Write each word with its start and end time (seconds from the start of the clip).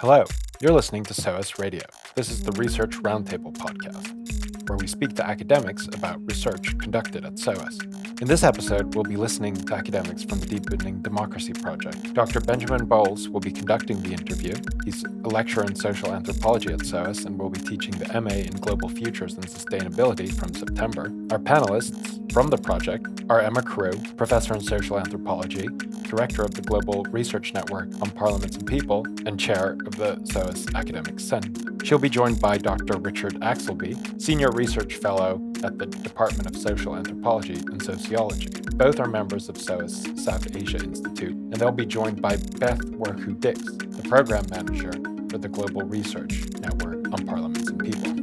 Hello, 0.00 0.22
you're 0.60 0.72
listening 0.72 1.02
to 1.02 1.12
SOAS 1.12 1.58
Radio. 1.58 1.82
This 2.14 2.30
is 2.30 2.44
the 2.44 2.52
Research 2.52 2.92
Roundtable 2.98 3.52
podcast, 3.52 4.68
where 4.68 4.78
we 4.78 4.86
speak 4.86 5.16
to 5.16 5.26
academics 5.26 5.88
about 5.88 6.24
research 6.24 6.78
conducted 6.78 7.24
at 7.24 7.36
SOAS. 7.36 7.80
In 8.20 8.28
this 8.28 8.44
episode, 8.44 8.94
we'll 8.94 9.02
be 9.02 9.16
listening 9.16 9.56
to 9.56 9.74
academics 9.74 10.22
from 10.22 10.38
the 10.38 10.46
Deepening 10.46 11.02
Democracy 11.02 11.52
Project. 11.52 12.14
Dr. 12.14 12.40
Benjamin 12.40 12.84
Bowles 12.84 13.28
will 13.28 13.40
be 13.40 13.50
conducting 13.50 14.00
the 14.00 14.12
interview. 14.12 14.54
He's 14.84 15.02
a 15.02 15.28
lecturer 15.28 15.64
in 15.64 15.74
social 15.74 16.14
anthropology 16.14 16.72
at 16.72 16.86
SOAS 16.86 17.24
and 17.24 17.36
will 17.36 17.50
be 17.50 17.58
teaching 17.58 17.94
the 17.98 18.20
MA 18.20 18.30
in 18.30 18.52
Global 18.52 18.88
Futures 18.88 19.34
and 19.34 19.48
Sustainability 19.48 20.32
from 20.32 20.54
September. 20.54 21.12
Our 21.32 21.40
panelists 21.40 22.32
from 22.32 22.50
the 22.50 22.58
project 22.58 23.17
are 23.30 23.40
Emma 23.40 23.62
Crewe, 23.62 23.92
professor 24.16 24.54
in 24.54 24.60
social 24.60 24.98
anthropology, 24.98 25.68
director 26.04 26.42
of 26.42 26.54
the 26.54 26.62
Global 26.62 27.04
Research 27.10 27.52
Network 27.52 27.88
on 28.00 28.10
Parliaments 28.10 28.56
and 28.56 28.66
People, 28.66 29.04
and 29.26 29.38
chair 29.38 29.76
of 29.84 29.96
the 29.96 30.18
SOAS 30.24 30.66
Academic 30.74 31.20
Senate. 31.20 31.58
She'll 31.84 31.98
be 31.98 32.08
joined 32.08 32.40
by 32.40 32.56
Dr. 32.56 32.98
Richard 32.98 33.34
Axelby, 33.40 34.20
senior 34.20 34.50
research 34.52 34.96
fellow 34.96 35.42
at 35.62 35.78
the 35.78 35.86
Department 35.86 36.48
of 36.48 36.56
Social 36.56 36.96
Anthropology 36.96 37.56
and 37.70 37.82
Sociology. 37.82 38.48
Both 38.74 38.98
are 38.98 39.08
members 39.08 39.50
of 39.50 39.58
SOAS 39.58 40.06
South 40.22 40.56
Asia 40.56 40.78
Institute, 40.78 41.34
and 41.34 41.54
they'll 41.54 41.70
be 41.70 41.86
joined 41.86 42.22
by 42.22 42.36
Beth 42.58 42.80
Worku 42.80 43.38
Dix, 43.38 43.60
the 43.62 44.08
program 44.08 44.44
manager 44.50 44.92
for 45.28 45.36
the 45.36 45.48
Global 45.48 45.82
Research 45.82 46.44
Network 46.60 47.12
on 47.12 47.26
Parliaments 47.26 47.68
and 47.68 47.78
People. 47.78 48.17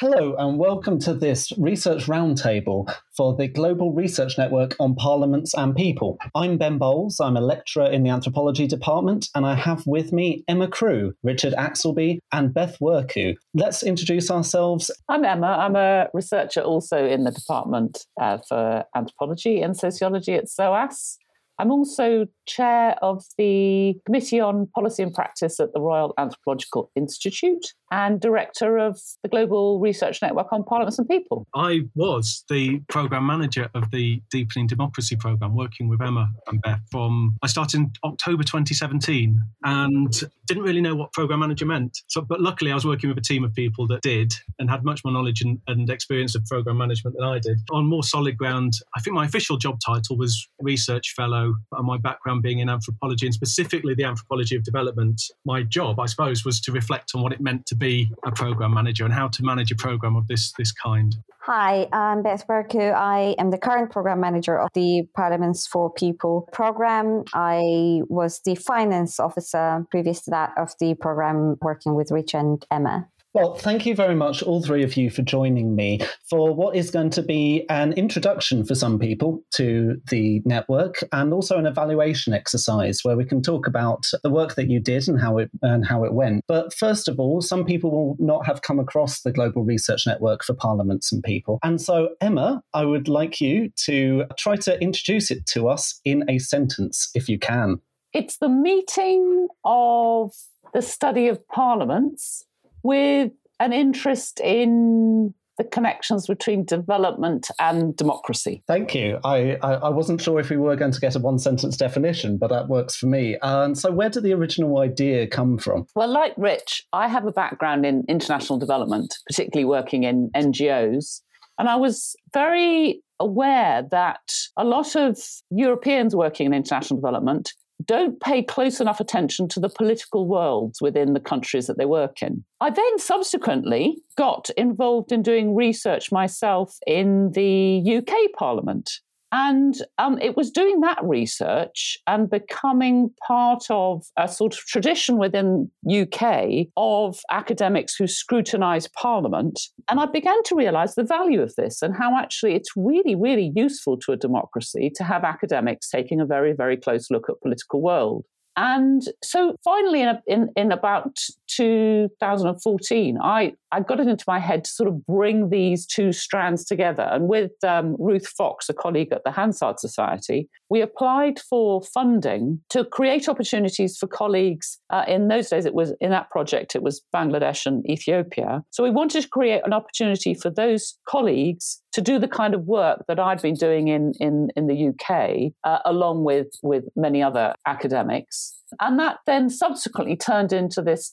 Hello, 0.00 0.36
and 0.38 0.58
welcome 0.58 1.00
to 1.00 1.12
this 1.12 1.50
research 1.58 2.06
roundtable 2.06 2.88
for 3.16 3.34
the 3.34 3.48
Global 3.48 3.92
Research 3.92 4.38
Network 4.38 4.76
on 4.78 4.94
Parliaments 4.94 5.54
and 5.56 5.74
People. 5.74 6.18
I'm 6.36 6.56
Ben 6.56 6.78
Bowles. 6.78 7.18
I'm 7.18 7.36
a 7.36 7.40
lecturer 7.40 7.90
in 7.90 8.04
the 8.04 8.10
anthropology 8.10 8.68
department, 8.68 9.28
and 9.34 9.44
I 9.44 9.56
have 9.56 9.84
with 9.88 10.12
me 10.12 10.44
Emma 10.46 10.68
Crewe, 10.68 11.14
Richard 11.24 11.52
Axelby, 11.54 12.20
and 12.30 12.54
Beth 12.54 12.78
Worku. 12.80 13.34
Let's 13.54 13.82
introduce 13.82 14.30
ourselves. 14.30 14.88
I'm 15.08 15.24
Emma. 15.24 15.48
I'm 15.48 15.74
a 15.74 16.06
researcher 16.14 16.60
also 16.60 17.04
in 17.04 17.24
the 17.24 17.32
department 17.32 18.06
uh, 18.20 18.38
for 18.48 18.84
anthropology 18.94 19.62
and 19.62 19.76
sociology 19.76 20.34
at 20.34 20.48
SOAS. 20.48 21.18
I'm 21.58 21.70
also 21.70 22.26
chair 22.46 22.96
of 23.02 23.24
the 23.36 23.94
Committee 24.06 24.40
on 24.40 24.68
Policy 24.74 25.02
and 25.02 25.12
Practice 25.12 25.60
at 25.60 25.72
the 25.72 25.80
Royal 25.80 26.14
Anthropological 26.18 26.90
Institute 26.96 27.74
and 27.90 28.20
director 28.20 28.78
of 28.78 29.00
the 29.22 29.28
Global 29.28 29.80
Research 29.80 30.20
Network 30.22 30.52
on 30.52 30.64
Parliaments 30.64 30.98
and 30.98 31.08
People. 31.08 31.46
I 31.54 31.80
was 31.94 32.44
the 32.48 32.80
program 32.88 33.26
manager 33.26 33.68
of 33.74 33.90
the 33.90 34.22
Deepening 34.30 34.66
Democracy 34.66 35.16
program, 35.16 35.54
working 35.54 35.88
with 35.88 36.00
Emma 36.00 36.28
and 36.46 36.60
Beth 36.62 36.80
from 36.90 37.36
I 37.42 37.46
started 37.46 37.78
in 37.78 37.92
October 38.04 38.42
2017 38.42 39.40
and 39.64 40.24
didn't 40.46 40.62
really 40.62 40.80
know 40.80 40.94
what 40.94 41.12
program 41.12 41.40
manager 41.40 41.66
meant. 41.66 41.98
So, 42.08 42.20
but 42.20 42.40
luckily, 42.40 42.70
I 42.70 42.74
was 42.74 42.84
working 42.84 43.08
with 43.08 43.18
a 43.18 43.22
team 43.22 43.44
of 43.44 43.54
people 43.54 43.86
that 43.88 44.02
did 44.02 44.32
and 44.58 44.70
had 44.70 44.84
much 44.84 45.04
more 45.04 45.12
knowledge 45.12 45.42
and, 45.42 45.60
and 45.66 45.88
experience 45.90 46.34
of 46.34 46.44
program 46.46 46.78
management 46.78 47.16
than 47.18 47.26
I 47.26 47.38
did. 47.38 47.58
On 47.70 47.86
more 47.86 48.02
solid 48.02 48.36
ground, 48.36 48.74
I 48.96 49.00
think 49.00 49.14
my 49.14 49.24
official 49.24 49.56
job 49.56 49.78
title 49.84 50.16
was 50.16 50.48
research 50.60 51.14
fellow, 51.16 51.47
and 51.72 51.86
my 51.86 51.98
background 51.98 52.42
being 52.42 52.58
in 52.60 52.68
anthropology 52.68 53.26
and 53.26 53.34
specifically 53.34 53.94
the 53.94 54.04
anthropology 54.04 54.56
of 54.56 54.62
development. 54.64 55.20
My 55.44 55.62
job, 55.62 56.00
I 56.00 56.06
suppose, 56.06 56.44
was 56.44 56.60
to 56.62 56.72
reflect 56.72 57.12
on 57.14 57.22
what 57.22 57.32
it 57.32 57.40
meant 57.40 57.66
to 57.66 57.76
be 57.76 58.10
a 58.24 58.32
program 58.32 58.74
manager 58.74 59.04
and 59.04 59.14
how 59.14 59.28
to 59.28 59.42
manage 59.42 59.70
a 59.70 59.76
program 59.76 60.16
of 60.16 60.26
this 60.26 60.52
this 60.58 60.72
kind. 60.72 61.16
Hi, 61.42 61.88
I'm 61.92 62.22
Beth 62.22 62.46
Worku. 62.46 62.92
I 62.92 63.34
am 63.38 63.50
the 63.50 63.58
current 63.58 63.90
program 63.90 64.20
manager 64.20 64.58
of 64.58 64.68
the 64.74 65.04
Parliaments 65.16 65.66
for 65.66 65.90
People 65.90 66.48
program. 66.52 67.24
I 67.32 68.02
was 68.08 68.40
the 68.44 68.54
finance 68.54 69.18
officer 69.18 69.86
previous 69.90 70.22
to 70.24 70.30
that 70.32 70.52
of 70.58 70.72
the 70.78 70.94
program 70.94 71.56
working 71.62 71.94
with 71.94 72.10
Rich 72.10 72.34
and 72.34 72.64
Emma. 72.70 73.08
Well, 73.34 73.56
thank 73.56 73.84
you 73.84 73.94
very 73.94 74.14
much, 74.14 74.42
all 74.42 74.62
three 74.62 74.82
of 74.82 74.96
you, 74.96 75.10
for 75.10 75.20
joining 75.20 75.76
me 75.76 76.00
for 76.30 76.54
what 76.54 76.74
is 76.74 76.90
going 76.90 77.10
to 77.10 77.22
be 77.22 77.66
an 77.68 77.92
introduction 77.92 78.64
for 78.64 78.74
some 78.74 78.98
people 78.98 79.42
to 79.54 80.00
the 80.10 80.40
network 80.46 81.04
and 81.12 81.34
also 81.34 81.58
an 81.58 81.66
evaluation 81.66 82.32
exercise 82.32 83.00
where 83.02 83.18
we 83.18 83.26
can 83.26 83.42
talk 83.42 83.66
about 83.66 84.06
the 84.22 84.30
work 84.30 84.54
that 84.54 84.70
you 84.70 84.80
did 84.80 85.06
and 85.08 85.20
how 85.20 85.36
it 85.36 85.50
and 85.60 85.86
how 85.86 86.04
it 86.04 86.14
went. 86.14 86.42
But 86.48 86.72
first 86.72 87.06
of 87.06 87.20
all, 87.20 87.42
some 87.42 87.66
people 87.66 87.90
will 87.90 88.16
not 88.18 88.46
have 88.46 88.62
come 88.62 88.78
across 88.78 89.20
the 89.20 89.32
Global 89.32 89.62
Research 89.62 90.06
Network 90.06 90.42
for 90.42 90.54
Parliaments 90.54 91.12
and 91.12 91.22
People. 91.22 91.58
And 91.62 91.80
so, 91.80 92.08
Emma, 92.22 92.62
I 92.72 92.86
would 92.86 93.08
like 93.08 93.42
you 93.42 93.70
to 93.84 94.24
try 94.38 94.56
to 94.56 94.80
introduce 94.80 95.30
it 95.30 95.44
to 95.48 95.68
us 95.68 96.00
in 96.04 96.24
a 96.30 96.38
sentence, 96.38 97.10
if 97.14 97.28
you 97.28 97.38
can. 97.38 97.76
It's 98.14 98.38
the 98.38 98.48
meeting 98.48 99.48
of 99.64 100.32
the 100.72 100.82
study 100.82 101.28
of 101.28 101.46
parliaments 101.48 102.46
with 102.82 103.32
an 103.60 103.72
interest 103.72 104.40
in 104.40 105.34
the 105.58 105.64
connections 105.64 106.26
between 106.26 106.64
development 106.64 107.50
and 107.58 107.94
democracy. 107.96 108.62
Thank 108.68 108.94
you. 108.94 109.18
I, 109.24 109.58
I, 109.62 109.74
I, 109.74 109.88
wasn't 109.88 110.20
sure 110.20 110.38
if 110.38 110.50
we 110.50 110.56
were 110.56 110.76
going 110.76 110.92
to 110.92 111.00
get 111.00 111.16
a 111.16 111.18
one 111.18 111.38
sentence 111.40 111.76
definition, 111.76 112.38
but 112.38 112.48
that 112.50 112.68
works 112.68 112.94
for 112.96 113.06
me. 113.06 113.36
And 113.42 113.76
so, 113.76 113.90
where 113.90 114.08
did 114.08 114.22
the 114.22 114.32
original 114.32 114.78
idea 114.78 115.26
come 115.26 115.58
from? 115.58 115.86
Well, 115.96 116.08
like 116.08 116.32
Rich, 116.36 116.86
I 116.92 117.08
have 117.08 117.26
a 117.26 117.32
background 117.32 117.84
in 117.84 118.04
international 118.08 118.58
development, 118.58 119.16
particularly 119.26 119.64
working 119.64 120.04
in 120.04 120.30
NGOs. 120.34 121.20
And 121.58 121.68
I 121.68 121.74
was 121.74 122.14
very 122.32 123.02
aware 123.18 123.82
that 123.90 124.32
a 124.56 124.64
lot 124.64 124.94
of 124.94 125.18
Europeans 125.50 126.14
working 126.14 126.46
in 126.46 126.54
international 126.54 127.00
development 127.00 127.52
don't 127.84 128.20
pay 128.20 128.42
close 128.42 128.80
enough 128.80 129.00
attention 129.00 129.48
to 129.48 129.60
the 129.60 129.68
political 129.68 130.26
worlds 130.26 130.80
within 130.80 131.12
the 131.12 131.20
countries 131.20 131.66
that 131.66 131.78
they 131.78 131.86
work 131.86 132.22
in. 132.22 132.44
I 132.60 132.70
then 132.70 132.98
subsequently 132.98 133.98
got 134.16 134.50
involved 134.56 135.12
in 135.12 135.22
doing 135.22 135.54
research 135.54 136.10
myself 136.10 136.76
in 136.86 137.32
the 137.32 137.82
UK 137.98 138.32
Parliament. 138.36 138.90
And 139.30 139.74
um, 139.98 140.18
it 140.20 140.36
was 140.36 140.50
doing 140.50 140.80
that 140.80 140.98
research 141.02 141.98
and 142.06 142.30
becoming 142.30 143.10
part 143.26 143.64
of 143.68 144.06
a 144.16 144.26
sort 144.26 144.54
of 144.54 144.60
tradition 144.60 145.18
within 145.18 145.70
UK 145.90 146.68
of 146.76 147.20
academics 147.30 147.94
who 147.94 148.06
scrutinise 148.06 148.88
Parliament. 148.88 149.60
And 149.88 150.00
I 150.00 150.06
began 150.06 150.42
to 150.44 150.56
realise 150.56 150.94
the 150.94 151.04
value 151.04 151.42
of 151.42 151.54
this 151.56 151.82
and 151.82 151.94
how 151.94 152.16
actually 152.16 152.54
it's 152.54 152.70
really, 152.74 153.14
really 153.14 153.52
useful 153.54 153.98
to 153.98 154.12
a 154.12 154.16
democracy 154.16 154.90
to 154.94 155.04
have 155.04 155.24
academics 155.24 155.90
taking 155.90 156.20
a 156.20 156.26
very, 156.26 156.54
very 156.54 156.76
close 156.76 157.10
look 157.10 157.28
at 157.28 157.40
political 157.42 157.82
world. 157.82 158.24
And 158.56 159.02
so 159.22 159.54
finally, 159.62 160.02
in, 160.02 160.18
in, 160.26 160.48
in, 160.56 160.72
about 160.72 161.16
2014, 161.48 163.18
I, 163.22 163.52
I 163.72 163.80
got 163.80 164.00
it 164.00 164.06
into 164.06 164.24
my 164.26 164.38
head 164.38 164.64
to 164.64 164.70
sort 164.70 164.88
of 164.88 165.04
bring 165.06 165.50
these 165.50 165.86
two 165.86 166.12
strands 166.12 166.64
together. 166.64 167.08
And 167.10 167.28
with 167.28 167.52
um, 167.64 167.96
Ruth 167.98 168.26
Fox, 168.26 168.68
a 168.68 168.74
colleague 168.74 169.12
at 169.12 169.24
the 169.24 169.32
Hansard 169.32 169.78
Society, 169.80 170.48
we 170.70 170.80
applied 170.80 171.38
for 171.38 171.82
funding 171.82 172.60
to 172.70 172.84
create 172.84 173.28
opportunities 173.28 173.96
for 173.98 174.06
colleagues. 174.06 174.78
Uh, 174.90 175.04
in 175.08 175.28
those 175.28 175.48
days, 175.48 175.64
it 175.64 175.74
was 175.74 175.94
in 176.00 176.10
that 176.10 176.30
project, 176.30 176.74
it 176.74 176.82
was 176.82 177.02
Bangladesh 177.14 177.66
and 177.66 177.88
Ethiopia. 177.90 178.62
So 178.70 178.82
we 178.82 178.90
wanted 178.90 179.22
to 179.22 179.28
create 179.28 179.62
an 179.64 179.72
opportunity 179.72 180.34
for 180.34 180.50
those 180.50 180.98
colleagues 181.08 181.82
to 181.92 182.02
do 182.02 182.18
the 182.18 182.28
kind 182.28 182.54
of 182.54 182.64
work 182.64 183.04
that 183.08 183.18
I'd 183.18 183.42
been 183.42 183.54
doing 183.54 183.88
in, 183.88 184.12
in, 184.20 184.48
in 184.56 184.66
the 184.66 184.88
UK, 184.88 185.52
uh, 185.64 185.78
along 185.84 186.24
with, 186.24 186.48
with 186.62 186.84
many 186.94 187.22
other 187.22 187.54
academics. 187.66 188.54
And 188.80 188.98
that 188.98 189.18
then 189.26 189.48
subsequently 189.48 190.16
turned 190.16 190.52
into 190.52 190.82
this 190.82 191.06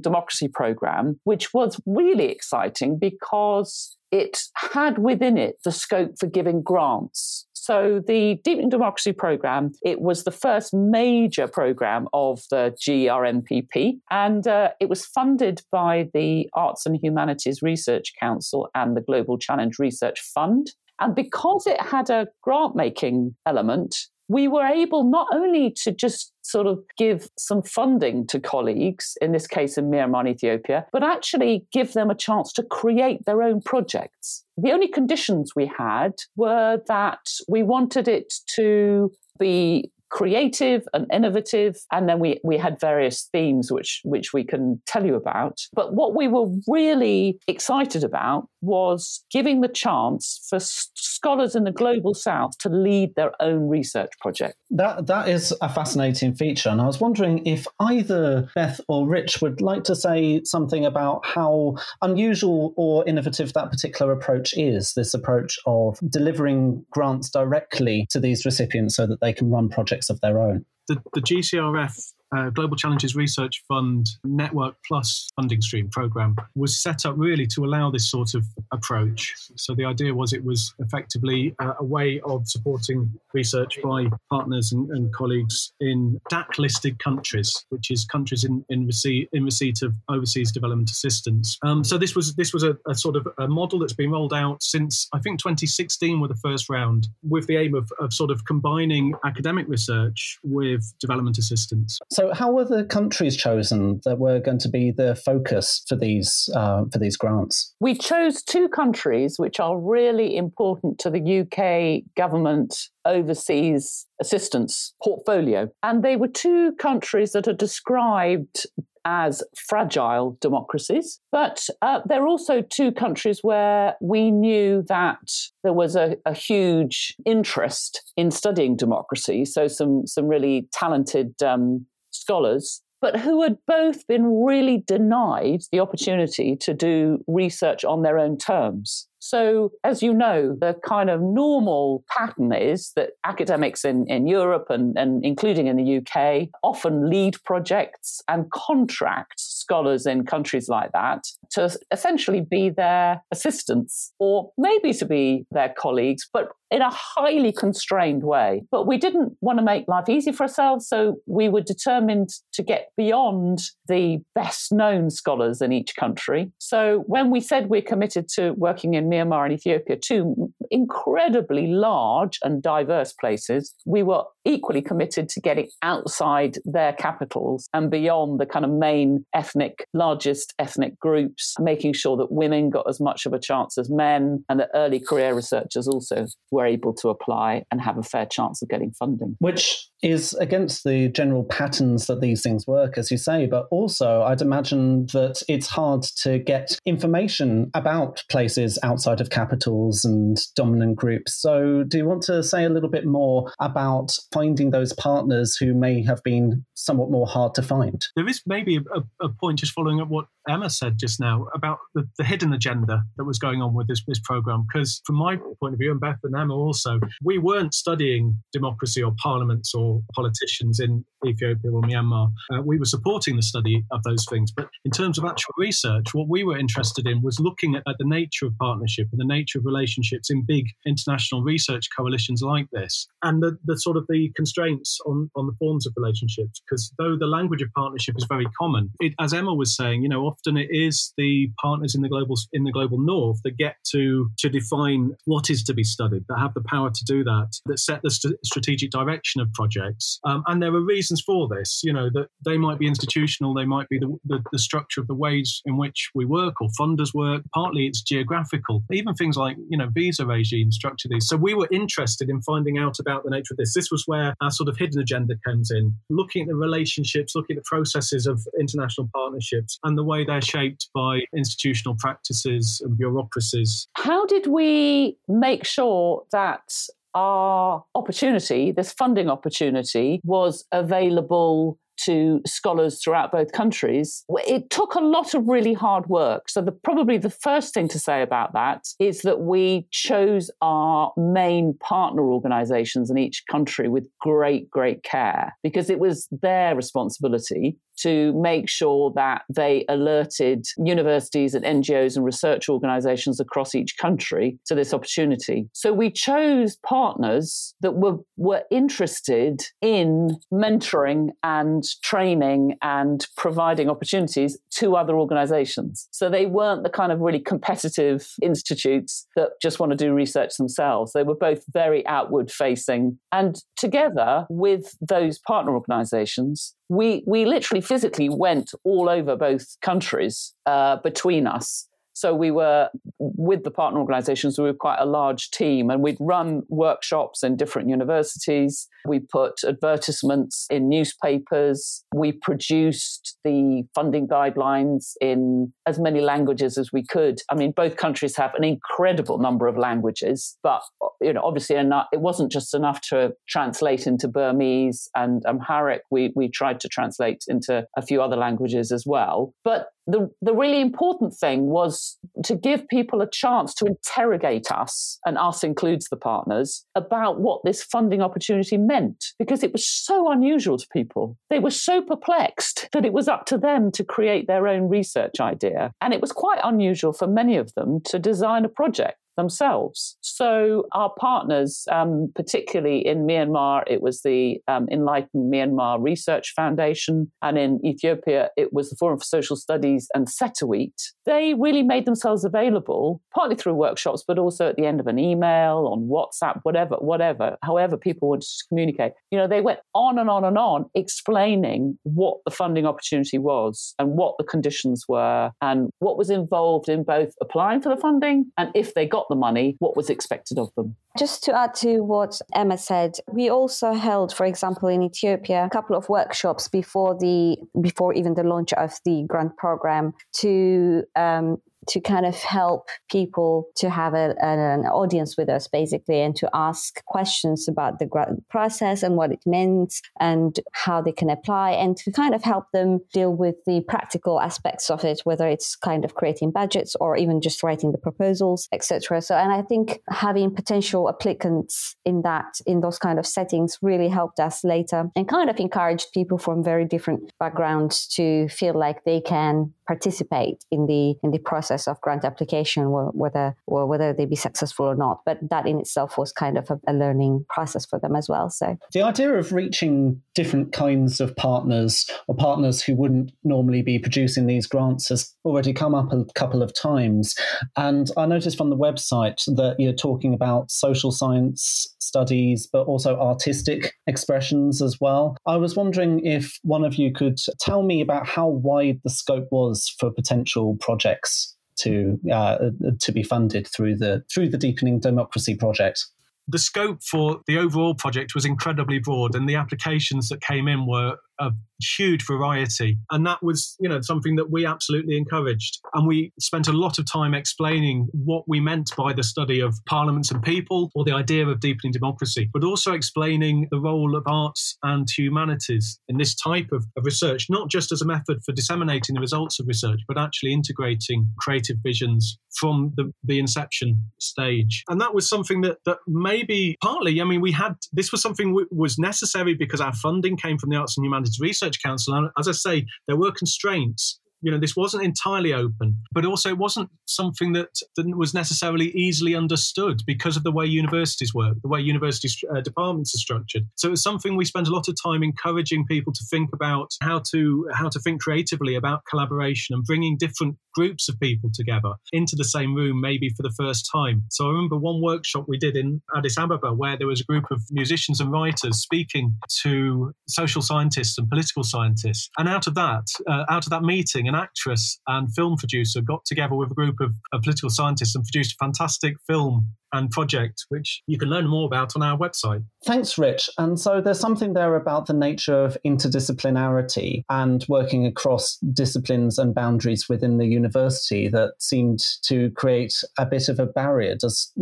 democracy 0.00 0.48
program, 0.48 1.18
which 1.24 1.54
was 1.54 1.80
really 1.86 2.30
exciting 2.30 2.98
because 2.98 3.96
it 4.10 4.38
had 4.54 4.98
within 4.98 5.36
it 5.36 5.56
the 5.64 5.72
scope 5.72 6.12
for 6.18 6.26
giving 6.26 6.62
grants. 6.62 7.46
So 7.52 8.00
the 8.06 8.38
Deepening 8.44 8.70
Democracy 8.70 9.12
Program, 9.12 9.72
it 9.82 10.00
was 10.00 10.24
the 10.24 10.30
first 10.30 10.72
major 10.72 11.46
program 11.46 12.08
of 12.14 12.40
the 12.50 12.74
GRNPP, 12.80 13.98
and 14.10 14.46
uh, 14.48 14.70
it 14.80 14.88
was 14.88 15.04
funded 15.04 15.60
by 15.70 16.08
the 16.14 16.48
Arts 16.54 16.86
and 16.86 16.96
Humanities 16.96 17.60
Research 17.60 18.12
Council 18.18 18.70
and 18.74 18.96
the 18.96 19.02
Global 19.02 19.36
Challenge 19.36 19.78
Research 19.78 20.18
Fund. 20.34 20.68
And 20.98 21.14
because 21.14 21.66
it 21.66 21.80
had 21.80 22.08
a 22.08 22.28
grant 22.42 22.74
making 22.74 23.36
element, 23.44 23.94
we 24.28 24.46
were 24.46 24.66
able 24.66 25.04
not 25.04 25.26
only 25.32 25.74
to 25.82 25.90
just 25.90 26.32
sort 26.42 26.66
of 26.66 26.82
give 26.96 27.28
some 27.38 27.62
funding 27.62 28.26
to 28.26 28.38
colleagues, 28.38 29.16
in 29.20 29.32
this 29.32 29.46
case 29.46 29.76
in 29.76 29.90
Myanmar, 29.90 30.20
and 30.20 30.28
Ethiopia, 30.28 30.86
but 30.92 31.02
actually 31.02 31.66
give 31.72 31.92
them 31.94 32.10
a 32.10 32.14
chance 32.14 32.52
to 32.54 32.62
create 32.62 33.24
their 33.24 33.42
own 33.42 33.60
projects. 33.60 34.44
The 34.56 34.72
only 34.72 34.88
conditions 34.88 35.52
we 35.56 35.70
had 35.78 36.12
were 36.36 36.80
that 36.88 37.20
we 37.48 37.62
wanted 37.62 38.08
it 38.08 38.32
to 38.56 39.12
be 39.38 39.90
creative 40.10 40.82
and 40.92 41.06
innovative. 41.12 41.76
And 41.92 42.08
then 42.08 42.18
we, 42.18 42.40
we 42.44 42.56
had 42.56 42.80
various 42.80 43.28
themes 43.32 43.70
which, 43.70 44.00
which 44.04 44.32
we 44.32 44.44
can 44.44 44.80
tell 44.86 45.04
you 45.04 45.14
about. 45.14 45.60
But 45.72 45.94
what 45.94 46.14
we 46.16 46.28
were 46.28 46.48
really 46.66 47.38
excited 47.46 48.04
about 48.04 48.48
was 48.60 49.24
giving 49.30 49.60
the 49.60 49.68
chance 49.68 50.46
for 50.48 50.58
scholars 50.60 51.54
in 51.54 51.64
the 51.64 51.72
global 51.72 52.14
south 52.14 52.56
to 52.58 52.68
lead 52.68 53.14
their 53.14 53.32
own 53.40 53.68
research 53.68 54.10
project. 54.20 54.56
That 54.70 55.06
that 55.06 55.28
is 55.28 55.52
a 55.60 55.68
fascinating 55.68 56.34
feature, 56.34 56.68
and 56.68 56.80
I 56.80 56.86
was 56.86 57.00
wondering 57.00 57.46
if 57.46 57.66
either 57.80 58.48
Beth 58.54 58.80
or 58.88 59.08
Rich 59.08 59.40
would 59.40 59.60
like 59.60 59.84
to 59.84 59.96
say 59.96 60.42
something 60.44 60.84
about 60.84 61.26
how 61.26 61.76
unusual 62.02 62.74
or 62.76 63.06
innovative 63.08 63.52
that 63.54 63.70
particular 63.70 64.12
approach 64.12 64.56
is. 64.56 64.92
This 64.94 65.14
approach 65.14 65.58
of 65.66 65.98
delivering 66.08 66.84
grants 66.90 67.30
directly 67.30 68.06
to 68.10 68.20
these 68.20 68.44
recipients 68.44 68.96
so 68.96 69.06
that 69.06 69.20
they 69.20 69.32
can 69.32 69.50
run 69.50 69.68
projects 69.68 69.97
of 70.10 70.20
their 70.20 70.40
own. 70.40 70.64
The, 70.86 71.02
the 71.14 71.20
GCRF 71.20 72.14
uh, 72.36 72.50
Global 72.50 72.76
Challenges 72.76 73.16
Research 73.16 73.62
Fund 73.68 74.08
Network 74.24 74.76
Plus 74.86 75.28
funding 75.36 75.60
stream 75.60 75.88
program 75.88 76.36
was 76.54 76.82
set 76.82 77.06
up 77.06 77.14
really 77.16 77.46
to 77.48 77.64
allow 77.64 77.90
this 77.90 78.10
sort 78.10 78.34
of 78.34 78.44
approach. 78.72 79.34
So 79.56 79.74
the 79.74 79.84
idea 79.84 80.14
was 80.14 80.32
it 80.32 80.44
was 80.44 80.74
effectively 80.78 81.54
a, 81.60 81.72
a 81.80 81.84
way 81.84 82.20
of 82.24 82.48
supporting 82.48 83.10
research 83.32 83.78
by 83.82 84.06
partners 84.30 84.72
and, 84.72 84.90
and 84.90 85.12
colleagues 85.12 85.72
in 85.80 86.20
DAC 86.30 86.58
listed 86.58 86.98
countries, 86.98 87.64
which 87.70 87.90
is 87.90 88.04
countries 88.04 88.44
in, 88.44 88.64
in, 88.68 88.86
receipt, 88.86 89.28
in 89.32 89.44
receipt 89.44 89.82
of 89.82 89.94
overseas 90.08 90.52
development 90.52 90.90
assistance. 90.90 91.58
Um, 91.62 91.84
so 91.84 91.98
this 91.98 92.14
was 92.14 92.34
this 92.34 92.52
was 92.52 92.62
a, 92.62 92.76
a, 92.86 92.94
sort 92.94 93.16
of 93.16 93.26
a 93.38 93.48
model 93.48 93.78
that's 93.78 93.92
been 93.92 94.10
rolled 94.10 94.34
out 94.34 94.62
since 94.62 95.08
I 95.12 95.18
think 95.18 95.38
2016 95.40 96.20
were 96.20 96.28
the 96.28 96.34
first 96.36 96.68
round, 96.68 97.08
with 97.22 97.46
the 97.46 97.56
aim 97.56 97.74
of, 97.74 97.90
of 98.00 98.12
sort 98.12 98.30
of 98.30 98.44
combining 98.44 99.14
academic 99.24 99.68
research 99.68 100.38
with 100.42 100.92
development 101.00 101.38
assistance. 101.38 101.98
So, 102.18 102.34
how 102.34 102.50
were 102.50 102.64
the 102.64 102.82
countries 102.82 103.36
chosen 103.36 104.00
that 104.04 104.18
were 104.18 104.40
going 104.40 104.58
to 104.58 104.68
be 104.68 104.90
the 104.90 105.14
focus 105.14 105.84
for 105.88 105.94
these 105.94 106.50
uh, 106.52 106.82
for 106.92 106.98
these 106.98 107.16
grants? 107.16 107.72
We 107.78 107.94
chose 107.94 108.42
two 108.42 108.68
countries 108.68 109.38
which 109.38 109.60
are 109.60 109.78
really 109.78 110.36
important 110.36 110.98
to 110.98 111.10
the 111.10 111.22
UK 111.42 112.02
government 112.16 112.76
overseas 113.04 114.04
assistance 114.20 114.94
portfolio, 115.00 115.68
and 115.84 116.02
they 116.02 116.16
were 116.16 116.26
two 116.26 116.72
countries 116.80 117.30
that 117.32 117.46
are 117.46 117.52
described 117.52 118.66
as 119.04 119.44
fragile 119.56 120.36
democracies. 120.40 121.20
But 121.30 121.68
uh, 121.82 122.00
there 122.04 122.24
are 122.24 122.26
also 122.26 122.62
two 122.62 122.90
countries 122.90 123.44
where 123.44 123.94
we 124.00 124.32
knew 124.32 124.82
that 124.88 125.30
there 125.62 125.72
was 125.72 125.94
a, 125.94 126.16
a, 126.26 126.34
huge 126.34 127.14
interest 127.24 128.02
in 128.16 128.32
studying 128.32 128.74
democracy. 128.74 129.44
So 129.44 129.68
some 129.68 130.04
some 130.08 130.26
really 130.26 130.68
talented 130.72 131.40
um, 131.44 131.86
scholars, 132.28 132.82
but 133.00 133.18
who 133.20 133.42
had 133.42 133.56
both 133.66 134.06
been 134.06 134.44
really 134.44 134.84
denied 134.86 135.62
the 135.72 135.80
opportunity 135.80 136.56
to 136.56 136.74
do 136.74 137.24
research 137.26 137.84
on 137.84 138.02
their 138.02 138.18
own 138.18 138.36
terms. 138.36 139.06
So, 139.20 139.72
as 139.82 140.02
you 140.02 140.14
know, 140.14 140.56
the 140.60 140.76
kind 140.84 141.10
of 141.10 141.20
normal 141.20 142.04
pattern 142.08 142.52
is 142.52 142.92
that 142.96 143.10
academics 143.24 143.84
in, 143.84 144.06
in 144.08 144.26
Europe 144.26 144.66
and, 144.68 144.96
and 144.96 145.24
including 145.24 145.66
in 145.66 145.76
the 145.76 145.98
UK 145.98 146.48
often 146.62 147.10
lead 147.10 147.36
projects 147.44 148.22
and 148.28 148.50
contract 148.50 149.40
scholars 149.40 150.06
in 150.06 150.24
countries 150.24 150.68
like 150.68 150.92
that 150.92 151.24
to 151.50 151.76
essentially 151.90 152.40
be 152.40 152.70
their 152.70 153.20
assistants 153.32 154.12
or 154.18 154.50
maybe 154.56 154.92
to 154.92 155.04
be 155.04 155.46
their 155.50 155.74
colleagues, 155.76 156.28
but 156.32 156.48
in 156.70 156.82
a 156.82 156.90
highly 156.90 157.52
constrained 157.52 158.22
way. 158.22 158.62
But 158.70 158.86
we 158.86 158.98
didn't 158.98 159.36
want 159.40 159.58
to 159.58 159.64
make 159.64 159.88
life 159.88 160.08
easy 160.08 160.32
for 160.32 160.44
ourselves, 160.44 160.88
so 160.88 161.16
we 161.26 161.48
were 161.48 161.60
determined 161.60 162.30
to 162.52 162.62
get 162.62 162.88
beyond 162.96 163.60
the 163.86 164.18
best 164.34 164.72
known 164.72 165.10
scholars 165.10 165.62
in 165.62 165.72
each 165.72 165.96
country. 165.96 166.52
So 166.58 167.04
when 167.06 167.30
we 167.30 167.40
said 167.40 167.68
we're 167.68 167.82
committed 167.82 168.28
to 168.34 168.52
working 168.52 168.94
in 168.94 169.08
Myanmar 169.08 169.44
and 169.44 169.54
Ethiopia, 169.54 169.96
two 169.96 170.52
incredibly 170.70 171.68
large 171.68 172.38
and 172.42 172.62
diverse 172.62 173.12
places, 173.14 173.74
we 173.86 174.02
were 174.02 174.24
equally 174.44 174.82
committed 174.82 175.28
to 175.28 175.40
getting 175.40 175.68
outside 175.82 176.58
their 176.64 176.92
capitals 176.92 177.68
and 177.74 177.90
beyond 177.90 178.40
the 178.40 178.46
kind 178.46 178.64
of 178.64 178.70
main 178.70 179.24
ethnic, 179.34 179.86
largest 179.94 180.54
ethnic 180.58 180.98
groups, 180.98 181.54
making 181.60 181.92
sure 181.92 182.16
that 182.16 182.32
women 182.32 182.70
got 182.70 182.88
as 182.88 183.00
much 183.00 183.26
of 183.26 183.32
a 183.32 183.38
chance 183.38 183.78
as 183.78 183.90
men 183.90 184.44
and 184.48 184.60
that 184.60 184.70
early 184.74 185.00
career 185.00 185.34
researchers 185.34 185.86
also 185.86 186.26
were 186.58 186.66
able 186.66 186.92
to 186.92 187.08
apply 187.08 187.62
and 187.70 187.80
have 187.80 187.96
a 187.98 188.02
fair 188.02 188.26
chance 188.26 188.60
of 188.62 188.68
getting 188.68 188.90
funding. 188.90 189.36
Which 189.38 189.88
is 190.02 190.34
against 190.34 190.84
the 190.84 191.08
general 191.08 191.44
patterns 191.44 192.06
that 192.06 192.20
these 192.20 192.42
things 192.42 192.66
work, 192.66 192.96
as 192.96 193.10
you 193.10 193.16
say, 193.16 193.46
but 193.46 193.66
also 193.70 194.22
I'd 194.22 194.42
imagine 194.42 195.06
that 195.12 195.42
it's 195.48 195.66
hard 195.66 196.02
to 196.22 196.38
get 196.38 196.78
information 196.86 197.70
about 197.74 198.22
places 198.30 198.78
outside 198.82 199.20
of 199.20 199.30
capitals 199.30 200.04
and 200.04 200.38
dominant 200.54 200.96
groups. 200.96 201.34
So, 201.34 201.84
do 201.86 201.98
you 201.98 202.06
want 202.06 202.22
to 202.22 202.42
say 202.42 202.64
a 202.64 202.68
little 202.68 202.90
bit 202.90 203.06
more 203.06 203.52
about 203.60 204.16
finding 204.32 204.70
those 204.70 204.92
partners 204.92 205.56
who 205.56 205.74
may 205.74 206.02
have 206.04 206.22
been 206.22 206.64
somewhat 206.74 207.10
more 207.10 207.26
hard 207.26 207.54
to 207.54 207.62
find? 207.62 208.00
There 208.16 208.28
is 208.28 208.42
maybe 208.46 208.76
a, 208.76 209.24
a 209.24 209.28
point 209.28 209.58
just 209.58 209.72
following 209.72 210.00
up 210.00 210.08
what 210.08 210.26
Emma 210.48 210.70
said 210.70 210.98
just 210.98 211.20
now 211.20 211.46
about 211.54 211.78
the, 211.94 212.08
the 212.16 212.24
hidden 212.24 212.52
agenda 212.52 213.02
that 213.16 213.24
was 213.24 213.38
going 213.38 213.60
on 213.60 213.74
with 213.74 213.86
this, 213.88 214.02
this 214.06 214.20
program. 214.20 214.66
Because 214.72 215.00
from 215.04 215.16
my 215.16 215.36
point 215.60 215.74
of 215.74 215.78
view, 215.78 215.90
and 215.90 216.00
Beth 216.00 216.18
and 216.24 216.34
Emma 216.36 216.54
also, 216.54 216.98
we 217.22 217.38
weren't 217.38 217.74
studying 217.74 218.40
democracy 218.52 219.02
or 219.02 219.12
parliaments 219.22 219.74
or 219.74 219.87
politicians 220.14 220.80
in 220.80 221.04
Ethiopia 221.26 221.70
or 221.72 221.82
Myanmar. 221.82 222.26
Uh, 222.52 222.62
we 222.62 222.78
were 222.78 222.92
supporting 222.96 223.36
the 223.36 223.42
study 223.42 223.84
of 223.90 224.00
those 224.04 224.24
things. 224.30 224.52
But 224.52 224.68
in 224.84 224.90
terms 224.90 225.18
of 225.18 225.24
actual 225.24 225.54
research, 225.58 226.06
what 226.12 226.28
we 226.28 226.44
were 226.44 226.58
interested 226.58 227.06
in 227.06 227.22
was 227.22 227.38
looking 227.40 227.74
at, 227.76 227.82
at 227.86 227.96
the 227.98 228.06
nature 228.18 228.46
of 228.46 228.56
partnership 228.58 229.06
and 229.12 229.20
the 229.20 229.34
nature 229.36 229.58
of 229.58 229.64
relationships 229.64 230.30
in 230.30 230.44
big 230.46 230.66
international 230.86 231.42
research 231.42 231.86
coalitions 231.96 232.40
like 232.42 232.68
this, 232.72 233.06
and 233.22 233.42
the, 233.42 233.58
the 233.64 233.76
sort 233.76 233.96
of 233.96 234.04
the 234.08 234.30
constraints 234.36 234.98
on, 235.06 235.30
on 235.36 235.46
the 235.46 235.56
forms 235.58 235.86
of 235.86 235.92
relationships. 235.96 236.60
Because 236.64 236.92
though 236.98 237.16
the 237.16 237.26
language 237.26 237.62
of 237.62 237.68
partnership 237.74 238.14
is 238.16 238.26
very 238.28 238.46
common, 238.58 238.90
it, 239.00 239.14
as 239.20 239.32
Emma 239.32 239.54
was 239.54 239.76
saying, 239.76 240.02
you 240.02 240.08
know, 240.08 240.22
often 240.22 240.56
it 240.56 240.68
is 240.70 241.12
the 241.16 241.50
partners 241.60 241.94
in 241.94 242.02
the 242.02 242.08
global 242.08 242.36
in 242.52 242.64
the 242.64 242.72
global 242.72 242.98
north 242.98 243.40
that 243.44 243.56
get 243.56 243.76
to 243.92 244.30
to 244.38 244.48
define 244.48 245.14
what 245.24 245.50
is 245.50 245.62
to 245.64 245.74
be 245.74 245.84
studied, 245.84 246.24
that 246.28 246.38
have 246.38 246.54
the 246.54 246.64
power 246.74 246.90
to 246.90 247.04
do 247.04 247.24
that, 247.24 247.48
that 247.66 247.78
set 247.78 248.00
the 248.02 248.10
st- 248.10 248.36
strategic 248.44 248.90
direction 248.90 249.40
of 249.40 249.52
projects. 249.52 249.77
Um, 250.24 250.42
and 250.46 250.62
there 250.62 250.74
are 250.74 250.80
reasons 250.80 251.22
for 251.22 251.48
this. 251.48 251.80
You 251.82 251.92
know 251.92 252.08
that 252.14 252.28
they 252.44 252.58
might 252.58 252.78
be 252.78 252.86
institutional, 252.86 253.54
they 253.54 253.64
might 253.64 253.88
be 253.88 253.98
the, 253.98 254.16
the, 254.24 254.42
the 254.52 254.58
structure 254.58 255.00
of 255.00 255.06
the 255.06 255.14
ways 255.14 255.62
in 255.64 255.76
which 255.76 256.10
we 256.14 256.24
work 256.24 256.60
or 256.60 256.68
funders 256.78 257.14
work. 257.14 257.42
Partly 257.54 257.86
it's 257.86 258.02
geographical. 258.02 258.82
Even 258.92 259.14
things 259.14 259.36
like 259.36 259.56
you 259.68 259.78
know 259.78 259.88
visa 259.92 260.26
regimes 260.26 260.76
structure 260.76 261.08
these. 261.08 261.26
So 261.28 261.36
we 261.36 261.54
were 261.54 261.68
interested 261.70 262.28
in 262.28 262.42
finding 262.42 262.78
out 262.78 262.98
about 262.98 263.24
the 263.24 263.30
nature 263.30 263.54
of 263.54 263.58
this. 263.58 263.74
This 263.74 263.90
was 263.90 264.04
where 264.06 264.34
our 264.40 264.50
sort 264.50 264.68
of 264.68 264.76
hidden 264.76 265.00
agenda 265.00 265.34
comes 265.44 265.70
in, 265.70 265.94
looking 266.10 266.42
at 266.42 266.48
the 266.48 266.54
relationships, 266.54 267.34
looking 267.34 267.56
at 267.56 267.62
the 267.62 267.68
processes 267.68 268.26
of 268.26 268.46
international 268.58 269.08
partnerships 269.14 269.78
and 269.84 269.96
the 269.96 270.04
way 270.04 270.24
they're 270.24 270.40
shaped 270.40 270.88
by 270.94 271.20
institutional 271.36 271.96
practices 271.98 272.80
and 272.84 272.96
bureaucracies. 272.96 273.88
How 273.94 274.26
did 274.26 274.46
we 274.46 275.18
make 275.28 275.64
sure 275.64 276.24
that 276.32 276.72
our 277.14 277.84
opportunity, 277.94 278.72
this 278.72 278.92
funding 278.92 279.28
opportunity, 279.30 280.20
was 280.24 280.64
available 280.72 281.78
to 281.98 282.40
scholars 282.46 283.02
throughout 283.02 283.32
both 283.32 283.52
countries. 283.52 284.24
It 284.46 284.70
took 284.70 284.94
a 284.94 285.00
lot 285.00 285.34
of 285.34 285.46
really 285.46 285.74
hard 285.74 286.08
work. 286.08 286.48
So, 286.48 286.62
the, 286.62 286.72
probably 286.72 287.18
the 287.18 287.30
first 287.30 287.74
thing 287.74 287.88
to 287.88 287.98
say 287.98 288.22
about 288.22 288.52
that 288.54 288.86
is 288.98 289.22
that 289.22 289.40
we 289.40 289.86
chose 289.90 290.50
our 290.62 291.12
main 291.16 291.76
partner 291.80 292.22
organizations 292.22 293.10
in 293.10 293.18
each 293.18 293.44
country 293.50 293.88
with 293.88 294.08
great, 294.20 294.70
great 294.70 295.02
care 295.02 295.56
because 295.62 295.90
it 295.90 295.98
was 295.98 296.28
their 296.30 296.74
responsibility 296.74 297.76
to 298.02 298.32
make 298.40 298.68
sure 298.68 299.12
that 299.14 299.42
they 299.48 299.84
alerted 299.88 300.66
universities 300.78 301.54
and 301.54 301.64
NGOs 301.64 302.16
and 302.16 302.24
research 302.24 302.68
organizations 302.68 303.40
across 303.40 303.74
each 303.74 303.96
country 303.98 304.58
to 304.66 304.74
this 304.74 304.94
opportunity. 304.94 305.68
So 305.72 305.92
we 305.92 306.10
chose 306.10 306.76
partners 306.76 307.74
that 307.80 307.94
were, 307.94 308.18
were 308.36 308.62
interested 308.70 309.62
in 309.80 310.36
mentoring 310.52 311.30
and 311.42 311.84
training 312.02 312.76
and 312.82 313.26
providing 313.36 313.88
opportunities 313.88 314.58
to 314.76 314.96
other 314.96 315.18
organizations. 315.18 316.08
So 316.10 316.28
they 316.28 316.46
weren't 316.46 316.82
the 316.82 316.90
kind 316.90 317.12
of 317.12 317.20
really 317.20 317.40
competitive 317.40 318.28
institutes 318.42 319.26
that 319.36 319.50
just 319.60 319.80
want 319.80 319.90
to 319.90 319.96
do 319.96 320.12
research 320.12 320.56
themselves. 320.56 321.12
They 321.12 321.22
were 321.22 321.34
both 321.34 321.64
very 321.72 322.06
outward 322.06 322.50
facing. 322.50 323.18
And 323.32 323.60
together 323.76 324.46
with 324.48 324.96
those 325.00 325.38
partner 325.38 325.74
organizations, 325.74 326.74
we 326.88 327.22
we 327.26 327.44
literally 327.44 327.80
physically 327.80 328.28
went 328.28 328.72
all 328.84 329.08
over 329.08 329.36
both 329.36 329.80
countries 329.80 330.54
uh, 330.66 330.96
between 330.96 331.46
us 331.46 331.87
So 332.18 332.34
we 332.34 332.50
were 332.50 332.88
with 333.20 333.62
the 333.62 333.70
partner 333.70 334.00
organizations, 334.00 334.58
we 334.58 334.64
were 334.64 334.74
quite 334.74 334.98
a 334.98 335.06
large 335.06 335.52
team 335.52 335.88
and 335.88 336.02
we'd 336.02 336.16
run 336.18 336.62
workshops 336.68 337.44
in 337.44 337.54
different 337.54 337.88
universities. 337.88 338.88
We 339.06 339.20
put 339.20 339.60
advertisements 339.64 340.66
in 340.68 340.88
newspapers. 340.88 342.04
We 342.12 342.32
produced 342.32 343.38
the 343.44 343.84
funding 343.94 344.26
guidelines 344.26 345.12
in 345.20 345.72
as 345.86 346.00
many 346.00 346.20
languages 346.20 346.76
as 346.76 346.92
we 346.92 347.04
could. 347.06 347.38
I 347.52 347.54
mean, 347.54 347.70
both 347.70 347.96
countries 347.96 348.36
have 348.36 348.52
an 348.56 348.64
incredible 348.64 349.38
number 349.38 349.68
of 349.68 349.78
languages, 349.78 350.58
but 350.60 350.82
you 351.20 351.32
know, 351.32 351.42
obviously 351.44 351.76
enough, 351.76 352.08
it 352.12 352.20
wasn't 352.20 352.50
just 352.50 352.74
enough 352.74 353.00
to 353.10 353.32
translate 353.48 354.08
into 354.08 354.26
Burmese 354.26 355.08
and 355.14 355.46
um, 355.46 355.60
Amharic. 355.60 356.02
We, 356.10 356.32
we 356.34 356.48
tried 356.48 356.80
to 356.80 356.88
translate 356.88 357.44
into 357.46 357.86
a 357.96 358.02
few 358.02 358.20
other 358.20 358.36
languages 358.36 358.90
as 358.90 359.04
well. 359.06 359.54
But 359.62 359.86
the, 360.08 360.30
the 360.40 360.54
really 360.54 360.80
important 360.80 361.34
thing 361.34 361.66
was 361.66 362.16
to 362.44 362.56
give 362.56 362.88
people 362.88 363.20
a 363.20 363.30
chance 363.30 363.74
to 363.74 363.84
interrogate 363.84 364.72
us, 364.72 365.18
and 365.26 365.36
us 365.36 365.62
includes 365.62 366.08
the 366.08 366.16
partners, 366.16 366.84
about 366.94 367.40
what 367.40 367.60
this 367.62 367.82
funding 367.82 368.22
opportunity 368.22 368.78
meant, 368.78 369.26
because 369.38 369.62
it 369.62 369.72
was 369.72 369.86
so 369.86 370.32
unusual 370.32 370.78
to 370.78 370.86
people. 370.92 371.36
They 371.50 371.58
were 371.58 371.70
so 371.70 372.00
perplexed 372.00 372.88
that 372.92 373.04
it 373.04 373.12
was 373.12 373.28
up 373.28 373.44
to 373.46 373.58
them 373.58 373.92
to 373.92 374.02
create 374.02 374.46
their 374.46 374.66
own 374.66 374.88
research 374.88 375.40
idea. 375.40 375.92
And 376.00 376.14
it 376.14 376.22
was 376.22 376.32
quite 376.32 376.60
unusual 376.64 377.12
for 377.12 377.26
many 377.26 377.56
of 377.56 377.74
them 377.74 378.00
to 378.06 378.18
design 378.18 378.64
a 378.64 378.70
project 378.70 379.18
themselves. 379.38 380.18
So 380.20 380.84
our 380.92 381.10
partners, 381.18 381.86
um, 381.90 382.30
particularly 382.34 383.06
in 383.06 383.26
Myanmar, 383.26 383.84
it 383.86 384.02
was 384.02 384.20
the 384.22 384.58
um, 384.68 384.86
Enlightened 384.90 385.50
Myanmar 385.50 386.02
Research 386.02 386.52
Foundation, 386.54 387.32
and 387.40 387.56
in 387.56 387.80
Ethiopia, 387.86 388.50
it 388.56 388.72
was 388.72 388.90
the 388.90 388.96
Forum 388.96 389.18
for 389.18 389.24
Social 389.24 389.56
Studies 389.56 390.08
and 390.14 390.26
Setaweet. 390.26 390.92
They 391.24 391.54
really 391.54 391.82
made 391.82 392.04
themselves 392.04 392.44
available, 392.44 393.22
partly 393.32 393.56
through 393.56 393.74
workshops, 393.74 394.24
but 394.26 394.38
also 394.38 394.68
at 394.68 394.76
the 394.76 394.84
end 394.84 395.00
of 395.00 395.06
an 395.06 395.18
email, 395.18 395.88
on 395.92 396.08
WhatsApp, 396.08 396.60
whatever, 396.64 396.96
whatever, 396.96 397.56
however 397.62 397.96
people 397.96 398.28
wanted 398.28 398.42
to 398.42 398.64
communicate. 398.68 399.12
You 399.30 399.38
know, 399.38 399.46
they 399.46 399.60
went 399.60 399.78
on 399.94 400.18
and 400.18 400.28
on 400.28 400.44
and 400.44 400.58
on 400.58 400.86
explaining 400.94 401.98
what 402.02 402.38
the 402.44 402.50
funding 402.50 402.86
opportunity 402.86 403.38
was 403.38 403.94
and 403.98 404.16
what 404.16 404.34
the 404.38 404.44
conditions 404.44 405.04
were 405.08 405.52
and 405.62 405.90
what 406.00 406.18
was 406.18 406.28
involved 406.28 406.88
in 406.88 407.04
both 407.04 407.32
applying 407.40 407.80
for 407.80 407.88
the 407.88 408.00
funding 408.00 408.50
and 408.58 408.70
if 408.74 408.94
they 408.94 409.06
got 409.06 409.27
the 409.28 409.36
money, 409.36 409.76
what 409.78 409.96
was 409.96 410.10
expected 410.10 410.58
of 410.58 410.74
them. 410.76 410.96
Just 411.18 411.42
to 411.44 411.56
add 411.56 411.74
to 411.76 412.00
what 412.00 412.40
Emma 412.54 412.78
said, 412.78 413.16
we 413.32 413.48
also 413.48 413.92
held, 413.92 414.32
for 414.34 414.46
example, 414.46 414.88
in 414.88 415.02
Ethiopia, 415.02 415.64
a 415.64 415.70
couple 415.70 415.96
of 415.96 416.08
workshops 416.08 416.68
before 416.68 417.16
the 417.18 417.56
before 417.80 418.12
even 418.14 418.34
the 418.34 418.44
launch 418.44 418.72
of 418.74 418.92
the 419.04 419.24
grant 419.26 419.56
program 419.56 420.14
to 420.34 421.04
um, 421.16 421.60
to 421.88 422.00
kind 422.00 422.26
of 422.26 422.34
help 422.36 422.88
people 423.10 423.68
to 423.76 423.90
have 423.90 424.14
a, 424.14 424.34
an 424.42 424.86
audience 424.86 425.36
with 425.36 425.48
us 425.48 425.68
basically 425.68 426.20
and 426.20 426.36
to 426.36 426.48
ask 426.54 427.04
questions 427.06 427.68
about 427.68 427.98
the 427.98 428.08
process 428.50 429.02
and 429.02 429.16
what 429.16 429.32
it 429.32 429.40
means 429.46 430.02
and 430.20 430.60
how 430.72 431.00
they 431.00 431.12
can 431.12 431.30
apply 431.30 431.70
and 431.70 431.96
to 431.96 432.12
kind 432.12 432.34
of 432.34 432.42
help 432.42 432.64
them 432.72 433.00
deal 433.12 433.34
with 433.34 433.56
the 433.66 433.80
practical 433.88 434.40
aspects 434.40 434.90
of 434.90 435.04
it 435.04 435.20
whether 435.24 435.48
it's 435.48 435.76
kind 435.76 436.04
of 436.04 436.14
creating 436.14 436.50
budgets 436.50 436.94
or 437.00 437.16
even 437.16 437.40
just 437.40 437.62
writing 437.62 437.92
the 437.92 437.98
proposals 437.98 438.68
etc 438.72 439.20
so 439.20 439.34
and 439.34 439.52
i 439.52 439.62
think 439.62 440.00
having 440.10 440.54
potential 440.54 441.08
applicants 441.08 441.96
in 442.04 442.22
that 442.22 442.60
in 442.66 442.80
those 442.80 442.98
kind 442.98 443.18
of 443.18 443.26
settings 443.26 443.78
really 443.82 444.08
helped 444.08 444.40
us 444.40 444.64
later 444.64 445.08
and 445.16 445.28
kind 445.28 445.48
of 445.48 445.58
encouraged 445.58 446.08
people 446.12 446.38
from 446.38 446.62
very 446.62 446.84
different 446.84 447.32
backgrounds 447.38 448.06
to 448.06 448.48
feel 448.48 448.74
like 448.74 449.04
they 449.04 449.20
can 449.20 449.72
participate 449.86 450.64
in 450.70 450.86
the 450.86 451.14
in 451.22 451.30
the 451.30 451.38
process 451.38 451.77
of 451.86 452.00
grant 452.00 452.24
application, 452.24 452.90
whether 452.90 453.54
or 453.66 453.86
whether 453.86 454.12
they 454.12 454.26
be 454.26 454.36
successful 454.36 454.86
or 454.86 454.94
not. 454.94 455.20
But 455.24 455.38
that 455.50 455.66
in 455.66 455.78
itself 455.78 456.18
was 456.18 456.32
kind 456.32 456.58
of 456.58 456.70
a, 456.70 456.80
a 456.88 456.92
learning 456.92 457.44
process 457.48 457.86
for 457.86 457.98
them 457.98 458.16
as 458.16 458.28
well. 458.28 458.50
So 458.50 458.76
the 458.92 459.02
idea 459.02 459.32
of 459.34 459.52
reaching 459.52 460.20
different 460.34 460.72
kinds 460.72 461.20
of 461.20 461.34
partners 461.36 462.08
or 462.26 462.34
partners 462.34 462.82
who 462.82 462.94
wouldn't 462.94 463.32
normally 463.44 463.82
be 463.82 463.98
producing 463.98 464.46
these 464.46 464.66
grants 464.66 465.08
has 465.08 465.34
already 465.44 465.72
come 465.72 465.94
up 465.94 466.12
a 466.12 466.24
couple 466.34 466.62
of 466.62 466.74
times. 466.74 467.34
And 467.76 468.10
I 468.16 468.26
noticed 468.26 468.56
from 468.56 468.70
the 468.70 468.76
website 468.76 469.44
that 469.56 469.76
you're 469.78 469.92
talking 469.92 470.34
about 470.34 470.70
social 470.70 471.10
science 471.10 471.94
studies, 471.98 472.66
but 472.66 472.86
also 472.86 473.18
artistic 473.18 473.94
expressions 474.06 474.80
as 474.80 474.98
well. 475.00 475.36
I 475.46 475.56
was 475.56 475.76
wondering 475.76 476.24
if 476.24 476.58
one 476.62 476.84
of 476.84 476.94
you 476.94 477.12
could 477.12 477.38
tell 477.60 477.82
me 477.82 478.00
about 478.00 478.26
how 478.26 478.48
wide 478.48 479.00
the 479.04 479.10
scope 479.10 479.48
was 479.50 479.94
for 479.98 480.10
potential 480.10 480.76
projects 480.80 481.54
to 481.78 482.18
uh, 482.32 482.58
to 483.00 483.12
be 483.12 483.22
funded 483.22 483.66
through 483.66 483.96
the 483.96 484.24
through 484.32 484.48
the 484.48 484.58
deepening 484.58 485.00
democracy 485.00 485.54
project 485.54 486.06
the 486.48 486.58
scope 486.58 487.02
for 487.02 487.40
the 487.46 487.58
overall 487.58 487.94
project 487.94 488.34
was 488.34 488.44
incredibly 488.44 488.98
broad 488.98 489.34
and 489.34 489.48
the 489.48 489.54
applications 489.54 490.28
that 490.28 490.40
came 490.40 490.66
in 490.66 490.86
were 490.86 491.16
of 491.38 491.54
huge 491.80 492.26
variety. 492.26 492.98
And 493.10 493.24
that 493.26 493.42
was, 493.42 493.76
you 493.80 493.88
know, 493.88 494.00
something 494.00 494.36
that 494.36 494.50
we 494.50 494.66
absolutely 494.66 495.16
encouraged. 495.16 495.78
And 495.94 496.06
we 496.06 496.32
spent 496.40 496.66
a 496.66 496.72
lot 496.72 496.98
of 496.98 497.10
time 497.10 497.34
explaining 497.34 498.08
what 498.12 498.44
we 498.48 498.60
meant 498.60 498.90
by 498.96 499.12
the 499.12 499.22
study 499.22 499.60
of 499.60 499.78
parliaments 499.86 500.30
and 500.30 500.42
people 500.42 500.90
or 500.94 501.04
the 501.04 501.12
idea 501.12 501.46
of 501.46 501.60
deepening 501.60 501.92
democracy, 501.92 502.50
but 502.52 502.64
also 502.64 502.92
explaining 502.92 503.68
the 503.70 503.78
role 503.78 504.16
of 504.16 504.24
arts 504.26 504.76
and 504.82 505.08
humanities 505.16 506.00
in 506.08 506.18
this 506.18 506.34
type 506.34 506.68
of, 506.72 506.84
of 506.96 507.04
research, 507.04 507.46
not 507.48 507.70
just 507.70 507.92
as 507.92 508.02
a 508.02 508.06
method 508.06 508.38
for 508.44 508.52
disseminating 508.52 509.14
the 509.14 509.20
results 509.20 509.60
of 509.60 509.66
research, 509.68 510.00
but 510.08 510.18
actually 510.18 510.52
integrating 510.52 511.28
creative 511.38 511.76
visions 511.84 512.38
from 512.58 512.92
the, 512.96 513.12
the 513.22 513.38
inception 513.38 514.02
stage. 514.18 514.82
And 514.88 515.00
that 515.00 515.14
was 515.14 515.28
something 515.28 515.60
that, 515.60 515.78
that 515.86 515.98
maybe 516.38 516.76
partly, 516.82 517.20
I 517.20 517.24
mean, 517.24 517.40
we 517.40 517.52
had, 517.52 517.74
this 517.92 518.12
was 518.12 518.22
something 518.22 518.56
was 518.70 518.98
necessary 518.98 519.54
because 519.54 519.80
our 519.80 519.92
funding 519.94 520.36
came 520.36 520.58
from 520.58 520.70
the 520.70 520.76
Arts 520.76 520.96
and 520.96 521.04
Humanities 521.04 521.38
Research 521.40 521.82
Council. 521.82 522.14
And 522.14 522.28
as 522.38 522.48
I 522.48 522.52
say, 522.52 522.86
there 523.06 523.16
were 523.16 523.32
constraints 523.32 524.20
you 524.40 524.50
know 524.50 524.58
this 524.58 524.76
wasn't 524.76 525.02
entirely 525.02 525.52
open 525.52 525.96
but 526.12 526.24
also 526.24 526.48
it 526.48 526.58
wasn't 526.58 526.88
something 527.06 527.52
that, 527.52 527.68
that 527.96 528.06
was 528.16 528.34
necessarily 528.34 528.90
easily 528.90 529.34
understood 529.34 530.02
because 530.06 530.36
of 530.36 530.44
the 530.44 530.52
way 530.52 530.66
universities 530.66 531.34
work 531.34 531.56
the 531.62 531.68
way 531.68 531.80
university 531.80 532.28
uh, 532.54 532.60
departments 532.60 533.14
are 533.14 533.18
structured. 533.18 533.64
So 533.76 533.92
it's 533.92 534.02
something 534.02 534.36
we 534.36 534.44
spent 534.44 534.68
a 534.68 534.72
lot 534.72 534.88
of 534.88 534.96
time 535.02 535.22
encouraging 535.22 535.86
people 535.86 536.12
to 536.12 536.24
think 536.30 536.50
about 536.52 536.90
how 537.02 537.22
to 537.30 537.68
how 537.72 537.88
to 537.88 538.00
think 538.00 538.22
creatively 538.22 538.74
about 538.74 539.02
collaboration 539.08 539.74
and 539.74 539.84
bringing 539.84 540.16
different 540.18 540.56
groups 540.74 541.08
of 541.08 541.18
people 541.18 541.50
together 541.52 541.92
into 542.12 542.36
the 542.36 542.44
same 542.44 542.74
room 542.74 543.00
maybe 543.00 543.28
for 543.30 543.42
the 543.42 543.52
first 543.56 543.88
time. 543.92 544.24
So 544.30 544.46
i 544.46 544.48
remember 544.48 544.76
one 544.76 545.02
workshop 545.02 545.46
we 545.48 545.58
did 545.58 545.76
in 545.76 546.00
addis 546.16 546.38
ababa 546.38 546.72
where 546.72 546.96
there 546.96 547.06
was 547.06 547.20
a 547.20 547.24
group 547.24 547.46
of 547.50 547.62
musicians 547.70 548.20
and 548.20 548.30
writers 548.30 548.80
speaking 548.80 549.34
to 549.62 550.12
social 550.28 550.62
scientists 550.62 551.18
and 551.18 551.28
political 551.28 551.64
scientists. 551.64 552.30
And 552.38 552.48
out 552.48 552.66
of 552.66 552.74
that 552.74 553.06
uh, 553.26 553.44
out 553.50 553.66
of 553.66 553.70
that 553.70 553.82
meeting 553.82 554.27
an 554.28 554.34
actress 554.34 555.00
and 555.06 555.32
film 555.34 555.56
producer 555.56 556.00
got 556.00 556.24
together 556.24 556.54
with 556.54 556.70
a 556.70 556.74
group 556.74 557.00
of, 557.00 557.14
of 557.32 557.42
political 557.42 557.70
scientists 557.70 558.14
and 558.14 558.24
produced 558.24 558.54
a 558.54 558.64
fantastic 558.64 559.16
film 559.26 559.72
and 559.92 560.10
project, 560.10 560.66
which 560.68 561.02
you 561.06 561.18
can 561.18 561.28
learn 561.28 561.46
more 561.46 561.66
about 561.66 561.92
on 561.96 562.02
our 562.02 562.16
website. 562.16 562.62
Thanks, 562.84 563.18
Rich. 563.18 563.48
And 563.58 563.78
so 563.78 564.00
there's 564.00 564.20
something 564.20 564.52
there 564.52 564.76
about 564.76 565.06
the 565.06 565.14
nature 565.14 565.64
of 565.64 565.76
interdisciplinarity 565.84 567.22
and 567.28 567.64
working 567.68 568.06
across 568.06 568.58
disciplines 568.72 569.38
and 569.38 569.54
boundaries 569.54 570.08
within 570.08 570.38
the 570.38 570.46
university 570.46 571.28
that 571.28 571.54
seemed 571.58 572.00
to 572.24 572.50
create 572.52 572.94
a 573.18 573.26
bit 573.26 573.48
of 573.48 573.58
a 573.58 573.66
barrier. 573.66 574.14
Does 574.14 574.52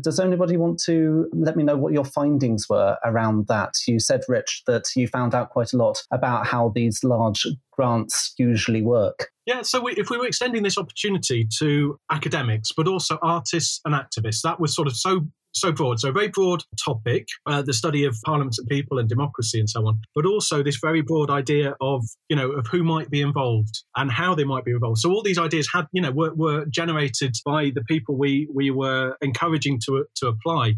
does 0.00 0.20
anybody 0.20 0.56
want 0.56 0.80
to 0.84 1.28
let 1.32 1.56
me 1.56 1.64
know 1.64 1.76
what 1.76 1.92
your 1.92 2.04
findings 2.04 2.68
were 2.68 2.96
around 3.04 3.46
that? 3.48 3.74
You 3.86 4.00
said, 4.00 4.22
Rich, 4.28 4.62
that 4.66 4.84
you 4.96 5.06
found 5.06 5.34
out 5.34 5.50
quite 5.50 5.72
a 5.72 5.76
lot 5.76 6.02
about 6.10 6.46
how 6.46 6.70
these 6.74 7.04
large 7.04 7.46
grants 7.72 8.34
usually 8.38 8.82
work. 8.82 9.28
Yeah, 9.46 9.62
so 9.62 9.80
we, 9.80 9.92
if 9.92 10.10
we 10.10 10.18
were 10.18 10.26
extending 10.26 10.62
this 10.62 10.78
opportunity 10.78 11.48
to 11.58 11.98
academics, 12.10 12.70
but 12.76 12.86
also 12.86 13.18
artists 13.22 13.80
and 13.84 13.94
activists, 13.94 14.42
that 14.42 14.60
was 14.60 14.74
sort 14.74 14.86
of 14.86 14.96
so 14.96 15.26
so 15.54 15.70
broad, 15.70 16.00
so 16.00 16.10
very 16.10 16.28
broad 16.28 16.64
topic, 16.82 17.26
uh, 17.46 17.62
the 17.62 17.72
study 17.72 18.04
of 18.04 18.16
parliaments 18.24 18.58
and 18.58 18.66
people 18.68 18.98
and 18.98 19.08
democracy 19.08 19.58
and 19.58 19.68
so 19.68 19.86
on, 19.86 20.00
but 20.14 20.26
also 20.26 20.62
this 20.62 20.78
very 20.80 21.02
broad 21.02 21.30
idea 21.30 21.74
of, 21.80 22.02
you 22.28 22.36
know, 22.36 22.52
of 22.52 22.66
who 22.68 22.82
might 22.82 23.10
be 23.10 23.20
involved 23.20 23.82
and 23.96 24.10
how 24.10 24.34
they 24.34 24.44
might 24.44 24.64
be 24.64 24.70
involved. 24.70 24.98
So 24.98 25.10
all 25.10 25.22
these 25.22 25.38
ideas 25.38 25.68
had, 25.72 25.86
you 25.92 26.00
know, 26.00 26.10
were, 26.10 26.34
were 26.34 26.64
generated 26.66 27.34
by 27.44 27.70
the 27.74 27.84
people 27.84 28.16
we, 28.16 28.48
we 28.52 28.70
were 28.70 29.16
encouraging 29.20 29.80
to, 29.86 30.06
to 30.16 30.28
apply. 30.28 30.74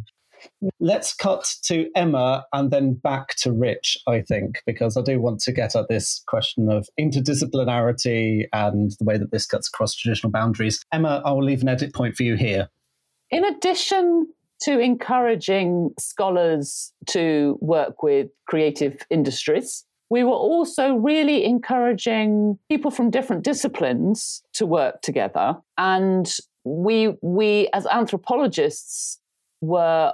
Let's 0.80 1.14
cut 1.14 1.46
to 1.64 1.88
Emma 1.94 2.44
and 2.52 2.70
then 2.70 2.94
back 2.94 3.36
to 3.38 3.52
Rich, 3.52 3.98
I 4.06 4.20
think, 4.20 4.62
because 4.66 4.96
I 4.96 5.02
do 5.02 5.20
want 5.20 5.40
to 5.40 5.52
get 5.52 5.76
at 5.76 5.88
this 5.88 6.22
question 6.26 6.70
of 6.70 6.88
interdisciplinarity 6.98 8.44
and 8.52 8.92
the 8.98 9.04
way 9.04 9.18
that 9.18 9.30
this 9.30 9.46
cuts 9.46 9.68
across 9.68 9.94
traditional 9.94 10.30
boundaries. 10.30 10.84
Emma, 10.92 11.22
I 11.24 11.32
will 11.32 11.44
leave 11.44 11.62
an 11.62 11.68
edit 11.68 11.94
point 11.94 12.16
for 12.16 12.22
you 12.22 12.36
here. 12.36 12.68
In 13.30 13.44
addition 13.44 14.28
to 14.62 14.78
encouraging 14.78 15.90
scholars 15.98 16.92
to 17.08 17.58
work 17.60 18.02
with 18.02 18.28
creative 18.46 19.02
industries, 19.10 19.84
we 20.10 20.22
were 20.22 20.30
also 20.30 20.94
really 20.94 21.44
encouraging 21.44 22.58
people 22.70 22.90
from 22.90 23.10
different 23.10 23.42
disciplines 23.42 24.42
to 24.52 24.66
work 24.66 25.02
together. 25.02 25.56
And 25.76 26.32
we, 26.64 27.14
we 27.22 27.68
as 27.72 27.86
anthropologists, 27.86 29.18
were 29.64 30.12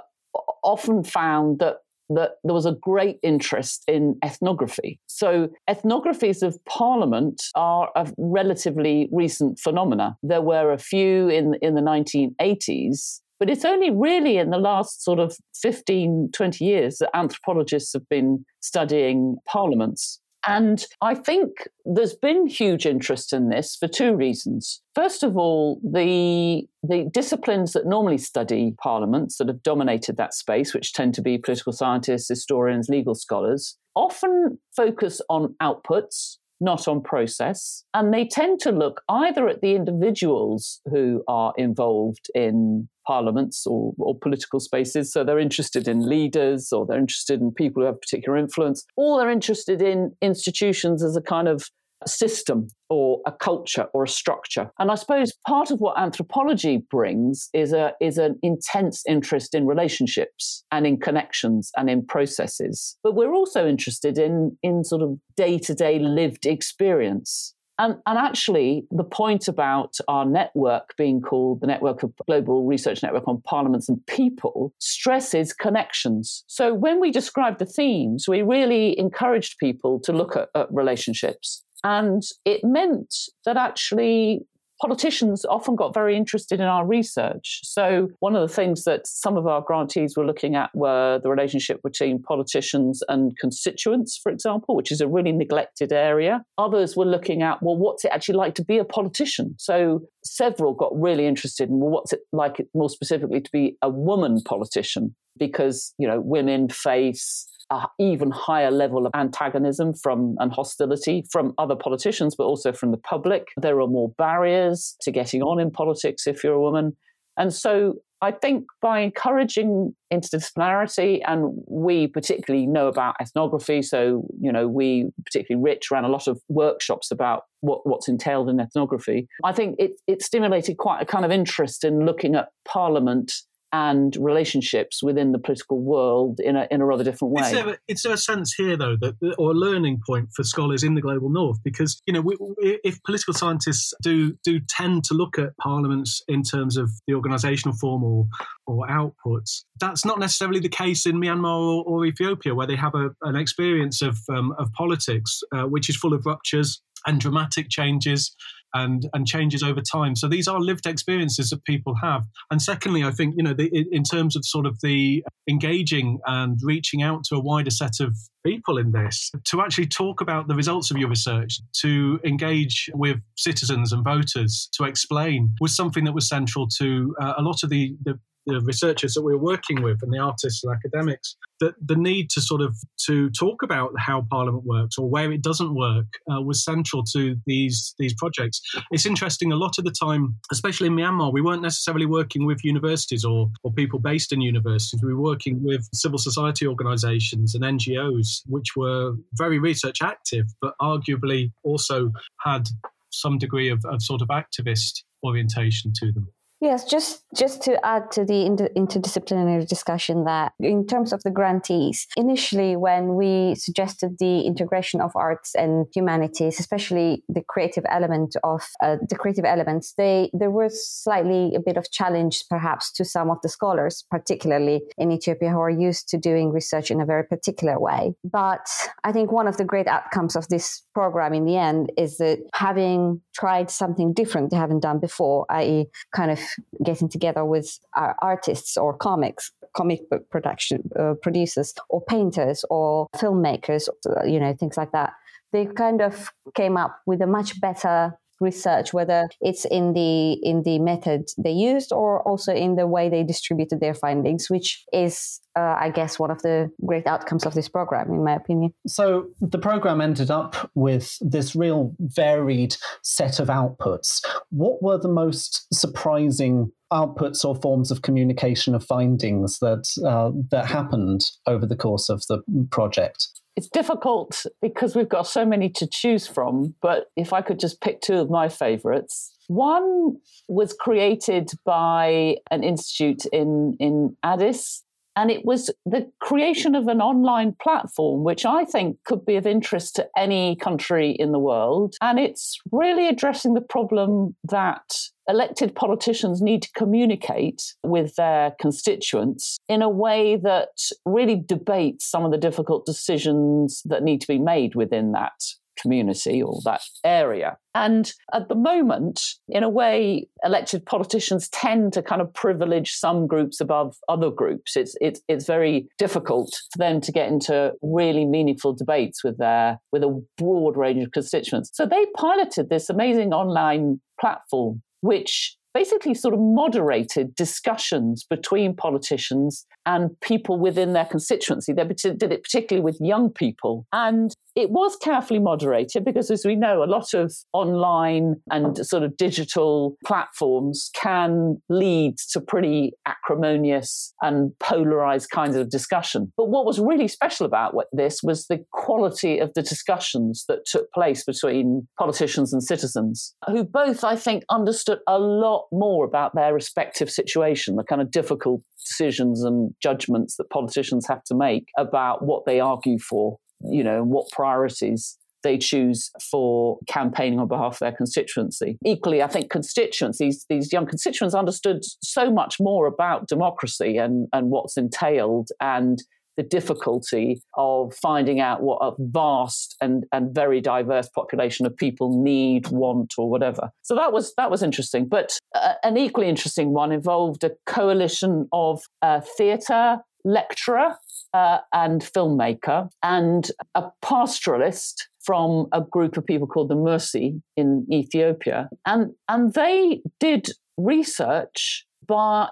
often 0.63 1.03
found 1.03 1.59
that 1.59 1.77
that 2.15 2.31
there 2.43 2.53
was 2.53 2.65
a 2.65 2.73
great 2.73 3.19
interest 3.23 3.83
in 3.87 4.17
ethnography. 4.23 4.99
So, 5.07 5.49
ethnographies 5.69 6.43
of 6.43 6.63
parliament 6.65 7.41
are 7.55 7.89
a 7.95 8.11
relatively 8.17 9.07
recent 9.11 9.59
phenomena. 9.59 10.17
There 10.21 10.41
were 10.41 10.73
a 10.73 10.77
few 10.77 11.29
in, 11.29 11.55
in 11.61 11.75
the 11.75 11.81
1980s, 11.81 13.21
but 13.39 13.49
it's 13.49 13.65
only 13.65 13.91
really 13.91 14.37
in 14.37 14.49
the 14.49 14.57
last 14.57 15.03
sort 15.03 15.19
of 15.19 15.35
15, 15.61 16.31
20 16.33 16.65
years 16.65 16.97
that 16.97 17.15
anthropologists 17.15 17.93
have 17.93 18.07
been 18.09 18.45
studying 18.59 19.37
parliaments. 19.47 20.19
And 20.47 20.83
I 21.01 21.13
think 21.13 21.67
there's 21.85 22.15
been 22.15 22.47
huge 22.47 22.85
interest 22.85 23.31
in 23.31 23.49
this 23.49 23.75
for 23.75 23.87
two 23.87 24.15
reasons. 24.15 24.81
First 24.95 25.23
of 25.23 25.37
all, 25.37 25.79
the, 25.83 26.67
the 26.81 27.09
disciplines 27.13 27.73
that 27.73 27.85
normally 27.85 28.17
study 28.17 28.73
parliaments 28.81 29.37
that 29.37 29.47
have 29.47 29.61
dominated 29.61 30.17
that 30.17 30.33
space, 30.33 30.73
which 30.73 30.93
tend 30.93 31.13
to 31.15 31.21
be 31.21 31.37
political 31.37 31.73
scientists, 31.73 32.27
historians, 32.27 32.89
legal 32.89 33.13
scholars, 33.13 33.77
often 33.95 34.57
focus 34.75 35.21
on 35.29 35.55
outputs 35.61 36.37
not 36.61 36.87
on 36.87 37.01
process. 37.01 37.83
And 37.93 38.13
they 38.13 38.25
tend 38.25 38.59
to 38.61 38.71
look 38.71 39.01
either 39.09 39.49
at 39.49 39.61
the 39.61 39.75
individuals 39.75 40.79
who 40.85 41.23
are 41.27 41.53
involved 41.57 42.29
in 42.35 42.87
parliaments 43.11 43.67
or, 43.67 43.93
or, 43.97 44.17
political 44.17 44.59
spaces. 44.59 45.11
So 45.11 45.23
they're 45.23 45.45
interested 45.49 45.85
in 45.87 46.07
leaders 46.07 46.71
or 46.71 46.85
they're 46.85 47.05
interested 47.07 47.41
in 47.41 47.51
people 47.51 47.81
who 47.81 47.87
have 47.87 47.99
particular 47.99 48.37
influence, 48.37 48.85
or 48.95 49.19
they're 49.19 49.37
interested 49.39 49.81
in 49.81 50.15
institutions 50.21 51.03
as 51.03 51.17
a 51.17 51.21
kind 51.21 51.49
of 51.49 51.69
system 52.07 52.67
or 52.89 53.21
a 53.25 53.31
culture 53.31 53.87
or 53.93 54.03
a 54.03 54.07
structure. 54.07 54.71
And 54.79 54.91
I 54.91 54.95
suppose 54.95 55.33
part 55.47 55.71
of 55.71 55.79
what 55.79 55.99
anthropology 55.99 56.83
brings 56.89 57.49
is 57.53 57.73
a 57.73 57.93
is 57.99 58.17
an 58.17 58.39
intense 58.41 59.03
interest 59.07 59.53
in 59.53 59.67
relationships 59.67 60.63
and 60.71 60.87
in 60.87 60.97
connections 60.97 61.71
and 61.77 61.89
in 61.89 62.05
processes. 62.05 62.97
But 63.03 63.15
we're 63.15 63.33
also 63.33 63.67
interested 63.67 64.17
in 64.17 64.57
in 64.63 64.83
sort 64.83 65.01
of 65.01 65.19
day-to-day 65.35 65.99
lived 65.99 66.45
experience. 66.45 67.53
And, 67.81 67.95
and, 68.05 68.17
actually, 68.19 68.85
the 68.91 69.03
point 69.03 69.47
about 69.47 69.97
our 70.07 70.23
network 70.23 70.95
being 70.97 71.19
called 71.19 71.61
the 71.61 71.67
Network 71.67 72.03
of 72.03 72.13
Global 72.27 72.65
Research 72.65 73.01
Network 73.01 73.27
on 73.27 73.41
Parliaments 73.41 73.89
and 73.89 74.05
People 74.05 74.71
stresses 74.77 75.51
connections. 75.51 76.43
So, 76.45 76.75
when 76.75 76.99
we 76.99 77.09
described 77.09 77.57
the 77.57 77.65
themes, 77.65 78.27
we 78.27 78.43
really 78.43 78.97
encouraged 78.99 79.57
people 79.57 79.99
to 80.01 80.13
look 80.13 80.35
at, 80.35 80.49
at 80.53 80.71
relationships 80.71 81.63
and 81.83 82.21
it 82.45 82.61
meant 82.63 83.15
that 83.45 83.57
actually 83.57 84.41
politicians 84.81 85.45
often 85.45 85.75
got 85.75 85.93
very 85.93 86.17
interested 86.17 86.59
in 86.59 86.65
our 86.65 86.85
research. 86.85 87.59
So, 87.63 88.09
one 88.19 88.35
of 88.35 88.47
the 88.47 88.53
things 88.53 88.83
that 88.85 89.05
some 89.05 89.37
of 89.37 89.45
our 89.45 89.61
grantees 89.61 90.17
were 90.17 90.25
looking 90.25 90.55
at 90.55 90.71
were 90.73 91.19
the 91.21 91.29
relationship 91.29 91.81
between 91.83 92.21
politicians 92.21 93.03
and 93.07 93.37
constituents, 93.37 94.19
for 94.21 94.31
example, 94.31 94.75
which 94.75 94.91
is 94.91 94.99
a 94.99 95.07
really 95.07 95.31
neglected 95.31 95.93
area. 95.93 96.43
Others 96.57 96.97
were 96.97 97.05
looking 97.05 97.43
at, 97.43 97.61
well, 97.61 97.77
what's 97.77 98.03
it 98.03 98.11
actually 98.11 98.37
like 98.37 98.55
to 98.55 98.65
be 98.65 98.79
a 98.79 98.85
politician? 98.85 99.55
So, 99.59 100.01
several 100.23 100.73
got 100.73 100.91
really 100.99 101.27
interested 101.27 101.69
in, 101.69 101.79
well, 101.79 101.91
what's 101.91 102.11
it 102.11 102.21
like 102.33 102.65
more 102.73 102.89
specifically 102.89 103.41
to 103.41 103.51
be 103.51 103.77
a 103.83 103.89
woman 103.89 104.41
politician? 104.43 105.15
Because, 105.37 105.93
you 105.97 106.07
know, 106.07 106.19
women 106.19 106.69
face 106.69 107.47
a 107.71 107.87
even 107.99 108.29
higher 108.31 108.69
level 108.69 109.05
of 109.07 109.11
antagonism 109.15 109.93
from 109.93 110.35
and 110.39 110.51
hostility 110.51 111.23
from 111.31 111.53
other 111.57 111.75
politicians, 111.75 112.35
but 112.35 112.43
also 112.43 112.71
from 112.71 112.91
the 112.91 112.97
public. 112.97 113.47
There 113.57 113.79
are 113.79 113.87
more 113.87 114.13
barriers 114.17 114.95
to 115.01 115.11
getting 115.11 115.41
on 115.41 115.59
in 115.59 115.71
politics 115.71 116.27
if 116.27 116.43
you're 116.43 116.53
a 116.53 116.61
woman. 116.61 116.95
And 117.37 117.53
so 117.53 117.95
I 118.21 118.31
think 118.31 118.65
by 118.81 118.99
encouraging 118.99 119.95
interdisciplinarity, 120.13 121.21
and 121.25 121.63
we 121.67 122.07
particularly 122.07 122.67
know 122.67 122.87
about 122.87 123.15
ethnography, 123.19 123.81
so 123.81 124.27
you 124.39 124.51
know 124.51 124.67
we 124.67 125.09
particularly 125.25 125.63
Rich 125.63 125.89
ran 125.89 126.03
a 126.03 126.09
lot 126.09 126.27
of 126.27 126.39
workshops 126.47 127.09
about 127.09 127.43
what, 127.61 127.87
what's 127.87 128.07
entailed 128.07 128.49
in 128.49 128.59
ethnography. 128.59 129.27
I 129.43 129.53
think 129.53 129.77
it, 129.79 129.93
it 130.07 130.21
stimulated 130.21 130.77
quite 130.77 131.01
a 131.01 131.05
kind 131.05 131.25
of 131.25 131.31
interest 131.31 131.83
in 131.83 132.05
looking 132.05 132.35
at 132.35 132.49
Parliament 132.67 133.31
and 133.73 134.15
relationships 134.17 135.01
within 135.01 135.31
the 135.31 135.39
political 135.39 135.81
world 135.81 136.39
in 136.39 136.55
a, 136.55 136.67
in 136.69 136.81
a 136.81 136.85
rather 136.85 137.03
different 137.03 137.33
way. 137.33 137.43
Is 137.43 137.51
there, 137.51 137.77
is 137.87 138.03
there 138.03 138.13
a 138.13 138.17
sense 138.17 138.53
here, 138.53 138.75
though, 138.75 138.97
that 138.97 139.15
or 139.37 139.51
a 139.51 139.53
learning 139.53 140.01
point 140.05 140.29
for 140.35 140.43
scholars 140.43 140.83
in 140.83 140.95
the 140.95 141.01
global 141.01 141.29
north? 141.29 141.57
Because 141.63 142.01
you 142.05 142.13
know, 142.13 142.21
we, 142.21 142.35
if 142.83 143.01
political 143.03 143.33
scientists 143.33 143.93
do 144.01 144.37
do 144.43 144.59
tend 144.67 145.03
to 145.05 145.13
look 145.13 145.39
at 145.39 145.55
parliaments 145.57 146.21
in 146.27 146.43
terms 146.43 146.77
of 146.77 146.91
the 147.07 147.13
organisational 147.13 147.77
form 147.77 148.03
or 148.03 148.27
or 148.67 148.87
outputs, 148.87 149.63
that's 149.79 150.05
not 150.05 150.19
necessarily 150.19 150.59
the 150.59 150.69
case 150.69 151.05
in 151.05 151.15
Myanmar 151.15 151.59
or, 151.59 151.83
or 151.85 152.05
Ethiopia, 152.05 152.53
where 152.53 152.67
they 152.67 152.75
have 152.75 152.95
a, 152.95 153.11
an 153.23 153.35
experience 153.35 154.01
of 154.01 154.17
um, 154.29 154.53
of 154.57 154.71
politics 154.73 155.41
uh, 155.53 155.63
which 155.63 155.89
is 155.89 155.95
full 155.95 156.13
of 156.13 156.25
ruptures 156.25 156.81
and 157.07 157.19
dramatic 157.19 157.69
changes 157.69 158.35
and 158.73 159.07
and 159.13 159.27
changes 159.27 159.63
over 159.63 159.81
time. 159.81 160.15
So 160.15 160.27
these 160.27 160.47
are 160.47 160.59
lived 160.59 160.85
experiences 160.85 161.49
that 161.49 161.63
people 161.65 161.95
have. 162.01 162.25
And 162.49 162.61
secondly, 162.61 163.03
I 163.03 163.11
think 163.11 163.35
you 163.37 163.43
know 163.43 163.53
the, 163.53 163.69
in 163.91 164.03
terms 164.03 164.35
of 164.35 164.45
sort 164.45 164.65
of 164.65 164.79
the 164.81 165.23
engaging 165.49 166.19
and 166.25 166.59
reaching 166.63 167.01
out 167.01 167.23
to 167.25 167.35
a 167.35 167.41
wider 167.41 167.71
set 167.71 167.99
of 167.99 168.15
people 168.45 168.77
in 168.77 168.91
this 168.91 169.31
to 169.45 169.61
actually 169.61 169.87
talk 169.87 170.21
about 170.21 170.47
the 170.47 170.55
results 170.55 170.91
of 170.91 170.97
your 170.97 171.09
research, 171.09 171.59
to 171.81 172.19
engage 172.23 172.89
with 172.93 173.17
citizens 173.37 173.91
and 173.91 174.03
voters, 174.03 174.69
to 174.73 174.83
explain 174.83 175.53
was 175.59 175.75
something 175.75 176.03
that 176.05 176.13
was 176.13 176.27
central 176.27 176.67
to 176.79 177.15
uh, 177.21 177.33
a 177.37 177.41
lot 177.41 177.63
of 177.63 177.69
the, 177.69 177.95
the 178.03 178.19
the 178.47 178.59
researchers 178.61 179.13
that 179.13 179.21
we 179.21 179.33
were 179.33 179.41
working 179.41 179.83
with 179.83 179.99
and 180.01 180.11
the 180.11 180.17
artists 180.17 180.63
and 180.63 180.73
academics 180.73 181.35
that 181.61 181.75
the 181.79 181.95
need 181.95 182.29
to 182.31 182.41
sort 182.41 182.61
of 182.61 182.75
to 183.05 183.29
talk 183.29 183.63
about 183.63 183.91
how 183.97 184.25
parliament 184.29 184.65
works 184.65 184.97
or 184.97 185.09
where 185.09 185.31
it 185.31 185.41
doesn't 185.41 185.73
work 185.73 186.07
uh, 186.31 186.41
was 186.41 186.63
central 186.63 187.03
to 187.13 187.37
these 187.45 187.95
these 187.99 188.13
projects. 188.15 188.61
It's 188.91 189.05
interesting 189.05 189.51
a 189.51 189.55
lot 189.55 189.77
of 189.77 189.85
the 189.85 189.91
time 189.91 190.35
especially 190.51 190.87
in 190.87 190.95
myanmar 190.95 191.31
we 191.31 191.41
weren't 191.41 191.61
necessarily 191.61 192.05
working 192.05 192.45
with 192.45 192.63
universities 192.63 193.23
or 193.23 193.49
or 193.63 193.71
people 193.71 193.99
based 193.99 194.33
in 194.33 194.41
universities. 194.41 195.01
We 195.01 195.13
were 195.13 195.21
working 195.21 195.63
with 195.63 195.87
civil 195.93 196.17
society 196.17 196.67
organizations 196.67 197.55
and 197.55 197.63
ngos 197.63 198.41
which 198.47 198.75
were 198.75 199.13
very 199.33 199.59
research 199.59 200.01
active 200.01 200.47
but 200.61 200.73
arguably 200.81 201.51
also 201.63 202.11
had 202.39 202.67
some 203.11 203.37
degree 203.37 203.69
of, 203.69 203.83
of 203.85 204.01
sort 204.01 204.21
of 204.21 204.29
activist 204.29 205.03
orientation 205.23 205.93
to 205.99 206.11
them 206.11 206.27
Yes, 206.61 206.85
just 206.85 207.23
just 207.35 207.63
to 207.63 207.83
add 207.83 208.11
to 208.11 208.23
the 208.23 208.45
inter- 208.45 208.69
interdisciplinary 208.77 209.67
discussion 209.67 210.25
that 210.25 210.53
in 210.59 210.85
terms 210.85 211.11
of 211.11 211.23
the 211.23 211.31
grantees, 211.31 212.05
initially 212.15 212.75
when 212.75 213.15
we 213.15 213.55
suggested 213.55 214.17
the 214.19 214.41
integration 214.41 215.01
of 215.01 215.11
arts 215.15 215.55
and 215.55 215.87
humanities, 215.95 216.59
especially 216.59 217.23
the 217.27 217.41
creative 217.41 217.83
element 217.89 218.35
of 218.43 218.61
uh, 218.83 218.97
the 219.09 219.15
creative 219.15 219.43
elements, 219.43 219.95
they 219.97 220.29
there 220.33 220.51
was 220.51 220.87
slightly 220.87 221.55
a 221.55 221.59
bit 221.59 221.77
of 221.77 221.89
challenge 221.91 222.43
perhaps 222.47 222.91
to 222.91 223.03
some 223.03 223.31
of 223.31 223.37
the 223.41 223.49
scholars, 223.49 224.05
particularly 224.11 224.81
in 224.99 225.11
Ethiopia, 225.11 225.49
who 225.49 225.59
are 225.59 225.69
used 225.71 226.09
to 226.09 226.17
doing 226.19 226.51
research 226.51 226.91
in 226.91 227.01
a 227.01 227.07
very 227.07 227.23
particular 227.23 227.79
way. 227.79 228.13
But 228.23 228.67
I 229.03 229.11
think 229.11 229.31
one 229.31 229.47
of 229.47 229.57
the 229.57 229.65
great 229.65 229.87
outcomes 229.87 230.35
of 230.35 230.47
this 230.49 230.83
program 230.93 231.33
in 231.33 231.45
the 231.45 231.57
end 231.57 231.91
is 231.97 232.17
that 232.17 232.37
having 232.53 233.19
tried 233.33 233.71
something 233.71 234.13
different 234.13 234.51
they 234.51 234.57
haven't 234.57 234.81
done 234.81 234.99
before, 234.99 235.47
i.e., 235.49 235.87
kind 236.13 236.29
of 236.29 236.39
getting 236.83 237.09
together 237.09 237.45
with 237.45 237.79
artists 237.93 238.77
or 238.77 238.95
comics 238.95 239.51
comic 239.73 240.09
book 240.09 240.29
production 240.29 240.89
uh, 240.99 241.13
producers 241.21 241.73
or 241.89 242.01
painters 242.01 242.65
or 242.69 243.07
filmmakers 243.15 243.87
you 244.25 244.39
know 244.39 244.53
things 244.53 244.77
like 244.77 244.91
that. 244.91 245.13
They 245.53 245.65
kind 245.65 246.01
of 246.01 246.29
came 246.55 246.77
up 246.77 246.99
with 247.05 247.21
a 247.21 247.27
much 247.27 247.59
better 247.59 248.17
research 248.41 248.93
whether 248.93 249.29
it's 249.39 249.65
in 249.65 249.93
the 249.93 250.33
in 250.43 250.63
the 250.63 250.79
method 250.79 251.29
they 251.37 251.51
used 251.51 251.91
or 251.91 252.21
also 252.27 252.53
in 252.53 252.75
the 252.75 252.87
way 252.87 253.09
they 253.09 253.23
distributed 253.23 253.79
their 253.79 253.93
findings 253.93 254.49
which 254.49 254.83
is 254.91 255.39
uh, 255.57 255.75
i 255.79 255.89
guess 255.89 256.19
one 256.19 256.31
of 256.31 256.41
the 256.41 256.69
great 256.85 257.07
outcomes 257.07 257.45
of 257.45 257.53
this 257.53 257.69
program 257.69 258.09
in 258.09 258.23
my 258.23 258.33
opinion. 258.33 258.73
So 258.87 259.27
the 259.39 259.57
program 259.57 260.01
ended 260.01 260.31
up 260.31 260.69
with 260.75 261.17
this 261.21 261.55
real 261.55 261.95
varied 261.99 262.75
set 263.03 263.39
of 263.39 263.47
outputs. 263.47 264.21
What 264.49 264.81
were 264.81 264.97
the 264.97 265.07
most 265.07 265.67
surprising 265.73 266.71
outputs 266.91 267.45
or 267.45 267.55
forms 267.55 267.91
of 267.91 268.01
communication 268.01 268.75
of 268.75 268.83
findings 268.83 269.59
that 269.59 269.87
uh, 270.05 270.31
that 270.49 270.65
happened 270.65 271.21
over 271.47 271.65
the 271.65 271.77
course 271.77 272.09
of 272.09 272.23
the 272.27 272.41
project 272.69 273.27
it's 273.55 273.67
difficult 273.67 274.45
because 274.61 274.95
we've 274.95 275.09
got 275.09 275.27
so 275.27 275.45
many 275.45 275.69
to 275.69 275.87
choose 275.87 276.27
from. 276.27 276.75
But 276.81 277.07
if 277.15 277.33
I 277.33 277.41
could 277.41 277.59
just 277.59 277.81
pick 277.81 278.01
two 278.01 278.15
of 278.15 278.29
my 278.29 278.49
favorites, 278.49 279.35
one 279.47 280.17
was 280.47 280.73
created 280.73 281.51
by 281.65 282.37
an 282.49 282.63
institute 282.63 283.25
in, 283.33 283.75
in 283.79 284.15
Addis 284.23 284.83
And 285.15 285.29
it 285.29 285.45
was 285.45 285.69
the 285.85 286.09
creation 286.19 286.75
of 286.75 286.87
an 286.87 287.01
online 287.01 287.55
platform, 287.61 288.23
which 288.23 288.45
I 288.45 288.65
think 288.65 288.97
could 289.05 289.25
be 289.25 289.35
of 289.35 289.45
interest 289.45 289.95
to 289.97 290.07
any 290.17 290.55
country 290.55 291.11
in 291.11 291.31
the 291.31 291.39
world. 291.39 291.95
And 292.01 292.19
it's 292.19 292.57
really 292.71 293.07
addressing 293.07 293.53
the 293.53 293.61
problem 293.61 294.35
that 294.45 294.93
elected 295.27 295.75
politicians 295.75 296.41
need 296.41 296.61
to 296.63 296.71
communicate 296.75 297.73
with 297.83 298.15
their 298.15 298.51
constituents 298.59 299.57
in 299.69 299.81
a 299.81 299.89
way 299.89 300.35
that 300.37 300.69
really 301.05 301.35
debates 301.45 302.05
some 302.05 302.25
of 302.25 302.31
the 302.31 302.37
difficult 302.37 302.85
decisions 302.85 303.81
that 303.85 304.03
need 304.03 304.21
to 304.21 304.27
be 304.27 304.39
made 304.39 304.75
within 304.75 305.11
that 305.11 305.33
community 305.81 306.41
or 306.41 306.59
that 306.65 306.81
area. 307.03 307.57
And 307.73 308.11
at 308.33 308.49
the 308.49 308.55
moment, 308.55 309.21
in 309.47 309.63
a 309.63 309.69
way, 309.69 310.27
elected 310.43 310.85
politicians 310.85 311.47
tend 311.49 311.93
to 311.93 312.01
kind 312.01 312.21
of 312.21 312.33
privilege 312.33 312.91
some 312.91 313.27
groups 313.27 313.61
above 313.61 313.95
other 314.09 314.29
groups. 314.29 314.75
It's 314.75 314.95
it's 314.99 315.21
it's 315.27 315.47
very 315.47 315.87
difficult 315.97 316.53
for 316.71 316.77
them 316.77 316.99
to 317.01 317.11
get 317.11 317.29
into 317.29 317.73
really 317.81 318.25
meaningful 318.25 318.73
debates 318.73 319.23
with 319.23 319.37
their 319.37 319.79
with 319.91 320.03
a 320.03 320.23
broad 320.37 320.75
range 320.75 321.03
of 321.03 321.11
constituents. 321.11 321.71
So 321.73 321.85
they 321.85 322.05
piloted 322.17 322.69
this 322.69 322.89
amazing 322.89 323.33
online 323.33 324.01
platform 324.19 324.81
which 325.01 325.57
basically 325.73 326.13
sort 326.13 326.33
of 326.33 326.39
moderated 326.39 327.35
discussions 327.35 328.25
between 328.29 328.75
politicians 328.75 329.65
and 329.85 330.09
people 330.21 330.59
within 330.59 330.93
their 330.93 331.05
constituency. 331.05 331.73
They 331.73 331.83
did 331.83 332.31
it 332.31 332.43
particularly 332.43 332.83
with 332.83 332.97
young 332.99 333.29
people. 333.29 333.85
And 333.93 334.33
it 334.55 334.69
was 334.69 334.97
carefully 334.97 335.39
moderated 335.39 336.03
because, 336.03 336.29
as 336.29 336.45
we 336.45 336.55
know, 336.55 336.83
a 336.83 336.85
lot 336.85 337.13
of 337.13 337.33
online 337.53 338.35
and 338.49 338.77
sort 338.85 339.03
of 339.03 339.15
digital 339.17 339.97
platforms 340.05 340.89
can 340.95 341.61
lead 341.69 342.15
to 342.31 342.41
pretty 342.41 342.91
acrimonious 343.05 344.13
and 344.21 344.51
polarized 344.59 345.29
kinds 345.29 345.55
of 345.55 345.69
discussion. 345.69 346.31
But 346.35 346.49
what 346.49 346.65
was 346.65 346.79
really 346.79 347.07
special 347.07 347.45
about 347.45 347.75
this 347.93 348.21
was 348.23 348.47
the 348.47 348.63
quality 348.71 349.39
of 349.39 349.53
the 349.53 349.61
discussions 349.61 350.45
that 350.47 350.65
took 350.65 350.91
place 350.91 351.23
between 351.23 351.87
politicians 351.97 352.53
and 352.53 352.61
citizens, 352.61 353.33
who 353.47 353.63
both, 353.63 354.03
I 354.03 354.15
think, 354.15 354.43
understood 354.49 354.99
a 355.07 355.17
lot 355.19 355.67
more 355.71 356.05
about 356.05 356.35
their 356.35 356.53
respective 356.53 357.09
situation, 357.09 357.75
the 357.75 357.83
kind 357.83 358.01
of 358.01 358.11
difficult 358.11 358.61
decisions 358.85 359.43
and 359.43 359.73
judgments 359.81 360.35
that 360.37 360.49
politicians 360.49 361.07
have 361.07 361.23
to 361.25 361.35
make 361.35 361.67
about 361.77 362.25
what 362.25 362.45
they 362.45 362.59
argue 362.59 362.97
for 362.99 363.37
you 363.69 363.83
know, 363.83 364.03
what 364.03 364.29
priorities 364.31 365.17
they 365.43 365.57
choose 365.57 366.11
for 366.29 366.77
campaigning 366.87 367.39
on 367.39 367.47
behalf 367.47 367.73
of 367.73 367.79
their 367.79 367.91
constituency. 367.91 368.77
Equally, 368.85 369.23
I 369.23 369.27
think 369.27 369.49
constituencies, 369.49 370.45
these 370.49 370.71
young 370.71 370.85
constituents 370.85 371.33
understood 371.33 371.81
so 372.03 372.31
much 372.31 372.57
more 372.59 372.85
about 372.85 373.27
democracy 373.27 373.97
and, 373.97 374.27
and 374.33 374.49
what's 374.49 374.77
entailed 374.77 375.49
and 375.59 375.99
the 376.37 376.43
difficulty 376.43 377.41
of 377.55 377.93
finding 378.01 378.39
out 378.39 378.61
what 378.63 378.79
a 378.81 378.91
vast 378.97 379.75
and, 379.81 380.05
and 380.13 380.33
very 380.33 380.61
diverse 380.61 381.09
population 381.09 381.65
of 381.65 381.75
people 381.75 382.23
need, 382.23 382.67
want, 382.69 383.13
or 383.17 383.29
whatever. 383.29 383.69
So 383.81 383.95
that 383.95 384.13
was 384.13 384.33
that 384.35 384.49
was 384.49 384.63
interesting. 384.63 385.07
But 385.07 385.37
uh, 385.53 385.73
an 385.83 385.97
equally 385.97 386.29
interesting 386.29 386.71
one 386.71 386.93
involved 386.93 387.43
a 387.43 387.51
coalition 387.65 388.47
of 388.53 388.81
uh, 389.01 389.19
theatre 389.37 389.97
lecturer 390.23 390.95
uh, 391.33 391.59
and 391.73 392.01
filmmaker 392.01 392.89
and 393.03 393.51
a 393.75 393.83
pastoralist 394.03 395.03
from 395.23 395.67
a 395.71 395.81
group 395.81 396.17
of 396.17 396.25
people 396.25 396.47
called 396.47 396.69
the 396.69 396.75
Mursi 396.75 397.41
in 397.55 397.85
Ethiopia. 397.91 398.69
And, 398.85 399.11
and 399.29 399.53
they 399.53 400.01
did 400.19 400.49
research 400.77 401.85
by, 402.07 402.49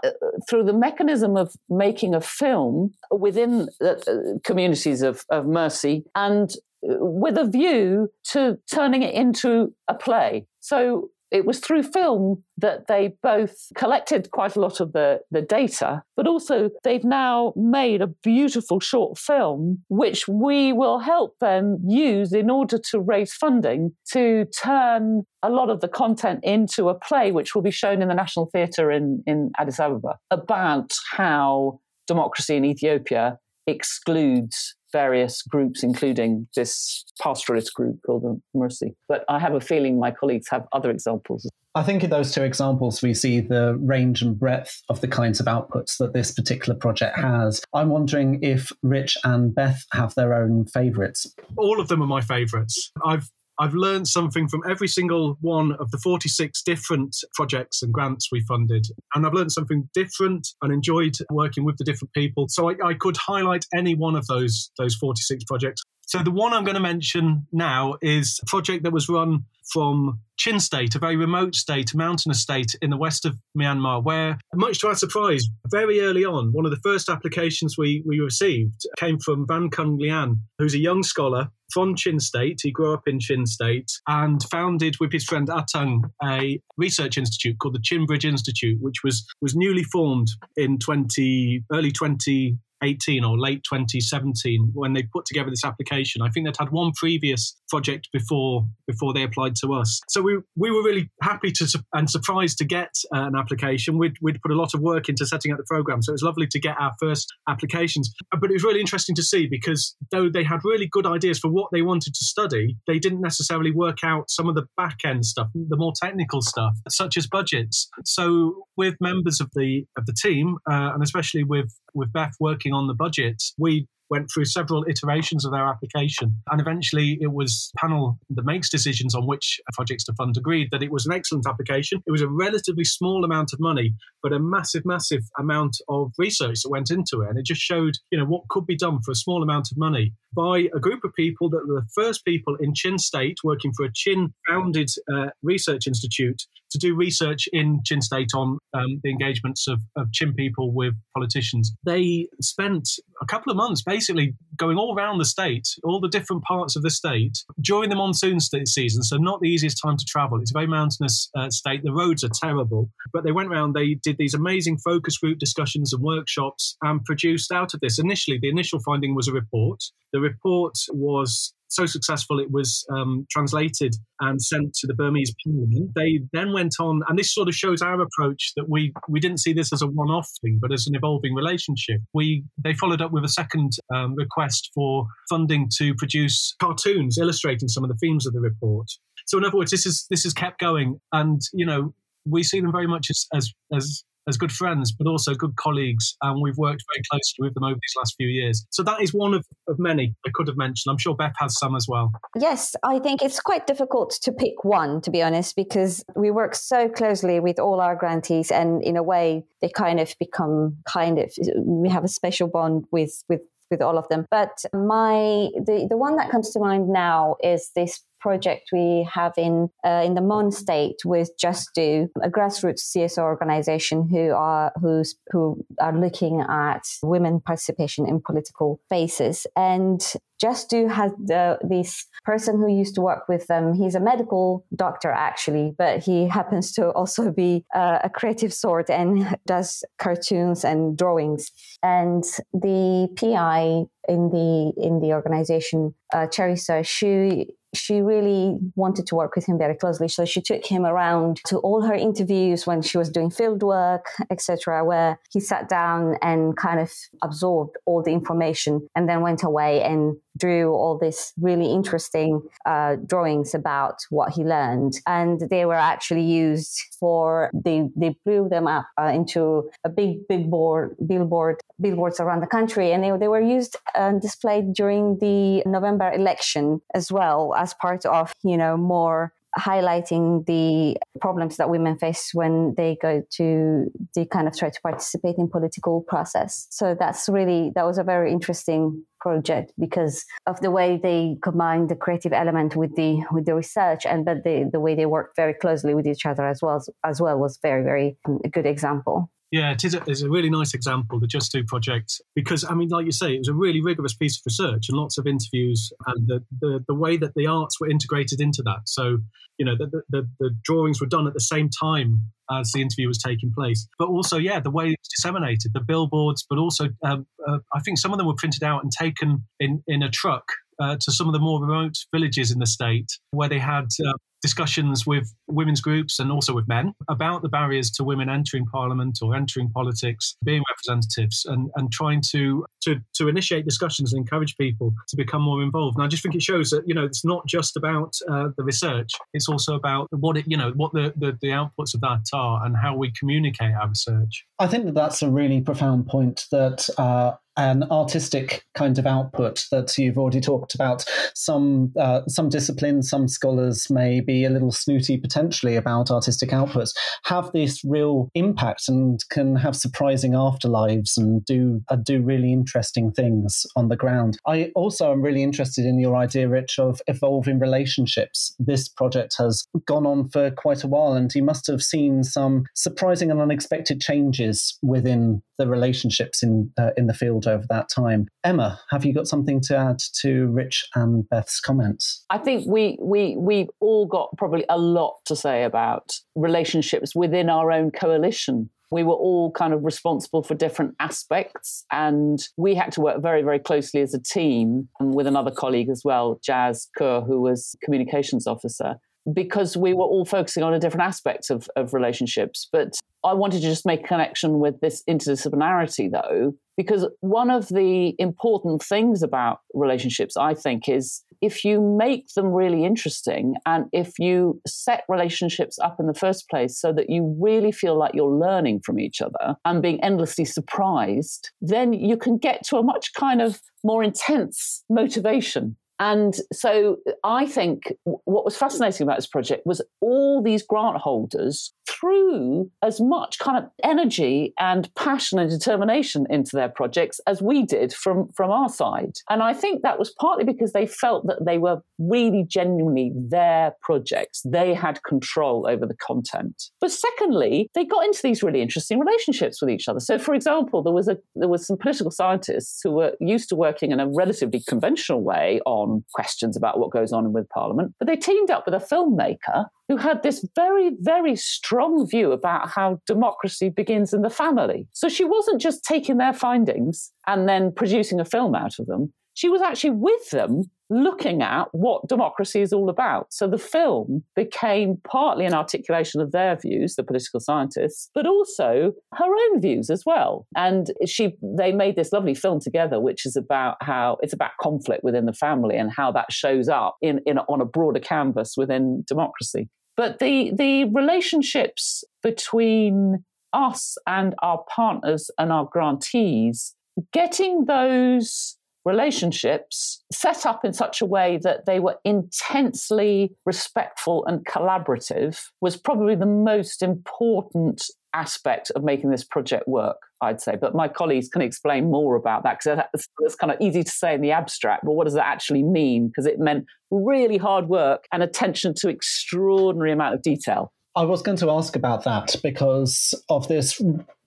through 0.50 0.63
the 0.63 0.74
mechanism 0.74 1.36
of 1.36 1.54
making 1.70 2.13
a 2.13 2.22
film 2.22 2.94
within 3.12 3.68
uh, 3.84 3.96
communities 4.44 5.02
of, 5.02 5.26
of 5.30 5.46
Mursi 5.46 6.04
and 6.15 6.52
uh, 6.88 6.96
with 7.00 7.38
a 7.38 7.46
view 7.46 8.10
to 8.32 8.58
turning 8.72 9.02
it 9.02 9.13
into 9.13 9.74
a 9.88 9.96
play. 9.96 10.46
So 10.60 11.10
it 11.32 11.46
was 11.46 11.60
through 11.60 11.84
film 11.84 12.44
that 12.58 12.88
they 12.88 13.15
both 13.22 13.56
collected 13.76 14.32
quite 14.32 14.56
a 14.56 14.60
lot 14.60 14.80
of 14.80 14.94
the, 14.94 15.20
the 15.32 15.42
data, 15.42 16.04
but 16.15 16.28
also 16.28 16.70
they've 16.84 17.04
now 17.04 17.54
made 17.56 18.02
a 18.02 18.08
beautiful 18.08 18.80
short 18.80 19.18
film, 19.18 19.84
which 19.89 20.28
we 20.28 20.74
will 20.74 21.00
help 21.00 21.38
them 21.39 21.78
use 21.88 22.34
in 22.34 22.50
order 22.50 22.80
to 22.92 23.00
raise 23.00 23.34
funding 23.34 23.92
to 24.12 24.46
turn 24.58 25.24
a 25.44 25.50
lot 25.50 25.70
of 25.70 25.82
the 25.82 25.88
content 25.88 26.39
into 26.44 26.89
a 26.89 26.96
play, 26.96 27.32
which 27.32 27.54
will 27.54 27.62
be 27.62 27.72
shown 27.72 28.02
in 28.02 28.08
the 28.08 28.15
National 28.15 28.50
Theatre 28.52 28.92
in, 28.92 29.24
in 29.26 29.52
Addis 29.60 29.80
Ababa 29.80 30.18
about 30.32 30.92
how 31.12 31.80
democracy 32.08 32.56
in 32.56 32.65
Ethiopia 32.65 33.38
excludes 33.68 34.76
various 34.91 35.41
groups, 35.41 35.84
including 35.84 36.47
this 36.56 37.06
pastoralist 37.21 37.73
group 37.73 37.99
called 38.06 38.23
the 38.23 38.41
Mursi. 38.58 38.95
But 39.08 39.23
I 39.30 39.39
have 39.39 39.54
a 39.54 39.62
feeling 39.62 39.99
my 39.99 40.12
colleagues 40.12 40.47
have 40.49 40.65
other 40.71 40.89
examples. 40.89 41.49
I 41.75 41.84
think 41.84 42.04
in 42.04 42.10
those 42.10 42.34
two 42.34 42.43
examples, 42.43 43.02
we 43.02 43.13
see 43.13 43.39
the 43.39 43.78
range 43.80 44.21
and 44.21 44.38
breadth 44.38 44.82
of 44.89 45.02
the 45.02 45.08
kinds 45.08 45.39
of 45.39 45.45
outputs 45.45 45.97
that 45.99 46.13
this 46.13 46.32
particular 46.32 46.78
project 46.78 47.17
has. 47.17 47.62
I'm 47.73 47.89
wondering 47.89 48.39
if 48.41 48.71
Rich 48.82 49.17
and 49.23 49.54
Beth 49.54 49.84
have 49.93 50.15
their 50.15 50.34
own 50.34 50.65
favourites. 50.65 51.32
All 51.58 51.80
of 51.80 51.88
them 51.88 52.02
are 52.02 52.08
my 52.08 52.21
favourites. 52.21 52.91
I've 53.06 53.30
I've 53.60 53.74
learned 53.74 54.08
something 54.08 54.48
from 54.48 54.62
every 54.69 54.88
single 54.88 55.38
one 55.41 55.74
of 55.74 55.91
the 55.91 55.98
46 55.98 56.63
different 56.63 57.17
projects 57.34 57.84
and 57.84 57.93
grants 57.93 58.30
we 58.32 58.39
funded. 58.41 58.88
And 59.13 59.26
I've 59.26 59.34
learned 59.34 59.52
something 59.52 59.89
different 59.93 60.48
and 60.62 60.72
enjoyed 60.72 61.15
working 61.30 61.65
with 61.65 61.78
the 61.78 61.84
different 61.84 62.13
people. 62.13 62.45
So 62.48 62.69
I, 62.69 62.76
I 62.84 62.93
could 62.93 63.17
highlight 63.17 63.65
any 63.76 63.95
one 63.95 64.15
of 64.15 64.28
those, 64.28 64.72
those 64.78 64.95
46 64.95 65.43
projects. 65.43 65.84
So 66.08 66.24
the 66.24 66.32
one 66.32 66.54
I'm 66.54 66.63
going 66.63 66.76
to 66.76 66.82
mention 66.82 67.45
now 67.52 67.95
is 68.02 68.39
a 68.41 68.45
project 68.48 68.84
that 68.84 68.93
was 68.93 69.10
run 69.10 69.43
from 69.72 70.22
Chin 70.38 70.60
State, 70.60 70.95
a 70.95 71.00
very 71.00 71.15
remote 71.15 71.54
state, 71.54 71.93
mountainous 71.93 72.41
state 72.41 72.74
in 72.82 72.89
the 72.89 72.98
west 72.98 73.26
of 73.26 73.38
Myanmar, 73.56 74.04
where, 74.04 74.39
much 74.56 74.80
to 74.80 74.88
our 74.88 74.95
surprise, 74.95 75.45
very 75.67 76.02
early 76.02 76.26
on, 76.26 76.52
one 76.52 76.65
of 76.65 76.72
the 76.72 76.80
first 76.84 77.10
applications 77.10 77.78
we, 77.78 78.02
we 78.08 78.19
received 78.19 78.88
came 78.98 79.19
from 79.19 79.45
Van 79.45 79.69
Kung 79.69 80.00
Lian, 80.00 80.38
who's 80.58 80.74
a 80.74 80.80
young 80.80 81.04
scholar 81.04 81.52
from 81.74 81.96
Chin 81.96 82.20
State. 82.20 82.60
He 82.64 82.72
grew 82.72 82.94
up 82.94 83.08
in 83.08 83.20
Chin 83.20 83.46
State 83.46 83.92
and 84.08 84.42
founded 84.44 84.96
with 85.00 85.12
his 85.12 85.26
friend 85.26 85.48
Atung 85.48 86.12
a 86.24 86.62
research 86.78 87.18
institute 87.18 87.58
called 87.60 87.76
the 87.76 87.82
Chin 87.84 88.06
Bridge 88.06 88.26
Institute, 88.26 88.78
which 88.82 89.04
was 89.04 89.26
was 89.42 89.56
newly 89.56 89.84
formed 89.84 90.28
in 90.58 90.78
20 90.80 91.64
early 91.72 91.92
20 91.92 92.58
18 92.84 93.24
or 93.24 93.38
late 93.38 93.63
2017 93.63 94.72
when 94.74 94.94
they 94.94 95.04
put 95.04 95.26
together 95.26 95.50
this 95.50 95.63
application. 95.63 96.22
I 96.22 96.30
think 96.30 96.46
they'd 96.46 96.58
had 96.58 96.72
one 96.72 96.92
previous 96.96 97.56
project 97.70 98.10
before 98.13 98.65
before 98.88 99.13
they 99.13 99.24
applied 99.24 99.56
to 99.58 99.74
us. 99.74 100.00
So 100.10 100.22
we 100.22 100.39
we 100.56 100.72
were 100.72 100.84
really 100.84 101.10
happy 101.22 101.52
to 101.52 101.84
and 101.94 102.10
surprised 102.10 102.58
to 102.60 102.65
get 102.65 102.89
uh, 103.13 103.24
an 103.24 103.36
application. 103.36 103.98
We'd 103.98 104.15
we'd 104.22 104.42
put 104.42 104.52
a 104.52 104.56
lot 104.56 104.74
of 104.74 104.82
work 104.82 105.10
into 105.10 105.26
setting 105.26 105.52
up 105.52 105.58
the 105.58 105.65
program, 105.68 106.02
so 106.02 106.12
it 106.12 106.13
was 106.13 106.24
lovely 106.24 106.48
to 106.48 106.60
get 106.60 106.76
our 106.80 106.92
first 107.00 107.28
applications. 107.48 108.13
But 108.32 108.50
it 108.50 108.54
was 108.54 108.63
really 108.63 108.80
interesting 108.80 109.15
to 109.15 109.24
see 109.24 109.48
because 109.48 109.96
though 110.12 110.30
they 110.30 110.44
had 110.44 110.60
really 110.63 110.88
good 110.88 111.06
ideas 111.06 111.39
for 111.39 111.50
what 111.50 111.70
they 111.72 111.82
wanted 111.82 112.13
to 112.13 112.26
study, 112.26 112.78
they 112.88 113.00
didn't 113.00 113.22
necessarily 113.22 113.72
work 113.72 114.00
out 114.04 114.30
some 114.30 114.48
of 114.48 114.56
the 114.56 114.65
back 114.78 115.00
end 115.06 115.26
stuff, 115.26 115.48
the 115.54 115.78
more 115.78 115.94
technical 116.02 116.42
stuff, 116.42 116.74
such 116.89 117.18
as 117.18 117.28
budgets. 117.28 117.89
So 118.06 118.65
with 118.78 118.96
members 119.00 119.39
of 119.42 119.50
the 119.56 119.86
of 119.98 120.06
the 120.06 120.13
team, 120.13 120.58
uh, 120.70 120.92
and 120.94 121.04
especially 121.04 121.44
with 121.44 121.74
with 121.94 122.12
Beth 122.13 122.34
working 122.39 122.69
on 122.74 122.88
the 122.88 122.94
budget, 122.94 123.42
we 123.58 123.88
went 124.10 124.30
through 124.34 124.46
several 124.46 124.84
iterations 124.90 125.46
of 125.46 125.52
their 125.52 125.68
application. 125.68 126.36
And 126.50 126.60
eventually 126.60 127.18
it 127.22 127.32
was 127.32 127.72
panel 127.78 128.18
that 128.32 128.46
makes 128.46 128.70
decisions 128.70 129.14
on 129.14 129.28
which 129.28 129.60
projects 129.74 130.04
to 130.06 130.14
fund 130.14 130.36
agreed 130.38 130.70
that 130.72 130.84
it 130.84 130.92
was 130.92 131.06
an 131.06 131.14
excellent 131.14 131.48
application. 131.48 132.02
It 132.08 132.12
was 132.12 132.22
a 132.22 132.28
relatively 132.28 132.84
small 132.84 133.24
amount 133.24 133.54
of 133.54 133.60
money, 133.60 133.94
but 134.22 134.34
a 134.34 134.40
massive, 134.40 134.84
massive 134.86 135.24
amount 135.38 135.78
of 135.88 136.12
research 136.18 136.62
that 136.64 136.70
went 136.70 136.92
into 136.92 137.22
it. 137.22 137.30
And 137.30 137.38
it 137.38 137.46
just 137.46 137.62
showed, 137.62 137.96
you 138.12 138.18
know, 138.18 138.26
what 138.26 138.48
could 138.50 138.66
be 138.66 138.76
done 138.76 139.00
for 139.02 139.12
a 139.12 139.16
small 139.16 139.44
amount 139.44 139.72
of 139.72 139.78
money 139.78 140.14
by 140.34 140.70
a 140.76 140.80
group 140.80 141.04
of 141.04 141.14
people 141.14 141.50
that 141.50 141.68
were 141.68 141.82
the 141.82 141.88
first 141.94 142.26
people 142.26 142.56
in 142.60 142.74
Chin 142.74 142.98
State 142.98 143.38
working 143.44 143.72
for 143.76 143.86
a 143.86 143.94
Chin 143.94 144.34
founded 144.48 144.90
uh, 145.14 145.28
research 145.44 145.88
institute 145.88 146.44
to 146.72 146.78
do 146.78 146.96
research 146.96 147.48
in 147.52 147.82
Chin 147.86 148.02
State 148.02 148.30
on 148.36 148.58
um, 148.74 149.00
the 149.04 149.10
engagements 149.10 149.68
of, 149.68 149.82
of 149.96 150.12
Chin 150.12 150.34
people 150.34 150.72
with 150.72 150.94
politicians. 151.16 151.74
They 151.86 152.28
spent 152.42 152.90
a 153.22 153.26
couple 153.26 153.52
of 153.52 153.58
months 153.58 153.82
basically 153.82 154.36
going 154.56 154.78
all 154.78 154.96
around 154.96 155.18
the 155.18 155.26
state, 155.26 155.68
all 155.84 156.00
the 156.00 156.10
different 156.10 156.44
parts 156.44 156.76
of 156.76 156.84
the 156.84 156.90
state 156.90 157.44
during 157.62 157.90
the 157.90 157.96
monsoon 157.96 158.40
season. 158.40 159.04
So, 159.04 159.18
not 159.18 159.40
the 159.42 159.50
easiest 159.50 159.82
time 159.82 159.98
to 159.98 160.06
travel. 160.06 160.40
It's 160.40 160.52
a 160.52 160.58
very 160.58 160.68
mountainous 160.68 161.30
uh, 161.36 161.50
state. 161.50 161.84
The 161.84 161.94
roads 161.94 162.24
are 162.24 162.30
terrible. 162.34 162.90
But 163.14 163.24
they 163.24 163.32
went 163.32 163.50
around, 163.50 163.74
they 163.74 163.96
did 163.96 164.18
these 164.18 164.34
amazing 164.34 164.78
focus 164.78 165.18
group 165.18 165.40
discussions 165.40 165.94
and 165.94 166.04
workshops 166.04 166.78
and 166.82 167.04
produced 167.04 167.52
out 167.52 167.74
of 167.74 167.80
this. 167.80 168.00
Initially, 168.00 168.40
the 168.42 168.50
initial 168.50 168.80
finding 168.80 169.16
was 169.16 169.28
a 169.28 169.34
report. 169.34 169.84
The 170.14 170.20
report 170.20 170.78
was 170.90 171.54
so 171.70 171.86
successful 171.86 172.40
it 172.40 172.52
was 172.52 172.86
um, 172.92 173.26
translated 173.30 173.96
and 174.20 174.42
sent 174.42 174.74
to 174.74 174.88
the 174.88 174.94
Burmese 174.94 175.34
parliament. 175.44 175.92
They 175.96 176.22
then 176.34 176.52
went 176.52 176.76
on, 176.80 177.02
and 177.08 177.18
this 177.18 177.34
sort 177.34 177.48
of 177.48 177.56
shows 177.56 177.82
our 177.82 178.02
approach 178.02 178.52
that 178.58 178.70
we 178.70 178.94
we 179.08 179.20
didn't 179.20 179.40
see 179.40 179.54
this 179.54 179.72
as 179.72 179.82
a 179.82 179.88
one-off 179.88 180.30
thing, 180.42 180.60
but 180.62 180.74
as 180.74 180.88
an 180.88 180.96
evolving 180.96 181.34
relationship. 181.34 182.02
We 182.14 182.44
they 182.64 182.74
followed 182.74 183.02
up 183.02 183.12
with 183.12 183.24
a 183.24 183.30
second 183.30 183.72
um, 183.94 184.16
request 184.16 184.72
for 184.74 185.08
funding 185.30 185.70
to 185.78 185.94
produce 185.96 186.56
cartoons 186.60 187.18
illustrating 187.18 187.70
some 187.70 187.84
of 187.84 187.90
the 187.90 187.98
themes 187.98 188.26
of 188.26 188.34
the 188.34 188.42
report. 188.42 188.88
So 189.28 189.38
in 189.38 189.46
other 189.46 189.58
words, 189.58 189.72
this 189.72 189.86
is 189.86 190.06
this 190.10 190.24
has 190.24 190.34
kept 190.34 190.60
going, 190.60 191.00
and 191.12 191.42
you 191.54 191.66
know 191.66 191.94
we 192.26 192.44
see 192.44 192.60
them 192.60 192.72
very 192.72 192.88
much 192.88 193.08
as 193.10 193.28
as, 193.34 193.54
as 193.74 194.04
as 194.30 194.38
good 194.38 194.52
friends, 194.52 194.92
but 194.92 195.08
also 195.08 195.34
good 195.34 195.56
colleagues. 195.56 196.15
And 196.22 196.42
we've 196.42 196.58
worked 196.58 196.84
very 196.94 197.04
closely 197.12 197.39
with 197.39 197.54
them 197.56 197.63
over 197.63 197.76
these 197.76 197.96
last 197.98 198.15
few 198.18 198.28
years. 198.28 198.65
So 198.70 198.84
that 198.84 199.02
is 199.02 199.13
one 199.13 199.34
of, 199.34 199.46
of 199.68 199.78
many 199.80 200.15
I 200.26 200.30
could 200.34 200.48
have 200.48 200.58
mentioned. 200.58 200.92
I'm 200.92 200.98
sure 200.98 201.15
Beth 201.15 201.34
has 201.39 201.58
some 201.58 201.76
as 201.76 201.88
well. 201.89 202.12
Yes, 202.36 202.76
I 202.84 203.00
think 203.00 203.22
it's 203.22 203.39
quite 203.39 203.68
difficult 203.68 204.18
to 204.22 204.32
pick 204.32 204.63
one, 204.63 205.02
to 205.02 205.12
be 205.12 205.22
honest, 205.22 205.56
because 205.56 206.04
we 206.15 206.32
work 206.32 206.56
so 206.56 206.88
closely 206.88 207.39
with 207.39 207.60
all 207.60 207.82
our 207.82 207.96
grantees. 207.96 208.52
And 208.52 208.84
in 208.84 208.96
a 208.96 209.04
way, 209.04 209.44
they 209.62 209.70
kind 209.70 210.00
of 210.00 210.15
become 210.20 210.78
kind 210.88 211.20
of, 211.20 211.34
we 211.65 211.89
have 211.89 212.04
a 212.04 212.10
special 212.10 212.48
bond 212.48 212.86
with, 212.92 213.24
with 213.28 213.42
with 213.72 213.84
all 213.84 214.00
of 214.00 214.08
them. 214.10 214.26
But 214.32 214.65
my 214.74 215.50
the, 215.54 215.86
the 215.88 215.96
one 215.98 216.15
that 216.15 216.32
comes 216.32 216.50
to 216.54 216.60
mind 216.60 216.89
now 216.89 217.36
is 217.44 217.70
this 217.76 218.04
project 218.20 218.70
we 218.72 219.08
have 219.12 219.34
in 219.38 219.70
uh, 219.86 220.04
in 220.06 220.14
the 220.16 220.22
Mon 220.22 220.52
state 220.52 220.98
with 221.06 221.32
Just 221.38 221.70
Do, 221.74 222.10
a 222.22 222.30
grassroots 222.30 222.84
CSO 222.96 223.20
organization 223.20 224.08
who 224.10 224.32
are 224.32 224.72
who's 224.82 225.16
who 225.32 225.66
are 225.80 225.98
looking 225.98 226.42
at 226.42 226.84
women 227.04 227.42
participation 227.42 228.08
in 228.08 228.22
political 228.22 228.80
spaces. 228.86 229.48
And 229.56 230.02
Just 230.40 230.70
Do 230.70 230.88
has 230.88 231.12
uh, 231.30 231.58
this 231.62 232.06
person 232.24 232.58
who 232.58 232.72
used 232.72 232.96
to 232.96 233.02
work 233.02 233.28
with 233.28 233.48
them. 233.48 233.74
He's 233.74 233.96
a 233.96 234.00
medical 234.00 234.66
doctor 234.76 235.12
actually, 235.12 235.74
but 235.78 236.04
he 236.04 236.28
happens 236.28 236.72
to 236.74 236.92
also 236.92 237.32
be 237.32 237.66
uh, 237.76 238.00
a 238.04 238.10
creative 238.10 238.54
sort 238.54 238.90
and 238.90 239.38
does 239.46 239.84
cartoons 239.98 240.64
and 240.64 240.98
drawings. 240.98 241.52
And 241.84 242.24
the 242.54 243.10
PI 243.16 243.86
in 244.08 244.30
the 244.30 244.74
in 244.78 245.00
the 245.00 245.14
organization, 245.14 245.94
uh, 246.14 246.28
Charissa, 246.28 246.86
she 246.86 247.48
she 247.74 248.02
really 248.02 248.58
wanted 248.76 249.06
to 249.08 249.16
work 249.16 249.36
with 249.36 249.46
him 249.46 249.58
very 249.58 249.76
closely. 249.76 250.08
So 250.08 250.26
she 250.26 250.42
took 250.42 250.66
him 250.66 250.86
around 250.86 251.40
to 251.48 251.58
all 251.60 251.82
her 251.82 251.94
interviews 251.94 252.66
when 252.66 252.82
she 252.82 252.98
was 252.98 253.10
doing 253.10 253.30
field 253.30 253.62
work, 253.62 254.06
etc., 254.30 254.84
where 254.84 255.20
he 255.32 255.40
sat 255.40 255.70
down 255.70 256.16
and 256.22 256.58
kind 256.58 256.80
of 256.80 256.92
absorbed 257.22 257.78
all 257.86 258.02
the 258.02 258.12
information 258.12 258.88
and 258.96 259.08
then 259.08 259.22
went 259.22 259.44
away 259.44 259.84
and 259.84 260.18
drew 260.39 260.73
all 260.73 260.97
these 260.97 261.34
really 261.39 261.71
interesting 261.71 262.41
uh, 262.65 262.95
drawings 263.06 263.54
about 263.54 263.97
what 264.10 264.34
he 264.34 264.43
learned. 264.43 264.99
And 265.06 265.39
they 265.49 265.65
were 265.65 265.75
actually 265.75 266.23
used 266.23 266.80
for, 266.99 267.52
they, 267.54 267.89
they 267.95 268.15
blew 268.25 268.49
them 268.49 268.67
up 268.67 268.88
uh, 268.99 269.12
into 269.13 269.69
a 269.84 269.89
big, 269.89 270.28
big 270.28 270.49
board, 270.49 270.95
billboard, 271.06 271.62
billboards 271.80 272.19
around 272.19 272.41
the 272.41 272.47
country. 272.47 272.91
And 272.91 273.04
they, 273.04 273.12
they 273.17 273.28
were 273.28 273.41
used 273.41 273.75
and 273.95 274.21
displayed 274.21 274.73
during 274.73 275.19
the 275.19 275.63
November 275.65 276.12
election 276.12 276.82
as 276.93 277.12
well 277.12 277.54
as 277.56 277.73
part 277.73 278.06
of, 278.06 278.34
you 278.43 278.58
know, 278.58 278.78
more 278.78 279.34
highlighting 279.58 280.46
the 280.46 280.98
problems 281.22 281.58
that 281.58 281.70
women 281.70 281.98
face 281.98 282.32
when 282.34 282.74
they 282.76 282.98
go 283.02 283.24
to 283.32 283.86
they 284.16 284.26
kind 284.26 284.48
of 284.48 284.56
try 284.56 284.70
to 284.70 284.82
participate 284.82 285.36
in 285.38 285.50
political 285.50 286.02
process. 286.08 286.68
So 286.70 286.96
that's 287.00 287.28
really 287.30 287.72
that 287.76 287.86
was 287.86 287.98
a 287.98 288.04
very 288.04 288.32
interesting 288.32 289.04
project 289.20 289.74
because 289.78 290.26
of 290.46 290.60
the 290.62 290.72
way 290.72 290.98
they 291.02 291.38
combined 291.42 291.90
the 291.90 291.96
creative 291.96 292.34
element 292.34 292.76
with 292.76 292.96
the 292.96 293.22
with 293.32 293.46
the 293.46 293.56
research 293.56 294.06
and 294.06 294.26
but 294.26 294.44
the 294.44 294.70
the 294.72 294.80
way 294.80 294.96
they 294.96 295.06
worked 295.06 295.36
very 295.36 295.54
closely 295.54 295.94
with 295.94 296.08
each 296.08 296.26
other 296.26 296.48
as 296.48 296.62
well 296.62 296.78
as, 296.78 296.90
as 297.04 297.22
well 297.22 297.38
was 297.38 297.60
very 297.62 297.84
very 297.84 298.18
um, 298.26 298.40
a 298.46 298.50
good 298.50 298.66
example 298.66 299.30
yeah, 299.52 299.72
it 299.72 299.84
is 299.84 299.96
a, 299.96 300.04
it's 300.06 300.22
a 300.22 300.30
really 300.30 300.50
nice 300.50 300.74
example, 300.74 301.20
the 301.20 301.28
Just 301.28 301.52
Do 301.52 301.64
project, 301.64 302.22
because, 302.36 302.64
I 302.64 302.76
mean, 302.76 302.90
like 302.90 303.06
you 303.06 303.12
say, 303.12 303.34
it 303.34 303.40
was 303.40 303.48
a 303.48 303.54
really 303.54 303.82
rigorous 303.82 304.14
piece 304.14 304.38
of 304.38 304.44
research 304.46 304.90
and 304.90 304.98
lots 304.98 305.18
of 305.18 305.26
interviews 305.26 305.92
and 306.06 306.28
the, 306.28 306.44
the, 306.62 306.84
the 306.88 306.94
way 306.94 307.18
that 307.18 307.34
the 307.36 307.48
arts 307.48 307.80
were 307.80 307.90
integrated 307.90 308.42
into 308.42 308.62
that. 308.64 308.82
So, 308.86 309.20
you 309.58 309.66
know, 309.66 309.76
the, 309.76 310.04
the, 310.10 310.30
the 310.40 310.52
drawings 310.64 311.02
were 311.02 311.08
done 311.08 311.28
at 311.28 311.34
the 311.34 311.40
same 311.40 311.70
time 311.70 312.22
as 312.52 312.72
the 312.72 312.82
interview 312.82 313.08
was 313.08 313.18
taking 313.18 313.52
place. 313.52 313.88
But 313.98 314.10
also, 314.10 314.38
yeah, 314.38 314.60
the 314.60 314.72
way 314.72 314.90
it's 314.90 315.10
disseminated, 315.10 315.74
the 315.74 315.82
billboards, 315.82 316.46
but 316.48 316.60
also, 316.60 316.90
um, 317.04 317.26
uh, 317.48 317.58
I 317.74 317.80
think 317.80 317.98
some 317.98 318.12
of 318.12 318.18
them 318.18 318.28
were 318.28 318.36
printed 318.36 318.64
out 318.64 318.84
and 318.84 318.92
taken 318.92 319.46
in, 319.60 319.84
in 319.88 320.04
a 320.04 320.10
truck 320.10 320.44
uh, 320.80 320.96
to 321.02 321.12
some 321.12 321.28
of 321.28 321.34
the 321.34 321.40
more 321.40 321.62
remote 321.62 321.96
villages 322.14 322.52
in 322.52 322.60
the 322.60 322.68
state 322.68 323.12
where 323.32 323.50
they 323.50 323.60
had 323.60 323.88
uh, 324.06 324.14
discussions 324.41 325.06
with 325.06 325.34
women's 325.47 325.82
groups 325.82 326.19
and 326.19 326.32
also 326.32 326.54
with 326.54 326.67
men 326.67 326.93
about 327.10 327.41
the 327.41 327.49
barriers 327.49 327.89
to 327.91 328.04
women 328.04 328.30
entering 328.30 328.65
parliament 328.65 329.19
or 329.21 329.36
entering 329.36 329.69
politics, 329.69 330.36
being 330.43 330.63
representatives, 330.69 331.45
and, 331.45 331.69
and 331.75 331.91
trying 331.91 332.21
to, 332.32 332.65
to 332.84 332.99
to 333.15 333.28
initiate 333.28 333.65
discussions 333.65 334.13
and 334.13 334.19
encourage 334.19 334.56
people 334.58 334.93
to 335.08 335.15
become 335.15 335.41
more 335.41 335.62
involved. 335.62 335.97
And 335.97 336.04
I 336.04 336.08
just 336.08 336.23
think 336.23 336.36
it 336.36 336.43
shows 336.43 336.69
that 336.69 336.88
you 336.88 336.93
know 336.93 337.06
it's 337.06 337.25
not 337.25 337.45
just 337.47 337.75
about 337.75 338.15
uh, 338.30 338.49
the 338.58 338.63
research; 338.63 339.12
it's 339.34 339.49
also 339.49 339.75
about 339.75 340.08
what 340.12 340.38
it 340.38 340.45
you 340.47 340.58
know 340.58 340.71
what 340.75 340.93
the, 340.93 341.13
the 341.15 341.38
the 341.41 341.49
outputs 341.49 341.93
of 341.93 342.02
that 342.02 342.25
are 342.34 342.65
and 342.65 342.75
how 342.78 342.95
we 342.95 343.12
communicate 343.12 343.73
our 343.73 343.88
research. 343.88 344.45
I 344.60 344.67
think 344.67 344.86
that 344.86 344.95
that's 344.95 345.21
a 345.21 345.30
really 345.30 345.62
profound 345.62 346.08
point 346.08 346.45
that 346.52 346.88
uh, 346.97 347.34
an 347.60 347.84
artistic 347.91 348.63
kind 348.73 348.97
of 348.97 349.06
output 349.06 349.65
that 349.69 349.97
you've 349.97 350.17
already 350.17 350.39
talked 350.39 350.73
about. 350.73 351.04
Some 351.36 351.91
uh, 351.99 352.21
some 352.28 352.49
disciplines, 352.49 353.10
some 353.10 353.28
scholars 353.28 353.89
may 353.89 354.21
be 354.30 354.46
a 354.46 354.50
little 354.50 354.72
snooty 354.72 355.18
potentially 355.18 355.76
about 355.76 356.12
artistic 356.12 356.52
outputs, 356.52 356.92
have 357.26 357.52
this 357.52 357.84
real 357.84 358.30
impact 358.36 358.88
and 358.88 359.20
can 359.32 359.56
have 359.56 359.76
surprising 359.76 360.34
afterlives 360.34 361.18
and 361.18 361.44
do 361.46 361.82
uh, 361.89 361.96
do 361.96 362.22
really 362.22 362.54
interesting 362.54 363.12
things 363.12 363.65
on 363.76 363.88
the 363.89 363.96
ground. 363.96 364.38
I 364.46 364.72
also 364.76 365.12
am 365.12 365.24
really 365.24 365.42
interested 365.42 365.84
in 365.86 366.00
your 366.00 366.15
idea, 366.15 366.48
Rich, 366.48 366.78
of 366.78 367.02
evolving 367.08 367.58
relationships. 367.60 368.56
This 368.60 368.88
project 368.88 369.36
has 369.39 369.65
gone 369.88 370.06
on 370.06 370.30
for 370.30 370.52
quite 370.52 370.84
a 370.84 370.88
while, 370.88 371.13
and 371.13 371.34
you 371.34 371.44
must 371.44 371.65
have 371.65 371.82
seen 371.82 372.24
some 372.24 372.65
surprising 372.76 373.32
and 373.32 373.42
unexpected 373.42 374.00
changes 374.00 374.78
within 374.84 375.42
the 375.58 375.68
relationships 375.68 376.42
in 376.42 376.72
uh, 376.78 376.92
in 376.98 377.08
the 377.08 377.13
field 377.13 377.48
over 377.48 377.65
that 377.70 377.89
time. 377.89 378.28
Emma, 378.44 378.80
have 378.92 379.06
you 379.06 379.13
got 379.13 379.28
something 379.28 379.60
to 379.62 379.76
add 379.76 380.00
to 380.22 380.48
Rich 380.48 380.88
and 380.96 381.28
Beth's 381.30 381.60
comments? 381.60 382.26
I 382.30 382.38
think 382.38 382.65
we 382.68 382.98
we 383.02 383.36
we've 383.38 383.70
all 383.80 384.06
got 384.08 384.19
probably 384.38 384.66
a 384.70 384.78
lot 384.78 385.16
to 385.26 385.36
say 385.36 385.64
about 385.64 386.12
relationships 386.36 387.16
within 387.16 387.50
our 387.50 387.72
own 387.72 387.92
coalition. 387.92 388.70
We 388.92 389.04
were 389.04 389.14
all 389.14 389.52
kind 389.52 389.74
of 389.74 389.84
responsible 389.84 390.42
for 390.42 390.56
different 390.56 390.96
aspects, 391.00 391.86
and 391.92 392.40
we 392.58 392.74
had 392.74 392.92
to 392.94 393.02
work 393.02 393.22
very, 393.22 393.44
very 393.44 393.60
closely 393.60 394.02
as 394.02 394.16
a 394.16 394.22
team 394.22 394.90
um, 395.00 395.12
with 395.12 395.28
another 395.28 395.52
colleague 395.52 395.90
as 395.90 396.02
well, 396.04 396.40
Jazz 396.44 396.88
Kerr, 396.98 397.22
who 397.22 397.40
was 397.42 397.76
communications 397.84 398.48
officer 398.48 398.96
because 399.34 399.78
we 399.78 399.94
were 399.94 400.06
all 400.06 400.26
focusing 400.26 400.64
on 400.64 400.74
a 400.74 400.80
different 400.80 401.04
aspect 401.04 401.50
of, 401.50 401.70
of 401.76 401.94
relationships. 401.94 402.68
But 402.72 402.94
I 403.24 403.34
wanted 403.34 403.62
to 403.62 403.68
just 403.68 403.86
make 403.86 404.06
a 404.06 404.08
connection 404.08 404.60
with 404.60 404.80
this 404.80 405.04
interdisciplinarity, 405.10 406.12
though, 406.12 406.54
because 406.78 407.06
one 407.20 407.50
of 407.50 407.68
the 407.68 408.16
important 408.18 408.82
things 408.82 409.22
about 409.22 409.60
relationships, 409.74 410.38
I 410.38 410.54
think, 410.54 410.88
is 410.88 411.24
if 411.42 411.66
you 411.66 411.82
make 411.82 412.28
them 412.36 412.48
really 412.48 412.86
interesting 412.86 413.56
and 413.66 413.86
if 413.92 414.18
you 414.20 414.62
set 414.66 415.04
relationships 415.10 415.78
up 415.80 415.98
in 416.00 416.08
the 416.08 416.14
first 416.14 416.50
place 416.50 416.80
so 416.80 416.94
that 416.94 417.10
you 417.10 417.36
really 417.42 417.72
feel 417.72 417.98
like 417.98 418.14
you're 418.14 418.32
learning 418.32 418.82
from 418.86 419.00
each 419.00 419.22
other 419.22 419.58
and 419.66 419.82
being 419.82 420.02
endlessly 420.04 420.46
surprised, 420.46 421.52
then 421.62 421.94
you 421.94 422.18
can 422.18 422.38
get 422.38 422.64
to 422.68 422.78
a 422.78 422.84
much 422.84 423.14
kind 423.14 423.42
of 423.42 423.62
more 423.84 424.04
intense 424.04 424.84
motivation 424.90 425.76
and 426.00 426.36
so 426.54 426.98
I 427.24 427.46
think 427.46 427.94
what 428.04 428.46
was 428.46 428.56
fascinating 428.56 429.06
about 429.06 429.18
this 429.18 429.28
project 429.28 429.66
was 429.66 429.82
all 430.00 430.42
these 430.42 430.64
grant 430.64 430.98
holders 430.98 431.74
threw 431.90 432.72
as 432.84 433.02
much 433.02 433.40
kind 433.40 433.58
of 433.58 433.70
energy 433.84 434.54
and 434.60 434.94
passion 434.96 435.40
and 435.40 435.50
determination 435.50 436.26
into 436.30 436.56
their 436.56 436.70
projects 436.70 437.20
as 437.28 437.42
we 437.42 437.66
did 437.66 437.94
from, 437.94 438.30
from 438.36 438.52
our 438.52 438.70
side. 438.70 439.14
And 439.30 439.44
I 439.44 439.54
think 439.54 439.82
that 439.82 440.00
was 440.00 440.14
partly 440.20 440.46
because 440.46 440.72
they 440.72 440.86
felt 440.86 441.28
that 441.28 441.46
they 441.46 441.58
were 441.58 441.82
really 441.98 442.46
genuinely 442.48 443.12
their 443.16 443.74
projects. 443.82 444.42
They 444.46 444.74
had 444.74 445.04
control 445.04 445.68
over 445.68 445.86
the 445.86 445.96
content. 445.96 446.64
But 446.80 446.92
secondly, 446.92 447.70
they 447.74 447.84
got 447.86 448.06
into 448.06 448.22
these 448.24 448.44
really 448.44 448.62
interesting 448.62 449.00
relationships 449.00 449.62
with 449.62 449.70
each 449.70 449.88
other. 449.90 450.00
So 450.00 450.18
for 450.18 450.34
example, 450.34 450.82
there 450.82 450.94
was 450.94 451.08
a 451.08 451.18
there 451.36 451.50
was 451.50 451.68
some 451.68 451.78
political 451.78 452.12
scientists 452.12 452.80
who 452.84 452.92
were 452.92 453.14
used 453.20 453.50
to 453.50 453.56
working 453.56 453.92
in 453.92 454.00
a 454.00 454.08
relatively 454.08 454.62
conventional 454.68 455.22
way 455.22 455.60
on 455.66 455.88
on 455.89 456.04
questions 456.13 456.56
about 456.56 456.80
what 456.80 456.91
goes 456.91 457.12
on 457.12 457.32
with 457.34 457.49
Parliament. 457.49 457.93
But 457.99 458.08
they 458.08 458.15
teamed 458.15 458.52
up 458.52 458.65
with 458.65 458.73
a 458.73 458.78
filmmaker 458.78 459.65
who 459.88 459.97
had 459.97 460.23
this 460.23 460.45
very, 460.56 460.91
very 460.99 461.36
strong 461.36 462.08
view 462.08 462.32
about 462.32 462.69
how 462.69 463.02
democracy 463.08 463.69
begins 463.69 464.13
in 464.13 464.21
the 464.21 464.30
family. 464.30 464.88
So 464.93 465.10
she 465.10 465.25
wasn't 465.25 465.62
just 465.62 465.84
taking 465.84 466.17
their 466.17 466.34
findings 466.34 467.12
and 467.28 467.49
then 467.49 467.71
producing 467.71 468.19
a 468.19 468.25
film 468.25 468.56
out 468.56 468.80
of 468.80 468.86
them. 468.86 469.13
She 469.34 469.49
was 469.49 469.62
actually 469.62 469.91
with 469.91 470.30
them 470.32 470.63
looking 470.89 471.41
at 471.41 471.67
what 471.71 472.08
democracy 472.08 472.62
is 472.62 472.73
all 472.73 472.89
about. 472.89 473.28
So 473.32 473.47
the 473.47 473.58
film 473.58 474.23
became 474.36 474.97
partly 475.08 475.45
an 475.45 475.54
articulation 475.54 476.21
of 476.21 476.32
their 476.32 476.58
views, 476.58 476.95
the 476.95 477.04
political 477.04 477.39
scientists, 477.39 478.10
but 478.13 478.25
also 478.25 478.93
her 479.13 479.25
own 479.25 479.62
views 479.62 479.89
as 479.89 480.04
well. 480.06 480.47
And 480.56 480.88
she 481.06 481.36
they 481.41 481.71
made 481.71 481.95
this 481.95 482.12
lovely 482.12 482.36
film 482.36 482.60
together, 482.60 482.99
which 482.99 483.25
is 483.25 483.36
about 483.36 483.78
how 483.82 484.17
it's 484.21 484.34
about 484.34 484.52
conflict 484.62 485.04
within 485.04 485.25
the 485.25 485.34
family 485.34 485.75
and 485.75 485.91
how 485.91 486.12
that 486.12 486.32
shows 486.32 486.67
up 486.67 486.97
in, 487.02 487.21
in 487.25 487.38
on 487.38 487.62
a 487.62 487.65
broader 487.65 487.99
canvas 487.99 488.56
within 488.58 489.04
democracy. 489.08 489.69
But 489.95 490.19
the 490.19 490.52
the 490.56 490.86
relationships 490.86 492.04
between 492.23 493.23
us 493.54 493.97
and 494.08 494.36
our 494.41 494.63
partners 494.73 495.30
and 495.38 495.52
our 495.52 495.67
grantees, 495.71 496.75
getting 497.13 497.65
those 497.65 498.59
relationships 498.89 500.04
set 500.12 500.45
up 500.45 500.65
in 500.65 500.73
such 500.73 501.02
a 501.02 501.06
way 501.06 501.39
that 501.43 501.65
they 501.65 501.80
were 501.80 501.97
intensely 502.04 503.36
respectful 503.45 504.25
and 504.25 504.45
collaborative 504.45 505.39
was 505.62 505.78
probably 505.78 506.15
the 506.15 506.25
most 506.25 506.82
important 506.82 507.84
aspect 508.13 508.71
of 508.75 508.84
making 508.84 509.12
this 509.12 509.23
project 509.23 509.67
work, 509.67 509.97
I'd 510.21 510.41
say. 510.41 510.56
But 510.60 510.73
my 510.73 510.88
colleagues 510.88 511.30
can 511.30 511.41
explain 511.41 511.91
more 511.91 512.15
about 512.15 512.43
that 512.43 512.60
because 512.60 513.08
it's 513.19 513.36
kind 513.36 513.52
of 513.52 513.62
easy 513.62 513.84
to 513.84 513.91
say 513.91 514.15
in 514.15 514.21
the 514.21 514.32
abstract, 514.32 514.84
but 514.84 514.93
what 514.93 515.06
does 515.06 515.13
that 515.13 515.28
actually 515.28 515.63
mean? 515.63 516.08
Because 516.08 516.25
it 516.25 516.39
meant 516.39 516.65
really 516.89 517.38
hard 517.38 517.69
work 517.69 518.06
and 518.12 518.23
attention 518.23 518.73
to 518.80 518.89
extraordinary 518.89 519.91
amount 519.91 520.15
of 520.15 520.21
detail. 520.21 520.71
I 520.95 521.04
was 521.04 521.21
going 521.21 521.38
to 521.38 521.52
ask 521.52 521.75
about 521.75 522.04
that 522.06 522.36
because 522.41 523.13
of 523.30 523.47
this 523.47 523.80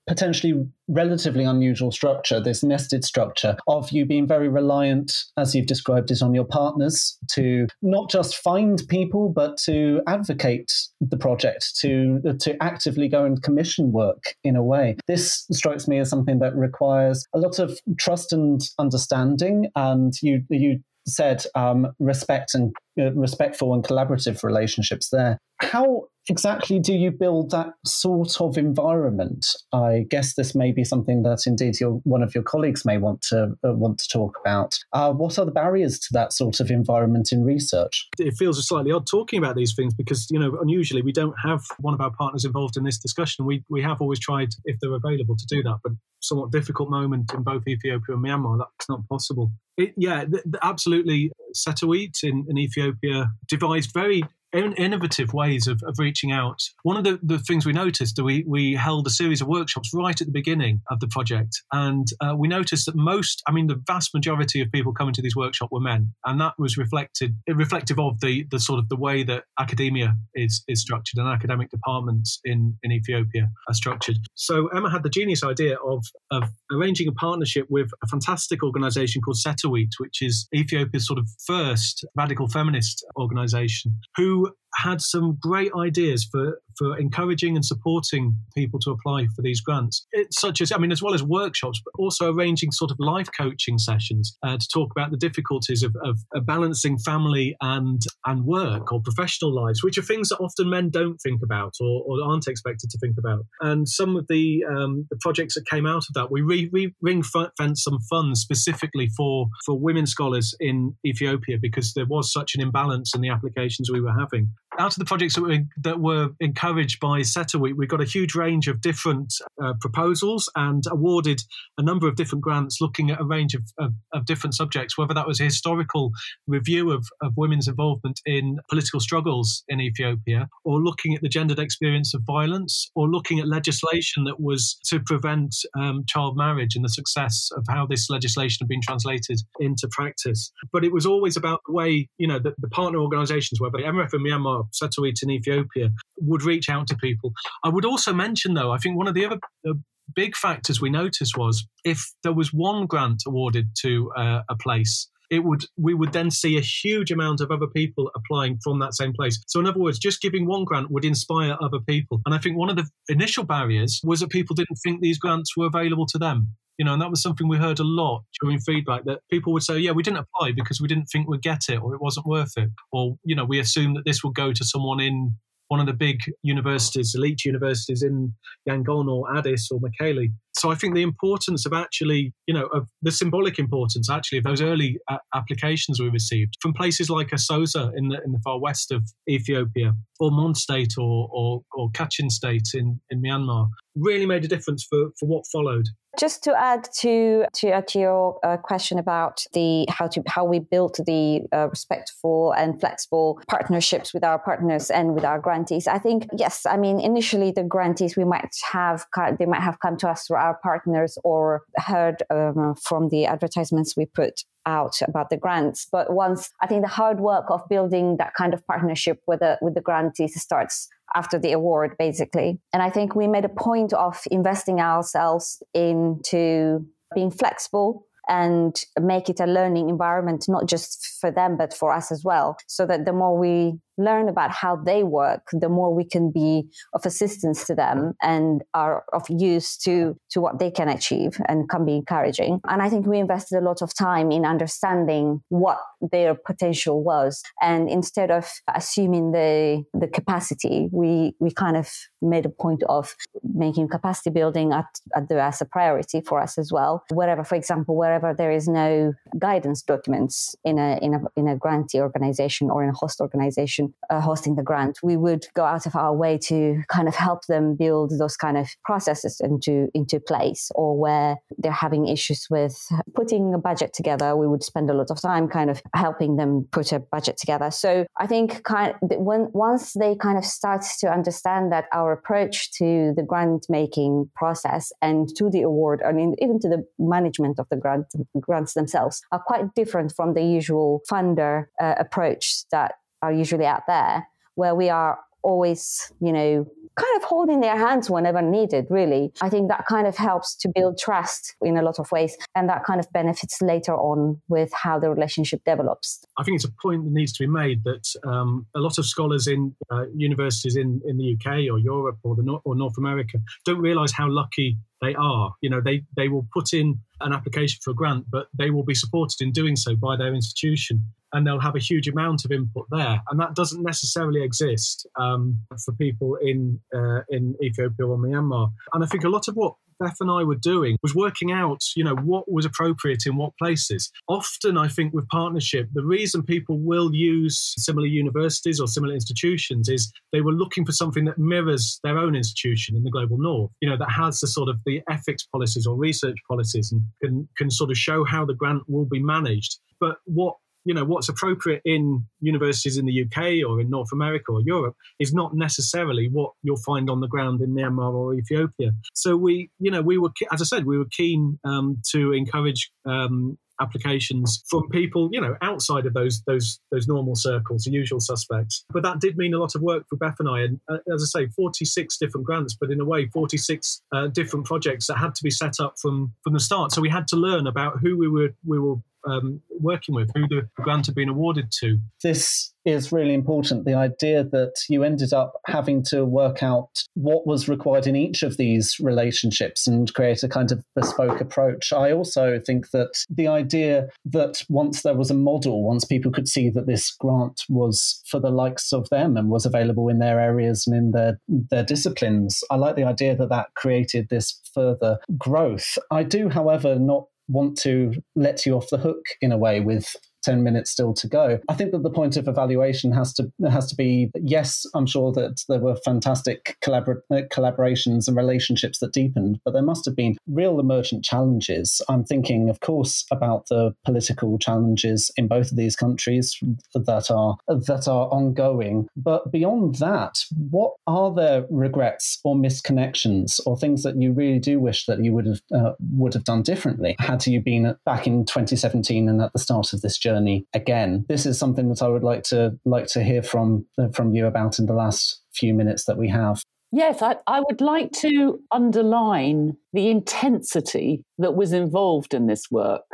potentially 0.09 0.55
relatively 0.89 1.45
unusual 1.45 1.91
structure, 1.91 2.41
this 2.41 2.63
nested 2.63 3.05
structure 3.05 3.57
of 3.69 3.91
you 3.91 4.05
being 4.05 4.27
very 4.27 4.49
reliant, 4.49 5.25
as 5.37 5.55
you've 5.55 5.67
described 5.67 6.11
it, 6.11 6.23
on 6.23 6.35
your 6.35 6.45
partners 6.45 7.19
to 7.31 7.67
not 7.83 8.11
just 8.11 8.37
find 8.37 8.83
people, 8.89 9.29
but 9.29 9.57
to 9.57 10.01
advocate 10.07 10.73
the 11.01 11.17
project, 11.17 11.77
to 11.81 12.21
to 12.41 12.63
actively 12.63 13.09
go 13.09 13.25
and 13.25 13.43
commission 13.43 13.93
work 13.93 14.35
in 14.45 14.57
a 14.57 14.63
way. 14.63 14.97
This 15.07 15.47
strikes 15.53 15.89
me 15.89 15.99
as 15.99 16.11
something 16.11 16.39
that 16.41 16.57
requires 16.57 17.25
a 17.35 17.39
lot 17.39 17.59
of 17.59 17.79
trust 17.99 18.33
and 18.33 18.61
understanding, 18.79 19.69
and 19.77 20.13
you 20.23 20.43
you 20.51 20.81
said 21.07 21.45
um, 21.55 21.89
respect 21.99 22.55
and 22.55 22.73
uh, 23.01 23.13
respectful 23.13 23.75
and 23.75 23.85
collaborative 23.85 24.43
relationships 24.43 25.09
there. 25.11 25.39
How 25.61 26.05
exactly 26.29 26.79
do 26.79 26.95
you 26.95 27.11
build 27.11 27.51
that 27.51 27.73
sort 27.85 28.41
of 28.41 28.57
environment? 28.57 29.47
I 29.73 30.07
guess 30.09 30.35
this 30.35 30.55
may 30.55 30.73
be 30.73 30.85
something 30.85 31.23
that 31.23 31.43
indeed 31.47 31.81
your, 31.81 32.01
one 32.05 32.23
of 32.23 32.35
your 32.35 32.45
colleagues 32.45 32.85
may 32.85 32.99
want 32.99 33.23
to 33.23 33.55
uh, 33.65 33.73
want 33.73 33.99
to 33.99 34.09
talk 34.09 34.37
about. 34.41 34.79
Uh, 34.93 35.13
what 35.13 35.39
are 35.39 35.45
the 35.45 35.53
barriers 35.53 35.99
to 36.01 36.09
that 36.13 36.33
sort 36.33 36.61
of 36.61 36.71
environment 36.71 37.33
in 37.33 37.45
research? 37.45 38.09
It 38.19 38.35
feels 38.37 38.65
slightly 38.67 38.93
odd 38.93 39.07
talking 39.07 39.39
about 39.39 39.57
these 39.57 39.75
things 39.75 39.95
because 39.95 40.29
you 40.31 40.39
know 40.39 40.59
unusually 40.61 41.03
we 41.03 41.13
don't 41.13 41.35
have 41.45 41.63
one 41.79 41.95
of 41.95 42.01
our 42.01 42.13
partners 42.13 42.45
involved 42.45 42.77
in 42.77 42.85
this 42.85 42.99
discussion. 42.99 43.45
We 43.45 43.65
we 43.69 43.83
have 43.83 44.01
always 44.01 44.21
tried 44.21 44.51
if 44.65 44.79
they're 44.81 44.95
available 44.95 45.37
to 45.37 45.47
do 45.47 45.63
that, 45.63 45.79
but 45.83 45.93
somewhat 46.21 46.53
difficult 46.53 46.89
moment 46.89 47.33
in 47.35 47.43
both 47.43 47.67
Ethiopia 47.67 48.15
and 48.15 48.25
Myanmar 48.25 48.59
that's 48.59 48.89
not 48.89 49.07
possible. 49.09 49.51
It, 49.77 49.93
yeah, 49.97 50.25
th- 50.25 50.45
absolutely. 50.63 51.33
Setawit 51.55 52.23
in, 52.23 52.47
in 52.49 52.57
Ethiopia 52.57 53.31
devised 53.49 53.93
very 53.93 54.23
innovative 54.53 55.33
ways 55.33 55.67
of, 55.67 55.81
of 55.87 55.97
reaching 55.99 56.33
out. 56.33 56.59
One 56.83 56.97
of 56.97 57.05
the, 57.05 57.19
the 57.23 57.39
things 57.39 57.65
we 57.65 57.73
noticed 57.73 58.17
that 58.17 58.25
we, 58.25 58.45
we 58.47 58.75
held 58.75 59.07
a 59.07 59.11
series 59.11 59.41
of 59.41 59.49
workshops 59.49 59.91
right 59.95 60.21
at 60.21 60.27
the 60.27 60.33
beginning 60.33 60.81
of 60.91 61.01
the 61.01 61.09
project. 61.09 61.63
And 61.73 62.07
uh, 62.21 62.35
we 62.37 62.49
noticed 62.49 62.87
that 62.87 62.97
most, 62.97 63.43
I 63.47 63.53
mean, 63.53 63.67
the 63.67 63.81
vast 63.87 64.11
majority 64.15 64.61
of 64.61 64.71
people 64.71 64.93
coming 64.93 65.15
to 65.15 65.23
these 65.23 65.37
workshops 65.37 65.71
were 65.73 65.81
men. 65.81 66.13
And 66.25 66.41
that 66.41 66.55
was 66.59 66.77
reflected, 66.77 67.35
reflective 67.49 67.99
of 67.99 68.21
the, 68.21 68.47
the 68.51 68.61
sort 68.61 68.79
of 68.79 68.89
the 68.89 68.97
way 68.97 69.23
that 69.25 69.45
academia 69.59 70.15
is, 70.35 70.63
is 70.69 70.81
structured 70.81 71.19
and 71.19 71.29
academic 71.29 71.71
departments 71.71 72.41
in, 72.45 72.77
in 72.83 72.93
Ethiopia 72.93 73.49
are 73.69 73.75
structured. 73.75 74.17
So 74.35 74.69
Emma 74.69 74.91
had 74.91 75.03
the 75.03 75.11
genius 75.11 75.43
idea 75.43 75.77
of, 75.77 76.05
of 76.31 76.45
arranging 76.71 77.09
a 77.09 77.13
partnership 77.13 77.67
with 77.71 77.91
a 78.03 78.07
fantastic 78.07 78.63
organization 78.63 79.23
called 79.23 79.37
Setawit, 79.37 79.91
which 79.99 80.23
is 80.23 80.49
Ethiopia's 80.55 81.07
sort 81.07 81.19
of 81.19 81.27
first 81.47 82.05
radical 82.17 82.49
feminist 82.49 83.05
organization, 83.17 83.99
who 84.17 84.42
to 84.47 84.62
had 84.77 85.01
some 85.01 85.39
great 85.41 85.71
ideas 85.79 86.27
for, 86.31 86.61
for 86.79 86.99
encouraging 86.99 87.57
and 87.57 87.65
supporting 87.65 88.37
people 88.57 88.79
to 88.81 88.91
apply 88.91 89.27
for 89.35 89.43
these 89.43 89.61
grants. 89.61 90.07
Such 90.31 90.61
as, 90.61 90.73
I 90.73 90.79
mean, 90.79 90.93
as 90.93 91.03
well 91.03 91.15
as 91.15 91.23
workshops, 91.23 91.81
but 91.85 91.93
also 91.99 92.33
arranging 92.33 92.73
sort 92.73 92.91
of 92.91 92.97
life 92.99 93.29
coaching 93.39 93.79
sessions 93.79 94.37
uh, 94.43 94.57
to 94.57 94.69
talk 94.73 94.91
about 94.91 95.11
the 95.11 95.17
difficulties 95.17 95.83
of, 95.83 95.95
of, 96.05 96.19
of, 96.35 96.47
balancing 96.47 96.99
family 96.99 97.57
and, 97.61 98.03
and 98.27 98.45
work 98.45 98.93
or 98.93 99.01
professional 99.01 99.55
lives, 99.55 99.83
which 99.83 99.97
are 99.97 100.03
things 100.03 100.29
that 100.29 100.39
often 100.39 100.69
men 100.69 100.91
don't 100.91 101.19
think 101.19 101.41
about 101.43 101.75
or, 101.81 102.03
or 102.07 102.23
aren't 102.25 102.49
expected 102.49 102.91
to 102.91 102.99
think 102.99 103.17
about. 103.19 103.45
And 103.61 103.89
some 103.89 104.17
of 104.17 104.27
the, 104.29 104.65
um, 104.69 105.07
the 105.11 105.17
projects 105.21 105.55
that 105.55 105.69
came 105.69 105.87
out 105.87 106.05
of 106.09 106.15
that, 106.15 106.31
we 106.31 106.43
re, 106.43 106.69
re, 106.73 106.95
ring 107.01 107.23
fenced 107.23 107.85
some 107.85 107.99
funds 108.11 108.41
specifically 108.41 109.09
for, 109.17 109.47
for 109.65 109.79
women 109.79 110.07
scholars 110.07 110.55
in 110.61 110.95
Ethiopia 111.07 111.57
because 111.61 111.95
there 111.95 112.07
was 112.07 112.33
such 112.33 112.55
an 112.55 112.61
imbalance 112.61 113.15
in 113.15 113.21
the 113.21 113.31
applications 113.31 113.91
we 113.91 114.01
were 114.01 114.15
having 114.19 114.51
out 114.79 114.93
of 114.93 114.99
the 114.99 115.05
projects 115.05 115.35
that 115.35 115.43
were, 115.43 115.59
that 115.83 116.01
were 116.01 116.31
encouraged 116.41 117.01
by 117.01 117.21
Setawit, 117.21 117.77
we 117.77 117.87
got 117.87 118.01
a 118.01 118.07
huge 118.07 118.35
range 118.35 118.69
of 118.69 118.81
different 118.81 119.35
uh, 119.63 119.75
proposals 119.81 120.51
and 120.57 120.85
awarded 120.91 121.41
a 121.79 121.83
number 121.83 122.09
of 122.09 122.17
different 122.17 122.43
grants 122.43 122.79
looking 122.81 123.11
at 123.11 123.21
a 123.21 123.25
range 123.25 123.55
of, 123.55 123.63
of, 123.79 123.93
of 124.13 124.25
different 124.25 124.55
subjects, 124.55 124.97
whether 124.97 125.15
that 125.15 125.27
was 125.27 125.41
a 125.41 125.45
historical 125.45 126.11
review 126.47 126.91
of, 126.91 127.07
of 127.23 127.33
women's 127.37 127.69
involvement 127.69 128.21
in 128.27 128.59
political 128.69 129.01
struggles 129.01 129.63
in 129.69 129.81
Ethiopia, 129.81 130.49
or 130.65 130.81
looking 130.81 131.15
at 131.15 131.23
the 131.23 131.29
gendered 131.29 131.59
experience 131.59 132.15
of 132.15 132.23
violence, 132.27 132.91
or 132.95 133.09
looking 133.09 133.39
at 133.39 133.49
legislation 133.49 134.25
that 134.25 134.41
was 134.41 134.79
to 134.85 135.01
prevent 135.01 135.55
um, 135.79 136.05
child 136.07 136.37
marriage 136.37 136.77
and 136.77 136.85
the 136.85 136.89
success 136.89 137.51
of 137.57 137.65
how 137.69 137.87
this 137.87 138.09
legislation 138.09 138.59
had 138.61 138.69
been 138.69 138.81
translated 138.83 139.39
into 139.61 139.89
practice. 139.91 140.53
But 140.73 140.85
it 140.85 140.93
was 140.93 141.07
always 141.07 141.37
about 141.37 141.61
the 141.67 141.73
way, 141.73 142.09
you 142.19 142.27
know, 142.27 142.39
the, 142.39 142.55
the 142.59 142.69
partner 142.69 142.99
organizations, 142.99 143.61
were, 143.61 143.71
whether 143.71 143.85
MRF 143.85 144.15
in 144.15 144.23
Myanmar 144.23 144.62
Setawit 144.71 145.23
in 145.23 145.31
Ethiopia, 145.31 145.91
would 146.19 146.43
reach 146.43 146.69
out 146.69 146.87
to 146.89 146.97
people. 146.97 147.33
I 147.65 147.69
would 147.69 147.85
also 147.85 148.13
mention, 148.13 148.55
though, 148.55 148.73
I 148.73 148.79
think 148.79 148.97
one 148.97 149.09
of 149.09 149.15
the 149.15 149.27
other 149.27 149.39
uh, 149.69 149.75
big 150.15 150.37
factors 150.37 150.81
we 150.81 150.91
noticed 150.91 151.37
was 151.37 151.67
if 151.85 152.05
there 152.23 152.33
was 152.33 152.53
one 152.53 152.87
grant 152.87 153.23
awarded 153.27 153.69
to 153.83 154.11
uh, 154.17 154.43
a 154.49 154.57
place, 154.57 155.09
it 155.31 155.45
would 155.45 155.65
we 155.79 155.95
would 155.95 156.13
then 156.13 156.31
see 156.31 156.59
a 156.59 156.61
huge 156.61 157.11
amount 157.11 157.41
of 157.41 157.51
other 157.51 157.67
people 157.67 158.11
applying 158.15 158.59
from 158.63 158.79
that 158.81 158.95
same 158.95 159.15
place. 159.15 159.43
So 159.47 159.61
in 159.61 159.67
other 159.67 159.81
words, 159.81 159.99
just 159.99 160.21
giving 160.21 160.47
one 160.47 160.65
grant 160.65 160.91
would 160.91 161.07
inspire 161.07 161.57
other 161.61 161.81
people. 161.89 162.21
And 162.27 162.35
I 162.35 162.39
think 162.39 162.57
one 162.57 162.69
of 162.69 162.77
the 162.77 162.87
initial 163.09 163.45
barriers 163.45 164.01
was 164.05 164.21
that 164.21 164.29
people 164.29 164.55
didn't 164.55 164.77
think 164.85 165.01
these 165.01 165.19
grants 165.19 165.57
were 165.57 165.67
available 165.67 166.07
to 166.09 166.19
them 166.19 166.55
you 166.79 166.85
know, 166.85 166.93
and 166.93 167.03
that 167.03 167.11
was 167.11 167.23
something 167.23 167.49
we 167.49 167.57
heard 167.57 167.79
a 167.79 167.85
lot 167.85 168.23
during 168.41 168.59
feedback 168.61 169.05
that 169.05 169.21
people 169.31 169.53
would 169.53 169.63
say, 169.63 169.79
yeah, 169.79 169.93
we 169.93 170.03
didn't 170.03 170.25
apply 170.25 170.53
because 170.53 170.81
we 170.81 170.89
didn't 170.89 171.07
think 171.07 171.29
we'd 171.29 171.43
get 171.43 171.63
it 171.69 171.77
or 171.83 171.95
it 171.95 172.01
wasn't 172.01 172.27
worth 172.27 172.53
it. 172.57 172.71
Or, 172.93 173.17
you 173.25 173.37
know, 173.37 173.45
we 173.45 173.59
assumed 173.59 173.97
that 173.97 174.05
this 174.05 174.25
would 174.25 174.35
go 174.35 174.53
to 174.53 174.65
someone 174.65 175.01
in 175.01 175.35
one 175.73 175.81
of 175.81 175.87
the 175.87 175.95
big 175.95 176.19
universities, 176.43 177.15
elite 177.15 177.47
universities 177.47 178.03
in 178.03 178.35
Yangon 178.69 179.11
or 179.11 179.35
Addis 179.35 179.71
or 179.71 179.81
Mekelle. 179.81 180.29
So 180.55 180.71
I 180.71 180.75
think 180.75 180.95
the 180.95 181.01
importance 181.01 181.65
of 181.65 181.73
actually, 181.73 182.35
you 182.47 182.53
know, 182.53 182.67
of 182.75 182.89
the 183.01 183.11
symbolic 183.11 183.59
importance 183.59 184.11
actually 184.11 184.39
of 184.39 184.45
those 184.45 184.61
early 184.61 184.99
uh, 185.09 185.17
applications 185.35 185.99
we 185.99 186.11
received 186.11 186.57
from 186.61 186.75
places 186.75 187.09
like 187.09 187.29
Asosa 187.29 187.91
in 187.97 188.09
the 188.09 188.21
in 188.23 188.33
the 188.33 188.41
far 188.45 188.61
west 188.61 188.93
of 188.93 189.03
Ethiopia, 189.27 189.95
or 190.21 190.31
Mon 190.31 190.55
State, 190.55 190.93
or 190.99 191.31
or, 191.33 191.63
or 191.73 191.91
Kachin 191.93 192.31
State 192.31 192.69
in 192.75 193.01
in 193.09 193.23
Myanmar, 193.23 193.71
really 193.97 194.27
made 194.27 194.45
a 194.45 194.49
difference 194.49 194.85
for 194.85 195.11
for 195.19 195.27
what 195.27 195.45
followed. 195.51 195.87
Just 196.19 196.45
to 196.45 196.55
add 196.55 196.87
to 196.99 197.47
to, 197.55 197.83
to 197.83 197.99
your 197.99 198.39
uh, 198.45 198.59
question 198.59 198.99
about 198.99 199.45
the 199.55 199.87
how 199.89 200.09
to 200.09 200.23
how 200.27 200.45
we 200.45 200.59
built 200.59 201.01
the 201.07 201.43
uh, 201.53 201.69
respectful 201.69 202.53
and 202.53 202.79
flexible 202.79 203.41
partnerships 203.49 204.13
with 204.13 204.23
our 204.23 204.39
partners 204.39 204.91
and 204.91 205.15
with 205.15 205.25
our 205.25 205.39
grantees, 205.39 205.87
I 205.87 205.99
think 205.99 206.27
yes. 206.37 206.67
I 206.67 206.77
mean, 206.77 207.01
initially 207.01 207.51
the 207.51 207.65
grantees 207.65 208.17
we 208.17 208.25
might 208.25 208.55
have 208.73 209.07
they 209.39 209.47
might 209.47 209.63
have 209.63 209.81
come 209.81 209.97
to 209.99 210.09
us 210.09 210.27
through 210.27 210.37
our 210.37 210.59
partners 210.63 211.17
or 211.25 211.63
heard 211.77 212.23
um, 212.31 212.75
from 212.75 213.09
the 213.09 213.25
advertisements 213.27 213.97
we 213.97 214.07
put 214.07 214.45
out 214.67 215.01
about 215.07 215.31
the 215.31 215.37
grants. 215.37 215.87
But 215.91 216.13
once 216.13 216.51
I 216.61 216.67
think 216.67 216.83
the 216.83 216.89
hard 216.89 217.21
work 217.21 217.47
of 217.51 217.69
building 217.69 218.17
that 218.19 218.35
kind 218.35 218.55
of 218.55 218.67
partnership 218.67 219.21
with 219.27 219.41
the 219.41 219.59
with 219.61 219.75
the 219.75 219.81
grantees 219.81 220.41
starts 220.41 220.89
after 221.15 221.39
the 221.39 221.53
award, 221.53 221.97
basically. 221.99 222.59
And 222.73 222.83
I 222.83 222.91
think 222.91 223.15
we 223.15 223.27
made 223.27 223.45
a 223.45 223.51
point 223.51 223.93
of 223.93 224.21
investing 224.31 224.81
ourselves 224.81 225.63
into 225.75 226.87
being 227.15 227.31
flexible 227.31 228.07
and 228.29 228.81
make 229.01 229.29
it 229.29 229.41
a 229.41 229.47
learning 229.47 229.89
environment, 229.89 230.47
not 230.49 230.67
just 230.67 231.19
for 231.21 231.31
them, 231.31 231.57
but 231.57 231.75
for 231.75 231.93
us 231.93 232.13
as 232.13 232.23
well. 232.25 232.57
So 232.69 232.87
that 232.87 233.05
the 233.05 233.13
more 233.13 233.37
we 233.37 233.81
learn 233.99 234.29
about 234.29 234.51
how 234.51 234.77
they 234.77 235.03
work, 235.03 235.43
the 235.53 235.69
more 235.69 235.95
we 235.95 236.05
can 236.05 236.31
be 236.31 236.65
of 236.95 237.05
assistance 237.05 237.67
to 237.67 237.75
them 237.75 238.15
and 238.23 238.63
are 238.75 239.05
of 239.13 239.25
use 239.29 239.77
to, 239.79 240.17
to 240.31 240.41
what 240.41 240.59
they 240.59 240.71
can 240.71 240.89
achieve 240.89 241.39
and 241.49 241.69
can 241.69 241.85
be 241.85 241.97
encouraging. 241.97 242.61
And 242.69 242.83
I 242.83 242.89
think 242.89 243.07
we 243.07 243.19
invested 243.19 243.59
a 243.59 243.65
lot 243.65 243.83
of 243.83 243.95
time 243.95 244.31
in 244.31 244.45
understanding 244.45 245.43
what 245.49 245.79
their 246.01 246.35
potential 246.35 247.03
was. 247.03 247.43
And 247.61 247.89
instead 247.89 248.31
of 248.31 248.51
assuming 248.75 249.33
the, 249.33 249.85
the 249.95 250.09
capacity, 250.09 250.89
we, 250.93 251.35
we 251.39 251.51
kind 251.51 251.77
of 251.77 251.91
made 252.21 252.47
a 252.47 252.51
point 252.51 252.83
of 252.89 253.15
making 253.43 253.89
capacity 253.89 254.31
building 254.31 254.73
at, 254.73 254.87
at 255.15 255.29
the, 255.29 255.43
as 255.43 255.61
a 255.61 255.65
priority 255.65 256.21
for 256.21 256.41
us 256.41 256.59
as 256.59 256.73
well. 256.73 257.05
Wherever, 257.11 257.45
for 257.45 257.55
example, 257.55 257.97
wherever 257.97 258.35
there 258.35 258.51
is 258.51 258.69
no 258.69 259.13
guidance 259.39 259.83
documents 259.83 260.55
in 260.65 260.79
a, 260.79 260.99
in 261.03 261.15
a, 261.15 261.21
in 261.37 261.49
a 261.49 261.57
grantee 261.57 262.01
organization 262.01 262.71
or 262.71 262.83
in 262.83 262.91
a 262.91 262.95
host 262.95 263.21
organization 263.21 263.92
uh, 264.11 264.21
hosting 264.21 264.57
the 264.57 264.63
grant, 264.63 264.99
we 265.03 265.17
would 265.17 265.47
go 265.55 265.65
out 265.65 265.87
of 265.87 265.97
our 265.97 266.15
way 266.15 266.39
to 266.39 266.83
kind 266.89 267.09
of 267.09 267.15
help 267.15 267.47
them 267.47 267.75
build 267.77 268.13
those 268.19 268.37
kind 268.37 268.57
of 268.57 268.69
processes 268.85 269.41
into, 269.43 269.89
into 269.95 270.21
place 270.21 270.71
or 270.75 270.99
where 270.99 271.37
they're 271.59 271.73
having 271.73 272.09
issues 272.09 272.47
with 272.51 272.77
putting 273.15 273.55
a 273.55 273.59
budget 273.59 273.93
together, 273.95 274.37
we 274.37 274.47
would 274.47 274.63
spend 274.63 274.91
a 274.91 274.95
lot 274.95 275.11
of 275.11 275.21
time 275.21 275.49
kind 275.49 275.71
of 275.71 275.83
helping 275.95 276.37
them 276.37 276.67
put 276.73 276.93
a 276.93 276.99
budget 276.99 277.37
together. 277.37 277.71
So 277.71 278.07
I 278.19 278.27
think 278.27 278.63
kind 278.65 278.95
of 279.03 279.11
when 279.19 279.49
once 279.53 279.93
they 279.95 280.17
kind 280.17 280.39
of 280.39 280.45
start 280.45 280.85
to 281.01 281.13
understand 281.13 281.73
that 281.73 281.87
our 281.93 282.13
approach 282.13 282.73
to 282.73 283.13
the 283.17 283.23
grant 283.23 283.67
making 283.69 284.31
process 284.35 284.93
and 285.01 285.29
to 285.37 285.51
the 285.51 285.63
award, 285.63 286.03
I 286.07 286.13
mean 286.13 286.35
even 286.39 286.59
to 286.61 286.69
the 286.69 286.85
management 286.99 287.59
of 287.59 287.67
the 287.71 287.77
grant 287.77 288.07
grants 288.41 288.75
themselves 288.75 289.23
are 289.33 289.41
quite 289.41 289.75
different 289.75 290.13
from 290.15 290.35
the 290.35 290.43
usual 290.43 291.03
funder 291.11 291.67
uh, 291.81 291.95
approach 291.99 292.65
that 292.71 292.95
are 293.23 293.33
usually 293.33 293.67
out 293.67 293.87
there, 293.87 294.29
where 294.55 294.75
we 294.75 294.91
are 294.91 295.19
always, 295.43 296.13
you 296.21 296.33
know, 296.33 296.67
kind 296.95 297.17
of 297.17 297.25
holding 297.25 297.61
their 297.61 297.77
hands 297.77 298.11
whenever 298.11 298.43
needed, 298.43 298.87
really. 298.91 299.33
I 299.41 299.49
think 299.49 299.69
that 299.69 299.87
kind 299.87 300.07
of 300.07 300.17
helps 300.17 300.55
to 300.57 300.71
build 300.75 300.99
trust 300.99 301.55
in 301.63 301.77
a 301.77 301.83
lot 301.83 301.99
of 301.99 302.11
ways. 302.13 302.37
And 302.55 302.69
that 302.69 302.85
kind 302.85 303.01
of 303.01 303.11
benefits 303.13 303.63
later 303.63 303.95
on 303.95 304.41
with 304.49 304.71
how 304.75 304.99
the 304.99 305.09
relationship 305.09 305.63
develops. 305.65 306.23
I 306.39 306.45
think 306.45 306.57
it's 306.57 306.65
a 306.65 306.73
point 306.83 307.05
that 307.05 307.13
needs 307.13 307.33
to 307.35 307.45
be 307.45 307.47
made 307.47 307.85
that 307.85 308.07
um, 308.25 308.67
a 308.75 308.81
lot 308.81 308.99
of 308.99 309.07
scholars 309.07 309.47
in 309.47 309.75
uh, 309.91 310.05
universities 310.15 310.77
in, 310.77 311.01
in 311.07 311.17
the 311.17 311.35
UK 311.35 311.71
or 311.71 311.79
Europe 311.79 312.19
or, 312.23 312.37
the, 312.37 312.59
or 312.65 312.75
North 312.77 312.99
America 312.99 313.39
don't 313.65 313.81
realize 313.81 314.13
how 314.13 314.29
lucky 314.29 314.77
they 315.03 315.15
are. 315.15 315.55
You 315.61 315.71
know, 315.71 315.81
they, 315.85 316.05
they 316.17 316.29
will 316.29 316.47
put 316.53 316.73
in 316.73 316.99
an 317.21 317.33
application 317.33 317.81
for 317.83 317.91
a 317.91 317.95
grant, 317.95 318.25
but 318.31 318.47
they 318.57 318.71
will 318.71 318.85
be 318.85 318.95
supported 318.95 319.41
in 319.41 319.53
doing 319.53 319.77
so 319.77 319.95
by 319.97 320.17
their 320.17 320.35
institution 320.35 321.05
and 321.33 321.47
they'll 321.47 321.61
have 321.61 321.77
a 321.77 321.81
huge 321.81 322.09
amount 322.09 322.45
of 322.45 322.53
input 322.53 322.87
there. 322.91 323.23
And 323.31 323.41
that 323.41 323.55
doesn't 323.55 323.83
necessarily 323.83 324.43
exist 324.43 325.07
um, 325.19 325.59
for 325.85 325.93
people 325.95 326.37
in 326.37 326.79
uh, 326.95 327.21
in 327.31 327.57
Ethiopia 327.63 328.07
or 328.07 328.19
Myanmar. 328.19 328.71
And 328.93 329.03
I 329.03 329.07
think 329.07 329.25
a 329.25 329.29
lot 329.29 329.49
of 329.49 329.55
what 329.55 329.75
Beth 329.99 330.17
and 330.21 330.31
I 330.31 330.45
were 330.45 330.57
doing 330.57 330.97
was 331.03 331.15
working 331.15 331.53
out, 331.53 331.81
you 331.97 332.05
know, 332.05 332.15
what 332.17 332.51
was 332.51 332.65
appropriate 332.65 333.25
in 333.27 333.37
what 333.37 333.57
places. 333.59 334.11
Often, 334.29 334.79
I 334.79 334.89
think 334.89 335.13
with 335.13 335.29
partnership, 335.29 335.89
the 335.93 336.05
reason 336.05 336.43
people 336.43 336.79
will 336.79 337.15
use 337.15 337.75
similar 337.79 338.07
universities 338.07 338.81
or 338.81 338.87
similar 338.87 339.15
institutions 339.15 339.89
is 339.89 340.13
they 340.33 340.41
were 340.41 340.53
looking 340.53 340.85
for 340.85 340.93
something 340.93 341.25
that 341.27 341.39
mirrors 341.39 341.99
their 342.05 342.19
own 342.19 342.35
institution 342.35 342.97
in 342.97 343.05
the 343.05 343.11
global 343.11 343.39
north, 343.39 343.71
you 343.81 343.89
know, 343.89 343.97
that 343.97 344.11
has 344.11 344.41
the 344.41 344.47
sort 344.47 344.69
of 344.69 344.79
the 344.87 345.01
ethics 345.11 345.47
policies 345.47 345.87
or 345.87 345.97
research 345.97 346.37
policies 346.49 346.93
and 346.93 347.03
can, 347.23 347.49
can 347.57 347.71
sort 347.71 347.91
of 347.91 347.97
show 347.97 348.25
how 348.25 348.45
the 348.45 348.55
grant 348.55 348.83
will 348.89 349.07
be 349.07 349.23
managed. 349.23 349.79
But 350.01 350.17
what 350.25 350.57
you 350.85 350.95
know 350.95 351.05
what's 351.05 351.29
appropriate 351.29 351.83
in 351.85 352.27
universities 352.41 352.97
in 352.97 353.07
the 353.07 353.23
UK 353.25 353.69
or 353.69 353.81
in 353.81 353.91
North 353.91 354.13
America 354.13 354.53
or 354.53 354.61
Europe 354.63 354.97
is 355.19 355.33
not 355.33 355.55
necessarily 355.55 356.29
what 356.29 356.53
you'll 356.63 356.77
find 356.77 357.09
on 357.09 357.21
the 357.21 357.29
ground 357.29 357.61
in 357.61 357.75
Myanmar 357.75 358.13
or 358.13 358.35
Ethiopia. 358.35 358.93
So 359.15 359.37
we, 359.37 359.71
you 359.79 359.91
know, 359.91 360.03
we 360.03 360.19
were, 360.19 360.31
as 360.53 360.61
I 360.61 360.65
said, 360.65 360.87
we 360.87 360.99
were 360.99 361.09
keen 361.11 361.59
um, 361.65 362.01
to 362.13 362.33
encourage 362.33 362.91
um, 363.05 363.59
applications 363.81 364.63
from 364.69 364.89
people, 364.91 365.29
you 365.33 365.41
know, 365.41 365.57
outside 365.63 366.07
of 366.07 366.15
those 366.15 366.43
those 366.47 366.81
those 366.91 367.09
normal 367.09 367.35
circles, 367.35 367.85
the 367.85 367.91
usual 367.91 368.21
suspects. 368.21 368.85
But 368.91 369.03
that 369.03 369.21
did 369.21 369.37
mean 369.37 369.55
a 369.55 369.59
lot 369.59 369.75
of 369.75 369.83
work 369.83 370.05
for 370.09 370.17
Beth 370.17 370.37
and 370.39 370.49
I. 370.49 370.61
And 370.61 370.81
uh, 370.89 370.99
as 371.13 371.33
I 371.37 371.41
say, 371.41 371.49
46 371.49 372.19
different 372.19 372.47
grants, 372.47 372.77
but 372.79 372.91
in 372.91 373.01
a 373.01 373.05
way, 373.05 373.27
46 373.27 374.03
uh, 374.13 374.29
different 374.29 374.67
projects 374.67 375.07
that 375.07 375.19
had 375.19 375.35
to 375.35 375.43
be 375.43 375.51
set 375.51 375.81
up 375.81 375.95
from 376.01 376.33
from 376.43 376.53
the 376.53 376.61
start. 376.61 376.93
So 376.93 377.01
we 377.01 377.11
had 377.11 377.29
to 377.29 377.37
learn 377.37 377.67
about 377.67 378.01
who 378.01 378.17
we 378.17 378.29
were 378.29 378.51
we 378.65 378.79
were 378.79 378.97
um, 379.25 379.61
working 379.81 380.15
with, 380.15 380.31
who 380.35 380.47
the 380.49 380.69
grant 380.77 381.07
had 381.07 381.15
been 381.15 381.29
awarded 381.29 381.71
to. 381.81 381.99
This 382.23 382.73
is 382.85 383.13
really 383.13 383.35
important. 383.35 383.85
The 383.85 383.95
idea 383.95 384.43
that 384.43 384.75
you 384.89 385.05
ended 385.05 385.33
up 385.33 385.55
having 385.67 386.03
to 386.09 386.25
work 386.25 386.63
out 386.63 387.05
what 387.15 387.47
was 387.47 387.69
required 387.69 388.07
in 388.07 388.17
each 388.17 388.43
of 388.43 388.57
these 388.57 388.97
relationships 389.01 389.87
and 389.87 390.13
create 390.15 390.43
a 390.43 390.49
kind 390.49 390.73
of 390.73 390.85
bespoke 390.97 391.41
approach. 391.41 391.93
I 391.93 392.13
also 392.13 392.59
think 392.59 392.91
that 392.91 393.11
the 393.31 393.47
idea 393.47 394.09
that 394.25 394.63
once 394.69 395.03
there 395.03 395.17
was 395.17 395.31
a 395.31 395.35
model, 395.35 395.85
once 395.85 396.05
people 396.05 396.33
could 396.33 396.49
see 396.49 396.71
that 396.71 396.87
this 396.87 397.13
grant 397.13 397.63
was 397.69 398.21
for 398.27 398.41
the 398.41 398.51
likes 398.51 398.93
of 398.93 399.09
them 399.11 399.37
and 399.37 399.49
was 399.49 399.65
available 399.65 400.09
in 400.09 400.19
their 400.19 400.41
areas 400.41 400.85
and 400.87 400.97
in 400.97 401.13
their, 401.13 401.39
their 401.49 401.85
disciplines, 401.85 402.63
I 402.71 402.77
like 402.77 402.97
the 402.97 403.05
idea 403.05 403.37
that 403.37 403.51
that 403.51 403.69
created 403.77 404.29
this 404.29 404.61
further 404.75 405.19
growth. 405.39 405.99
I 406.11 406.25
do, 406.25 406.49
however, 406.49 406.99
not 406.99 407.27
want 407.53 407.79
to 407.79 408.13
let 408.35 408.67
you 408.67 408.75
off 408.75 408.89
the 408.91 408.99
hook 408.99 409.25
in 409.41 409.53
a 409.53 409.59
way 409.59 409.81
with 409.81 410.17
10 410.43 410.63
minutes 410.63 410.91
still 410.91 411.15
to 411.15 411.29
go. 411.29 411.59
I 411.69 411.75
think 411.75 411.93
that 411.93 412.03
the 412.03 412.11
point 412.11 412.37
of 412.37 412.49
evaluation 412.49 413.13
has 413.13 413.33
to 413.35 413.51
has 413.71 413.87
to 413.87 413.97
be 413.97 414.31
yes, 414.35 414.85
I'm 414.95 415.07
sure 415.07 415.33
that 415.33 415.65
there 415.69 415.79
were 415.79 415.97
fantastic 415.97 416.77
collabor- 416.85 417.23
uh, 417.31 417.43
collaborations 417.53 418.29
and 418.29 418.37
relationships 418.37 418.99
that 419.01 419.13
deepened, 419.13 419.61
but 419.65 419.73
there 419.73 419.83
must 419.83 420.05
have 420.05 420.17
been 420.17 420.37
real 420.47 420.81
emergent 420.81 421.25
challenges. 421.25 422.03
I'm 422.09 422.25
thinking, 422.25 422.69
of 422.69 422.81
course, 422.81 423.25
about 423.31 423.69
the 423.69 423.95
political 424.05 424.59
challenges 424.59 425.31
in 425.37 425.49
both 425.49 425.71
of 425.71 425.77
these 425.77 425.97
countries 425.97 426.59
that 426.95 427.31
are 427.31 427.57
that 427.69 428.09
are 428.09 428.29
ongoing. 428.29 429.09
But 429.17 429.51
beyond 429.51 429.97
that, 429.97 430.39
what 430.71 430.95
are 431.07 431.33
there 431.35 431.67
regrets 431.71 432.39
or 432.45 432.55
misconnections 432.55 433.61
or 433.67 433.77
things 433.77 434.03
that 434.03 434.21
you 434.21 434.33
really 434.33 434.59
do 434.59 434.81
wish 434.81 435.07
that 435.07 435.23
you 435.23 435.33
would 435.33 435.47
have 435.47 435.61
uh, 435.75 435.93
would 436.13 436.35
have 436.35 436.45
done 436.45 436.63
differently 436.63 437.17
had 437.19 437.47
you 437.47 437.61
been 437.61 437.95
back 438.05 438.27
in 438.27 438.45
2017 438.45 439.29
and 439.29 439.41
at 439.41 439.53
the 439.53 439.59
start 439.59 439.93
of 439.93 440.01
this 440.01 440.19
journey? 440.19 440.32
Journey 440.33 440.67
again. 440.73 441.25
This 441.29 441.47
is 441.47 441.59
something 441.59 441.89
that 441.89 442.03
I 442.03 442.09
would 442.09 442.23
like 442.23 442.43
to 442.45 442.79
like 442.85 443.07
to 443.09 443.23
hear 443.23 443.43
from 443.43 443.87
from 444.13 444.35
you 444.35 444.47
about 444.47 444.79
in 444.79 444.87
the 444.87 444.95
last 444.95 445.41
few 445.53 445.75
minutes 445.75 446.05
that 446.05 446.17
we 446.17 446.29
have. 446.29 446.63
Yes, 446.95 447.23
I, 447.23 447.37
I 447.47 447.61
would 447.61 447.81
like 447.81 448.13
to 448.21 448.61
underline 448.71 449.79
the 449.95 450.09
intensity 450.09 451.25
that 451.39 451.55
was 451.55 451.73
involved 451.73 452.35
in 452.35 452.47
this 452.47 452.65
work 452.71 453.05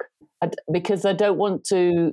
because 0.73 1.05
I 1.05 1.13
don't 1.13 1.39
want 1.39 1.65
to 1.67 2.13